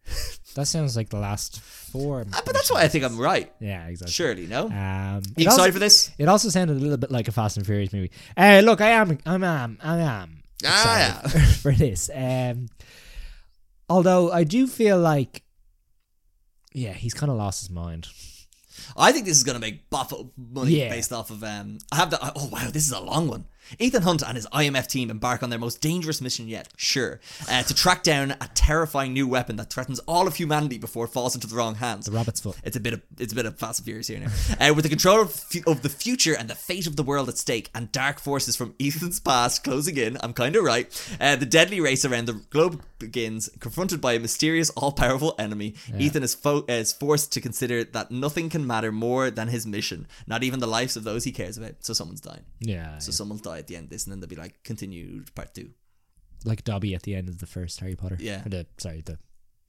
[0.55, 2.25] That sounds like the last four.
[2.31, 3.51] Ah, but that's why I think I'm right.
[3.59, 4.13] Yeah, exactly.
[4.13, 4.67] Surely, no?
[4.67, 6.11] Um, you it also- excited for this?
[6.17, 8.11] It also sounded a little bit like a Fast and Furious movie.
[8.37, 12.09] Uh, look, I am, I am, I am Ah, excited for this.
[12.15, 12.69] Um,
[13.89, 15.43] although I do feel like,
[16.73, 18.07] yeah, he's kind of lost his mind.
[18.97, 20.89] I think this is going to make buffalo money Yeah.
[20.89, 21.43] based off of.
[21.43, 22.19] Um, I have the.
[22.35, 23.45] Oh wow, this is a long one.
[23.79, 27.63] Ethan Hunt and his IMF team embark on their most dangerous mission yet, sure, uh,
[27.63, 31.35] to track down a terrifying new weapon that threatens all of humanity before it falls
[31.35, 32.05] into the wrong hands.
[32.05, 32.55] The rabbit's foot.
[32.63, 34.27] It's a bit of it's a bit of Fast and Furious here now.
[34.69, 37.29] Uh, with the control of, fu- of the future and the fate of the world
[37.29, 40.87] at stake, and dark forces from Ethan's past closing in, I'm kind of right.
[41.19, 43.49] Uh, the deadly race around the globe begins.
[43.59, 48.11] Confronted by a mysterious, all-powerful enemy, Ethan is, fo- uh, is forced to consider that
[48.11, 51.57] nothing can matter more than his mission, not even the lives of those he cares
[51.57, 51.73] about.
[51.79, 52.43] So someone's dying.
[52.59, 55.33] Yeah, So someone's die at the end of this, and then they'll be like, continued
[55.35, 55.69] part two.
[56.43, 58.17] like Dobby at the end of the first Harry Potter.
[58.19, 58.45] Yeah.
[58.45, 59.17] Or the sorry, the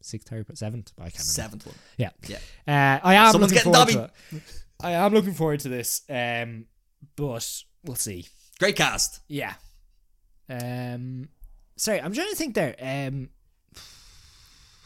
[0.03, 0.93] sixth Harry Potter, seventh.
[0.99, 1.33] I can't remember.
[1.33, 1.75] Seventh one.
[1.97, 2.37] Yeah, Yeah.
[2.69, 4.43] Uh, I am Someone's looking getting forward to it.
[4.81, 6.03] I am looking forward to this.
[6.11, 6.67] Um,
[7.17, 8.27] but we'll see.
[8.59, 9.21] Great cast.
[9.29, 9.55] Yeah.
[10.49, 11.29] Um,
[11.77, 12.75] sorry, I'm trying to think there.
[12.81, 13.31] Um,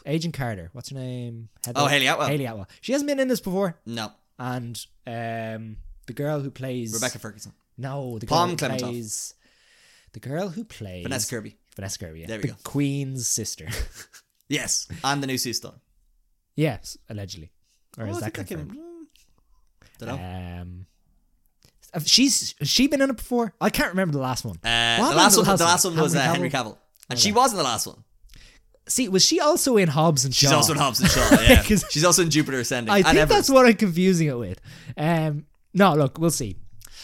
[0.05, 0.69] Agent Carter.
[0.73, 1.49] What's her name?
[1.65, 2.27] Heather- Oh, Hayley Atwell.
[2.27, 2.67] Hayley Atwell.
[2.81, 3.77] She hasn't been in this before.
[3.85, 8.79] No, And um, the girl who plays Rebecca Ferguson, No, the girl Pom who Klementieff.
[8.79, 9.33] plays
[10.13, 11.57] the girl who plays Vanessa Kirby.
[11.75, 12.19] Vanessa Kirby.
[12.21, 12.27] Yeah.
[12.27, 12.55] There we the go.
[12.63, 13.67] Queen's sister.
[14.49, 15.79] Yes, and the new Stone.
[16.57, 17.51] yes, allegedly.
[17.97, 18.71] Or is Oh, I that confirmed?
[18.73, 19.07] came-
[19.99, 20.61] Don't know.
[20.61, 20.85] Um,
[21.93, 23.53] have she's has she been in it before?
[23.61, 24.57] I can't remember the last one.
[24.61, 25.95] Uh, What the last one, the last one?
[25.95, 26.73] was uh, Henry Cavill?
[26.73, 26.77] Cavill,
[27.09, 28.03] and she was in the last one.
[28.89, 30.47] See, was she also in Hobbs and Shaw?
[30.47, 31.29] She's also in Hobbs and Shaw.
[31.43, 32.91] Yeah, 'Cause- she's also in Jupiter Ascending.
[32.93, 33.37] I and think Everest.
[33.37, 34.59] that's what I'm confusing it with.
[34.97, 36.57] Um, no, look, we'll see.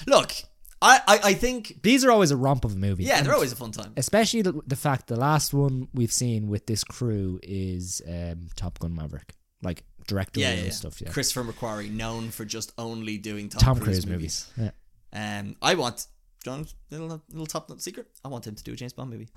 [0.06, 0.34] Look,
[0.82, 3.04] I, I, I think These are always a romp of a movie.
[3.04, 3.94] yeah, And they're always a fun time.
[3.98, 8.78] especially the, the fact the last one we've seen with this crew is um, Top
[8.80, 9.34] Gun Maverick,
[9.64, 10.70] like director Yeah, yeah, yeah.
[10.72, 11.02] stuff.
[11.02, 14.52] Yeah, Christopher McQuarrie, known for just only doing Tom, Tom Cruise, movies.
[14.56, 14.72] Yeah.
[15.14, 16.06] Um, I want
[16.44, 18.08] John little little top note secret.
[18.24, 19.30] I want him to do a James Bond movie.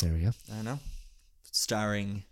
[0.00, 0.30] There we go.
[0.58, 0.78] I know,
[1.52, 2.24] starring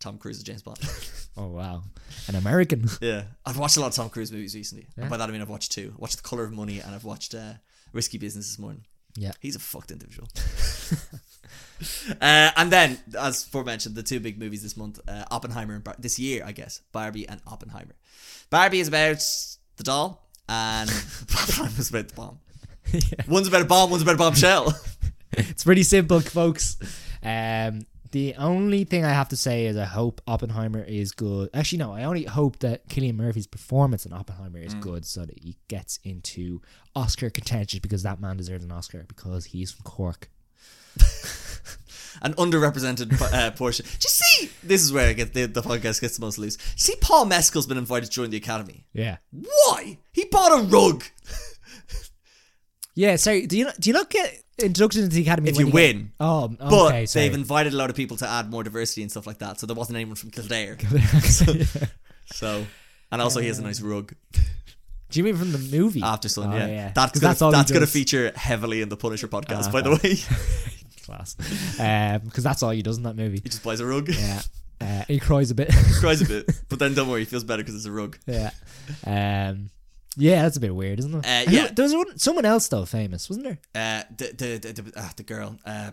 [0.00, 0.78] Tom Cruise as James Bond.
[1.36, 1.82] Oh wow,
[2.28, 2.88] an American.
[3.00, 4.86] yeah, I've watched a lot of Tom Cruise movies recently.
[4.96, 5.02] Yeah.
[5.02, 5.92] And by that I mean I've watched two.
[5.96, 7.54] I watched The Color of Money and I've watched uh,
[7.92, 8.84] Risky Business this morning.
[9.16, 9.32] Yeah.
[9.40, 10.28] he's a fucked individual.
[12.20, 15.96] uh, and then, as aforementioned, the two big movies this month: uh, Oppenheimer and Bar-
[15.98, 17.94] this year, I guess, Barbie and Oppenheimer.
[18.50, 19.22] Barbie is about
[19.76, 22.38] the doll, and Oppenheimer is about the bomb.
[23.28, 24.74] One's about a bomb, one's about a bombshell.
[25.32, 26.76] it's pretty simple, folks.
[27.22, 31.50] Um, the only thing I have to say is I hope Oppenheimer is good.
[31.54, 35.38] Actually, no, I only hope that Cillian Murphy's performance in Oppenheimer is good so that
[35.38, 36.60] he gets into
[36.96, 40.28] Oscar contention because that man deserves an Oscar because he's from Cork.
[42.22, 43.86] An underrepresented uh, portion.
[43.86, 44.50] Do you see?
[44.64, 46.58] This is where I get the, the podcast gets the most loose.
[46.58, 48.84] You see, Paul Mescal's been invited to join the Academy.
[48.92, 49.18] Yeah.
[49.30, 49.98] Why?
[50.12, 51.04] He bought a rug.
[52.96, 55.66] Yeah, So Do you not, do you not get inducted into the academy If you
[55.66, 56.12] get- win.
[56.20, 57.06] oh, But sorry.
[57.06, 59.58] they've invited a lot of people to add more diversity and stuff like that.
[59.60, 60.76] So there wasn't anyone from Kildare.
[62.32, 62.64] So,
[63.10, 64.14] and also he has a nice rug.
[64.32, 66.00] Do you mean from the movie?
[66.00, 66.66] Aftersun, Oh, yeah.
[66.68, 66.92] yeah.
[66.94, 70.16] That's gonna, that's that's, gonna feature heavily in the Punisher podcast, Ah, by the way.
[71.04, 71.34] Class.
[72.24, 73.40] Because that's all he does in that movie.
[73.42, 74.42] he just buys a rug, Yeah.
[74.80, 75.70] Uh, he cries a bit.
[75.98, 78.16] cries a bit, but then don't worry, he feels better because it's a rug.
[78.26, 78.50] yeah.
[79.04, 79.70] Um,
[80.16, 81.26] yeah, that's a bit weird, isn't it?
[81.26, 81.68] Uh, Who- yeah.
[81.72, 83.58] There was one, someone else though famous, wasn't there?
[83.74, 85.90] Uh, the the the, the, uh, the girl uh,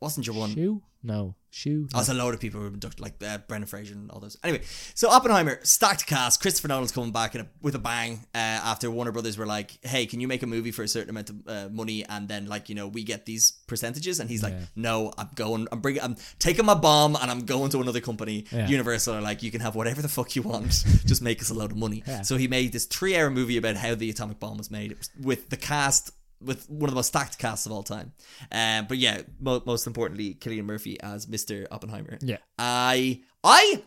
[0.00, 0.54] wasn't your one.
[0.54, 0.82] Shoe?
[1.02, 1.34] No.
[1.52, 1.88] Shoe?
[1.92, 4.36] There's a load of people who were inducted, like uh, Brendan Fraser and all those.
[4.44, 4.62] Anyway,
[4.94, 6.40] so Oppenheimer, stacked cast.
[6.40, 9.76] Christopher Nolan's coming back in a, with a bang uh, after Warner Brothers were like,
[9.82, 12.46] hey, can you make a movie for a certain amount of uh, money and then,
[12.46, 14.20] like, you know, we get these percentages?
[14.20, 14.66] And he's like, Yeah.
[14.76, 18.44] no, I'm going, I'm bringing, I'm taking my bomb and I'm going to another company.
[18.52, 18.68] Yeah.
[18.68, 20.66] Universal are like, you can have whatever the fuck you want,
[21.06, 22.04] just make us a load of money.
[22.06, 22.22] Yeah.
[22.22, 25.50] So he made this three hour movie about how the atomic bomb was made with
[25.50, 28.12] the cast with one of the most stacked casts of all time.
[28.50, 31.66] Um, but yeah, mo- most importantly, Cillian Murphy as Mr.
[31.70, 32.18] Oppenheimer.
[32.20, 32.38] Yeah.
[32.58, 33.82] I I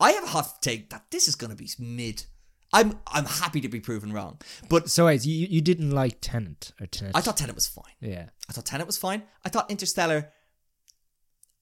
[0.00, 2.24] I have a hot take that this is gonna be mid.
[2.72, 4.38] I'm I'm happy to be proven wrong,
[4.68, 7.16] but So wait, you you didn't like Tenet or Tenant?
[7.16, 7.94] I thought Tenet was fine.
[8.00, 8.26] Yeah.
[8.48, 9.22] I thought Tenet was fine.
[9.44, 10.30] I thought Interstellar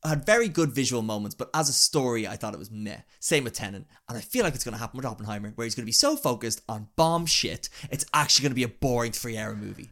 [0.04, 3.00] had very good visual moments, but as a story, I thought it was meh.
[3.18, 5.74] Same with Tenet, and I feel like it's going to happen with Oppenheimer, where he's
[5.74, 9.12] going to be so focused on bomb shit, it's actually going to be a boring
[9.12, 9.90] three-hour movie.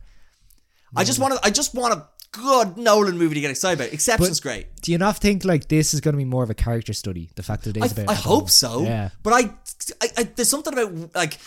[0.97, 1.41] I just want to.
[1.45, 3.93] I just want a good Nolan movie to get excited about.
[3.93, 4.67] Inception's great.
[4.83, 7.31] Do you not think like this is going to be more of a character study?
[7.35, 8.83] The fact that it is I, about I hope so.
[8.83, 9.11] Yeah.
[9.23, 9.39] But I,
[10.03, 11.39] I, I, there's something about like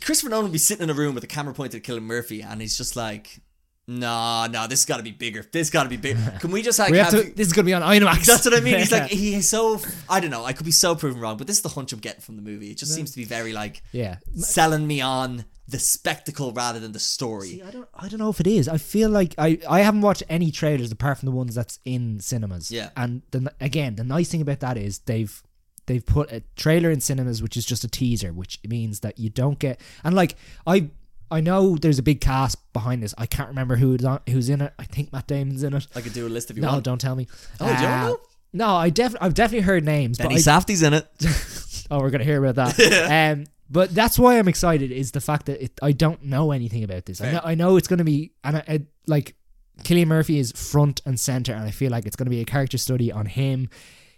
[0.00, 2.42] Christopher Nolan will be sitting in a room with a camera pointed at Cillian Murphy,
[2.42, 3.40] and he's just like,
[3.86, 5.44] "Nah, nah, this got to be bigger.
[5.50, 6.36] This got to be bigger.
[6.40, 7.30] Can we just like We have have?" to.
[7.32, 8.26] This is going to be on IMAX.
[8.26, 8.78] that's what I mean.
[8.78, 9.80] He's like, he's so.
[10.08, 10.44] I don't know.
[10.44, 12.42] I could be so proven wrong, but this is the hunch I'm getting from the
[12.42, 12.70] movie.
[12.70, 14.16] It just seems to be very like yeah.
[14.34, 17.48] selling me on the spectacle rather than the story.
[17.48, 17.88] See, I don't.
[17.94, 18.68] I don't know if it is.
[18.68, 19.58] I feel like I.
[19.68, 22.70] I haven't watched any trailers apart from the ones that's in cinemas.
[22.70, 22.90] Yeah.
[22.96, 25.42] And the, again, the nice thing about that is they've
[25.86, 29.28] they've put a trailer in cinemas, which is just a teaser, which means that you
[29.30, 29.80] don't get.
[30.02, 30.36] And like
[30.66, 30.88] I.
[31.30, 33.14] I know there's a big cast behind this.
[33.18, 34.72] I can't remember who's on, who's in it.
[34.78, 35.86] I think Matt Damon's in it.
[35.94, 36.84] I could do a list if you No, want.
[36.84, 37.28] don't tell me.
[37.60, 38.20] Oh, you don't Uh, know?
[38.54, 41.06] No, I definitely I've definitely heard names, Benny but I, Safdie's in it.
[41.90, 43.34] oh, we're gonna hear about that.
[43.36, 46.84] um, but that's why I'm excited is the fact that it, I don't know anything
[46.84, 47.20] about this.
[47.20, 49.34] I know, I know it's gonna be and I, I, like
[49.82, 52.78] Cillian Murphy is front and center, and I feel like it's gonna be a character
[52.78, 53.68] study on him,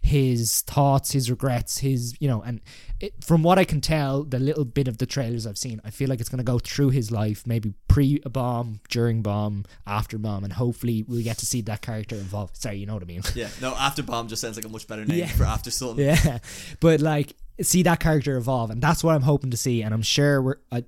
[0.02, 2.60] his thoughts, his regrets, his you know, and
[3.00, 5.90] it, from what I can tell, the little bit of the trailers I've seen, I
[5.90, 10.44] feel like it's gonna go through his life, maybe pre bomb, during bomb, after bomb,
[10.44, 12.56] and hopefully we'll get to see that character involved.
[12.56, 13.22] Sorry, you know what I mean.
[13.34, 13.48] Yeah.
[13.60, 15.26] No, After Bomb just sounds like a much better name Yeah.
[15.28, 16.04] for After something.
[16.04, 16.38] Yeah,
[16.80, 19.82] but like see that character evolve, and that's what I'm hoping to see.
[19.82, 20.84] And I'm sure we're I,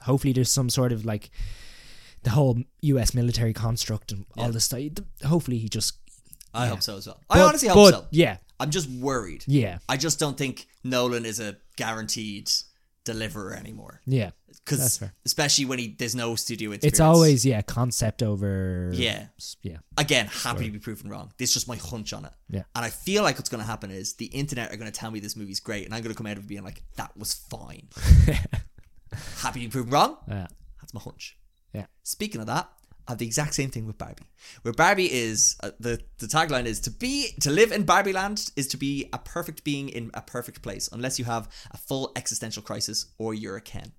[0.00, 1.30] hopefully there's some sort of like
[2.22, 3.14] the whole U.S.
[3.14, 4.50] military construct and all Yeah.
[4.52, 4.80] this stuff.
[5.24, 5.98] Hopefully he just
[6.54, 6.70] I Yeah.
[6.70, 7.20] hope so as well.
[7.30, 8.06] I honestly hope but, so.
[8.10, 9.44] Yeah, I'm just worried.
[9.46, 9.78] Yeah.
[9.88, 12.50] I just don't think Nolan is a guaranteed
[13.04, 14.00] deliverer anymore.
[14.06, 14.30] Yeah.
[14.64, 15.12] That's Because fair.
[15.24, 16.92] especially when he there's no studio experience.
[16.94, 19.26] It's always yeah concept over Yeah.
[19.62, 21.32] yeah again happy to be proven wrong.
[21.36, 22.32] This is just my hunch on it.
[22.48, 22.62] Yeah.
[22.76, 25.10] And I feel like what's going to happen is the internet are going to tell
[25.10, 27.10] me this movie's great, and I'm going to come out of it being like, that
[27.16, 27.88] was fine.
[29.38, 30.16] happy to be proven wrong.
[30.28, 30.46] yeah
[30.80, 31.36] That's my hunch.
[31.72, 32.68] yeah Speaking of that,
[33.08, 34.28] I have the exact same thing with Barbie.
[34.62, 38.50] Where Barbie is uh, the the tagline is to be to live in Barbie land
[38.56, 42.12] is to be a perfect being in a perfect place, unless you have a full
[42.16, 43.92] existential crisis or you're a Ken.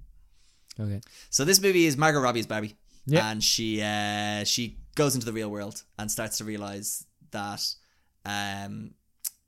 [0.80, 2.76] Okay So this movie is Margot Robbie's Barbie,
[3.06, 3.30] Yeah.
[3.30, 7.64] and she uh, she goes into the real world and starts to realize that
[8.26, 8.92] um,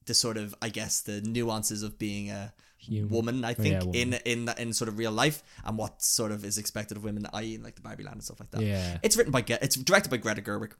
[0.06, 3.10] the sort of I guess the nuances of being a Human.
[3.10, 3.96] woman, I Oh, think, yeah, woman.
[3.96, 7.26] in in in sort of real life and what sort of is expected of women,
[7.34, 8.62] i.e., in like the Barbie land and stuff like that.
[8.62, 8.98] Yeah.
[9.02, 10.74] it's written by it's directed by Greta Gerwig.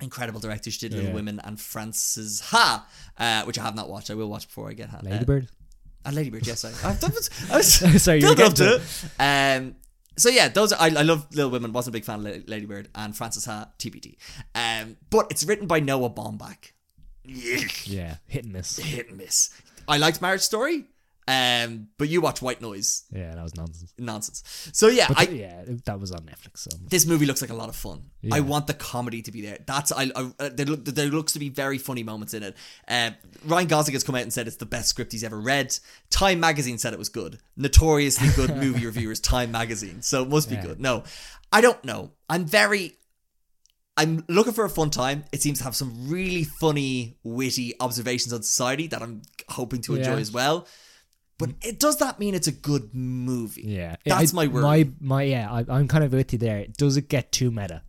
[0.00, 0.70] Incredible director.
[0.70, 2.86] She did Little Women and Frances Ha,
[3.18, 4.10] uh, which I have not watched.
[4.10, 4.98] I will watch before I get Ha.
[4.98, 5.24] uh,
[6.04, 8.54] Ladybird and Ladybird, yes, I, I, that was, I was Sorry, you were building up
[8.54, 9.22] to it.
[9.62, 9.76] Um,
[10.16, 11.72] so yeah, those are, I, I love Little Women.
[11.72, 14.16] Wasn't a big fan of La- Ladybird and Frances Ha TBD.
[14.54, 16.72] Um, but it's written by Noah Baumbach.
[17.24, 19.50] yeah hit and miss Hit and miss.
[19.88, 20.84] I liked Marriage Story,
[21.34, 23.04] um, but you watch White Noise.
[23.12, 24.70] yeah that was nonsense Nonsense.
[24.72, 27.68] So yeah, I, yeah that was on Netflix so this movie looks like a lot
[27.68, 28.10] of fun.
[28.22, 28.36] Yeah.
[28.36, 29.58] I want the comedy to be there.
[29.66, 32.56] That's I, I uh, there, there looks to be very funny moments in it.
[32.88, 33.10] Uh,
[33.44, 35.76] Ryan Gosling has come out and said it's the best script he's ever read.
[36.10, 37.38] Time Magazine said it was good.
[37.56, 40.02] Notoriously good movie reviewers, Time Magazine.
[40.02, 40.62] So it must be Yeah.
[40.66, 40.80] good.
[40.80, 41.04] No,
[41.52, 42.10] I don't know.
[42.28, 42.96] I'm very.
[43.96, 45.24] I'm looking for a fun time.
[45.32, 49.94] It seems to have some really funny, witty observations on society that I'm hoping to
[49.96, 50.18] enjoy Yeah.
[50.20, 50.66] as well.
[51.40, 51.64] But mm.
[51.66, 53.62] it does that mean it's a good movie?
[53.66, 54.62] yeah That's I- my word.
[54.62, 57.82] my my yeah I, I'm kind of with you there does it get too meta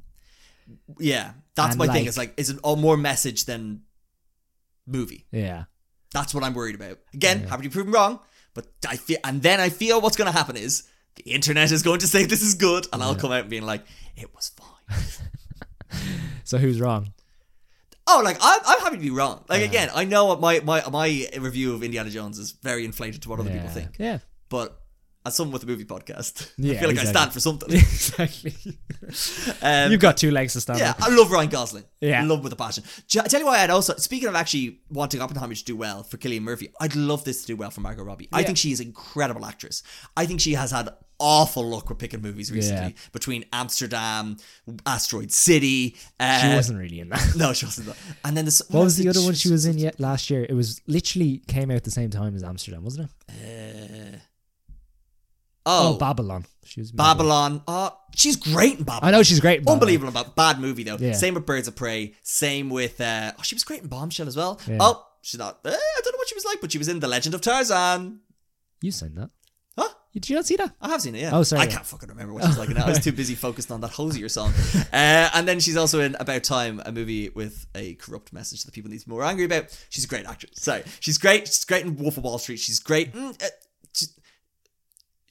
[0.97, 2.05] Yeah, that's And, my thing.
[2.07, 3.81] It's like it's an, a more message than
[4.87, 5.25] movie.
[5.31, 5.65] yeah
[6.13, 6.97] That's what I'm worried about.
[7.13, 8.19] Again, happy to be proven wrong,
[8.53, 10.83] but I feel, and then I feel what's going to happen is
[11.15, 13.83] the internet is going to say this is good, and I'll come out being like,
[14.17, 15.03] it was fine.
[16.43, 17.13] so who's wrong
[18.17, 19.43] oh, like I'm, I'm happy to be wrong.
[19.49, 23.29] Like again, I know my my my review of Indiana Jones is very inflated to
[23.29, 23.57] what other yeah.
[23.57, 24.19] people think, yeah
[24.51, 24.77] but
[25.25, 27.71] as someone with a movie podcast, I feel like I stand for something.
[27.73, 28.53] exactly
[29.63, 31.83] Um, you've got two legs to stand Yeah, on I love Ryan Gosling.
[31.99, 32.23] Yeah.
[32.23, 32.83] love with a passion.
[33.07, 36.17] J- tell you why I'd also speaking of actually wanting Oppenheimer to do well for
[36.17, 38.29] Cillian Murphy, I'd love this to do well for Margot Robbie.
[38.31, 39.83] I think she is an incredible actress.
[40.15, 40.89] I think she has had
[41.21, 44.37] awful luck with picking movies recently between Amsterdam,
[44.85, 45.95] Asteroid City.
[46.19, 47.87] Uh, she wasn't really in that No, she wasn't.
[47.89, 50.45] What, and then the, What was the other one she was in yet last year?
[50.49, 54.15] It was literally came out the same time as Amsterdam, wasn't it?
[54.15, 54.17] Uh,
[55.65, 56.45] Oh, oh, Babylon.
[56.65, 57.61] She was Babylon.
[57.67, 59.13] Oh, she's great in Babylon.
[59.13, 59.59] I know she's great.
[59.59, 59.75] in Babylon.
[59.81, 60.97] Unbelievable about bad movie though.
[60.99, 61.13] Yeah.
[61.13, 62.13] Same with Birds of Prey.
[62.23, 64.59] Same with uh, oh, she was great in Bombshell as well.
[64.67, 64.77] Yeah.
[64.79, 65.59] Oh, she's not.
[65.63, 67.41] Eh, I don't know what she was like, but she was in The Legend of
[67.41, 68.21] Tarzan.
[68.81, 69.29] You seen that?
[70.13, 70.75] Did you not see that?
[70.81, 71.21] I have seen it.
[71.21, 71.31] Yeah.
[71.33, 72.69] Oh, sorry, I can't fucking remember what she's like.
[72.69, 74.53] Now I was too busy focused on that Hozier song.
[74.91, 78.73] Uh, and then she's also in About Time, a movie with a corrupt message that
[78.73, 79.65] people need to be more angry about.
[79.89, 80.51] She's a great actress.
[80.55, 81.47] Sorry, she's great.
[81.47, 82.59] She's great in Wolf of Wall Street.
[82.59, 83.13] She's great.
[83.13, 83.47] Mm, uh,
[83.93, 84.19] she's,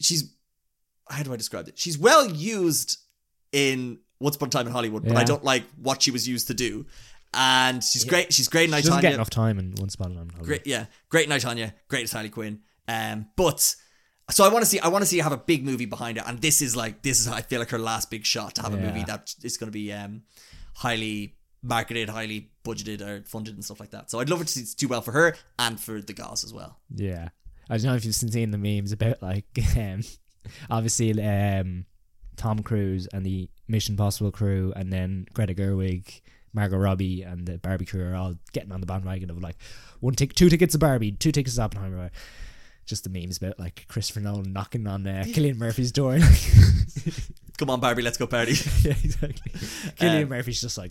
[0.00, 0.34] she's
[1.10, 1.78] how do I describe it?
[1.78, 2.98] She's well used
[3.52, 6.46] in Once Upon a Time in Hollywood, but I don't like what she was used
[6.46, 6.86] to do.
[7.34, 8.32] And she's great.
[8.32, 10.46] She's great in She doesn't get enough time in Once Upon a Time in Hollywood.
[10.46, 12.60] Great, yeah, great night Tonya, great as Harley Quinn.
[12.88, 13.76] Um, but
[14.30, 16.18] so I want to see, I want to see her have a big movie behind
[16.18, 18.62] it, and this is like this is I feel like her last big shot to
[18.62, 20.22] have a movie that is going to be um
[20.74, 24.10] highly marketed, highly budgeted or funded and stuff like that.
[24.10, 26.54] So I'd love it to see- do well for her and for the guys as
[26.54, 26.78] well.
[26.94, 27.28] Yeah,
[27.68, 29.44] I don't know if you've seen the memes about like,
[29.76, 30.00] um,
[30.70, 31.84] obviously, um,
[32.36, 36.22] Tom Cruise and the Mission Possible crew, and then Greta Gerwig,
[36.54, 39.56] Margot Robbie, and the Barbie crew are all getting on the bandwagon of like
[40.00, 42.10] one tick, two tickets to Barbie, two tickets to Oppenheimer.
[42.90, 46.18] Just the memes about like Christopher Nolan knocking on uh, Cillian Murphy's door.
[47.58, 48.52] Come on, Barbie, let's go party.
[48.82, 49.52] yeah, exactly.
[49.52, 50.90] Cillian Um, Murphy's just like,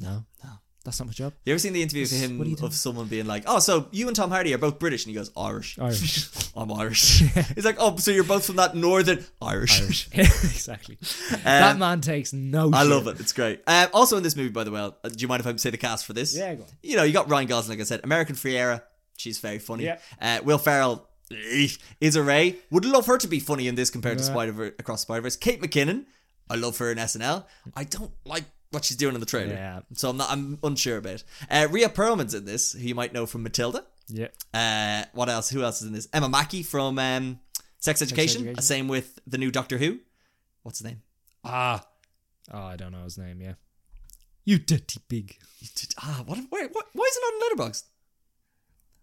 [0.00, 0.50] no, No.
[0.84, 1.32] that's not my job.
[1.44, 2.56] You ever seen the interview of him doing?
[2.62, 5.16] of someone being like, "Oh, so you and Tom Hardy are both British?" And he
[5.16, 6.28] goes, "Irish." Irish.
[6.56, 7.18] I'm Irish.
[7.56, 10.08] He's like, "Oh, so you're both from that northern Irish?" Irish.
[10.14, 10.98] exactly.
[11.42, 12.66] that man takes no.
[12.66, 12.90] Um, I shit.
[12.90, 13.18] love it.
[13.18, 13.60] It's great.
[13.66, 15.70] Um, also in this movie, by the way, uh, do you mind if I say
[15.70, 16.36] the cast for this?
[16.36, 16.68] Yeah, go on.
[16.82, 18.82] You know, you got Ryan Gosling, like I said, America Ferrera.
[19.16, 19.82] She's very funny.
[19.84, 19.98] Yeah.
[20.20, 21.68] Uh, Will Ferrell eh,
[22.00, 22.56] Issa Rae.
[22.70, 25.36] Would love her to be funny in this compared to Spider Across Spider Verse.
[25.36, 26.06] Kate McKinnon.
[26.50, 27.44] I love her in SNL.
[27.76, 29.52] I don't like what she's doing in the trailer.
[29.52, 29.80] Yeah.
[29.94, 30.30] So I'm not.
[30.30, 31.22] I'm unsure about.
[31.50, 33.84] Uh, Rhea Perlman's in this, who you might know from Matilda.
[34.08, 34.28] Yeah.
[34.54, 35.50] Uh, what else?
[35.50, 36.08] Who else is in this?
[36.12, 37.40] Emma Mackey from um,
[37.78, 38.42] Sex Education.
[38.42, 38.62] Education.
[38.62, 39.98] Same with the new Doctor Who.
[40.62, 41.02] What's his name?
[41.44, 41.84] Ah.
[42.52, 43.40] Oh, I don't know his name.
[43.42, 43.54] Yeah.
[44.44, 45.36] You dirty pig.
[45.98, 46.38] Ah, what?
[46.48, 46.86] Where, what?
[46.94, 47.84] Why is it not in Letterboxd?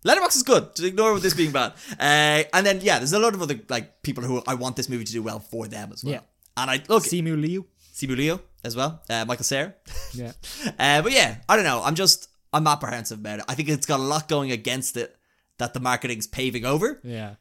[0.06, 0.76] Letterboxd is good.
[0.76, 1.74] Just ignore this being bad.
[2.00, 4.88] Uh, and then yeah, there's a lot of other like people who I want this
[4.88, 6.14] movie to do well for them as well.
[6.14, 6.20] Yeah.
[6.58, 7.66] And I look Simu Liu.
[7.94, 9.74] Simu Liu as well, uh, Michael Cera.
[10.14, 10.32] Yeah.
[10.80, 11.82] Uh, but yeah, I don't know.
[11.84, 13.46] I'm just I'm apprehensive about it.
[13.50, 15.16] I think it's got a lot going against it
[15.58, 17.00] that the marketing's paving over.
[17.04, 17.36] Yeah.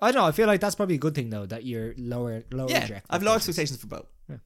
[0.00, 0.26] I don't know.
[0.28, 2.68] I feel like that's probably a good thing though that you're lower lower.
[2.68, 4.06] Yeah, I've low expectations for both.
[4.28, 4.36] Yeah.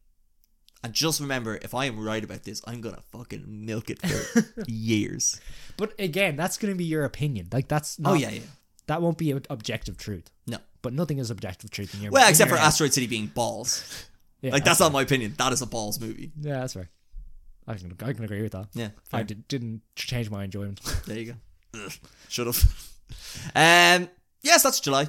[0.85, 4.45] And just remember, if I am right about this, I'm gonna fucking milk it for
[4.69, 5.41] years.
[5.77, 7.49] But again, that's going to be your opinion.
[7.53, 8.41] Like that's not, Oh yeah, yeah.
[8.87, 10.31] that won't be objective truth.
[10.47, 10.59] No.
[10.83, 12.69] But nothing is objective truth in your Well, in except your for head.
[12.69, 14.07] Asteroid City being balls.
[14.43, 15.35] Yeah, Like that's not my opinion.
[15.39, 16.31] That is a balls movie.
[16.39, 16.87] Yeah, that's right.
[17.67, 18.69] I can I can agree with that.
[18.75, 18.91] Yeah.
[19.13, 20.79] I did, didn't change my enjoyment.
[21.07, 21.83] There you go.
[21.83, 21.93] Ugh,
[22.29, 22.55] Shut up.
[23.55, 24.09] Um.
[24.43, 25.09] Yes, that's July.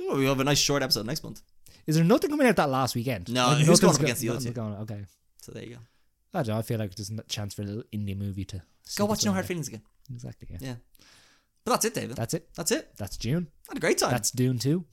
[0.00, 1.42] Oh, we have a nice short episode next month.
[1.86, 3.30] Is there nothing coming out that last weekend?
[3.32, 5.04] No, Like, who's going up go- against the other going- okay.
[5.42, 5.80] So there you go.
[6.32, 6.58] I don't know.
[6.58, 8.62] I feel like there's a chance for a little indie movie to
[8.96, 9.82] Go watch No Hard Feelings again.
[10.12, 10.48] Exactly.
[10.50, 10.58] Yeah.
[10.60, 10.74] Yeah.
[11.64, 12.16] But that's it, David.
[12.16, 12.48] That's it.
[12.54, 12.90] That's it.
[12.96, 13.48] That's June.
[13.68, 14.10] Had a great time.
[14.10, 14.84] That's Dune two.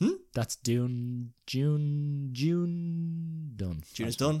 [0.00, 0.12] Hmm?
[0.34, 1.32] That's Dune.
[1.46, 2.30] June.
[2.32, 3.52] June.
[3.56, 3.82] Done.
[3.94, 4.36] June is done.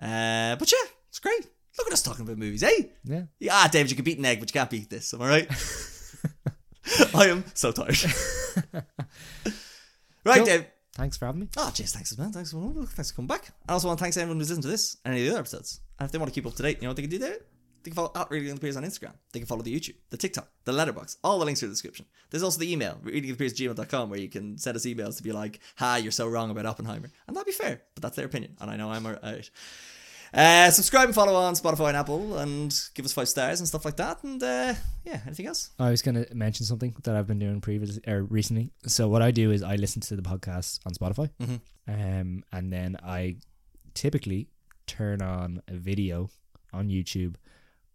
[0.00, 1.46] Uh, but yeah, it's great.
[1.78, 2.82] Look at us talking about movies, eh?
[3.04, 3.22] Yeah.
[3.38, 5.12] Yeah, ah, David, you can beat an egg, but you can't beat this.
[5.14, 5.50] Am I right?
[7.14, 7.98] I am so tired.
[10.24, 10.44] right, Cool.
[10.44, 10.66] Dave.
[11.00, 11.48] Thanks for having me.
[11.56, 11.94] Oh, cheers.
[11.94, 12.30] thanks, man.
[12.30, 13.52] Thanks for, thanks for coming back.
[13.66, 15.40] I also want to thank everyone who's listened to this and any of the other
[15.40, 15.80] episodes.
[15.98, 17.16] And if they want to keep up to date, you know what they can do
[17.16, 17.38] there?
[17.82, 19.14] They can follow at Reeling in the Peers on Instagram.
[19.32, 21.16] They can follow the YouTube, the TikTok, the Letterboxd.
[21.24, 22.04] All the links are in the description.
[22.28, 25.96] There's also the email, reelinginthepeers@gmail.com, where you can send us emails to be like, "Hi,
[25.96, 28.76] you're so wrong about Oppenheimer," and that'd be fair, but that's their opinion, and I
[28.76, 29.50] know I'm right.
[30.32, 33.84] Uh, subscribe and follow on Spotify and Apple, and give us five stars and stuff
[33.84, 34.22] like that.
[34.22, 34.74] And uh,
[35.04, 35.70] yeah, anything else?
[35.78, 38.70] I was going to mention something that I've been doing previously or recently.
[38.86, 41.60] So what I do is I listen to the podcast on Spotify, Mhm.
[41.88, 43.36] um, and then I
[43.94, 44.48] typically
[44.86, 46.30] turn on a video
[46.72, 47.34] on YouTube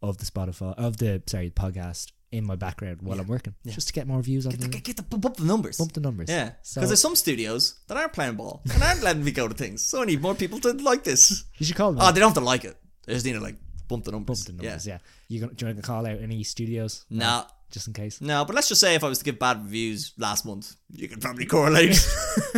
[0.01, 3.21] of the Spotify of the sorry podcast in my background while Yeah.
[3.23, 3.73] I'm working, Yeah.
[3.73, 5.45] just to get more views on Get the, the get, get the bump up the
[5.45, 5.77] numbers.
[5.77, 6.29] bump the numbers.
[6.29, 9.47] Yeah, because So- there's some studios that aren't playing ball and aren't letting me go
[9.47, 9.81] to things.
[9.83, 11.43] So I need more people to like this.
[11.57, 12.01] You should call them.
[12.03, 12.77] Oh, they don't have to like it.
[13.05, 13.55] They just need to like
[13.87, 14.43] bump the numbers.
[14.45, 14.85] bump the numbers.
[14.87, 14.93] Yeah.
[14.93, 14.99] Yeah.
[15.27, 17.05] You gonna, do you want to call out any studios?
[17.09, 18.19] No, just in case.
[18.21, 21.07] no, but let's just say if I was to give bad reviews last month, you
[21.07, 21.91] could probably correlate.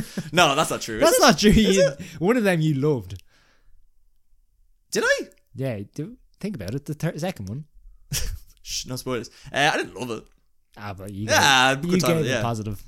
[0.32, 1.00] no, that's not true.
[1.00, 1.22] That's it?
[1.22, 1.52] not true.
[1.52, 3.22] You, one of them you loved.
[4.92, 5.20] Did I?
[5.56, 5.80] Yeah.
[5.94, 6.86] Do, think about it.
[6.86, 7.66] The third, second one.
[8.68, 9.30] Shh, no spoilers.
[9.52, 10.26] Uh, I didn't love it.
[10.76, 12.42] Ah, but you yeah, gave, you gave it, yeah.
[12.42, 12.84] positive,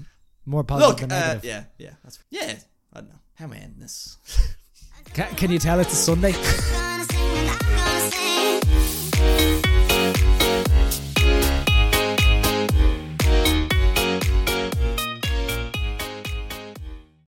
[0.46, 1.44] more positive Look, than uh, negative.
[1.44, 2.56] Uh, yeah, yeah, that's yeah.
[2.92, 3.20] I don't know.
[3.36, 4.18] How am I ending this?
[5.14, 6.34] can, can you tell it's a Sunday?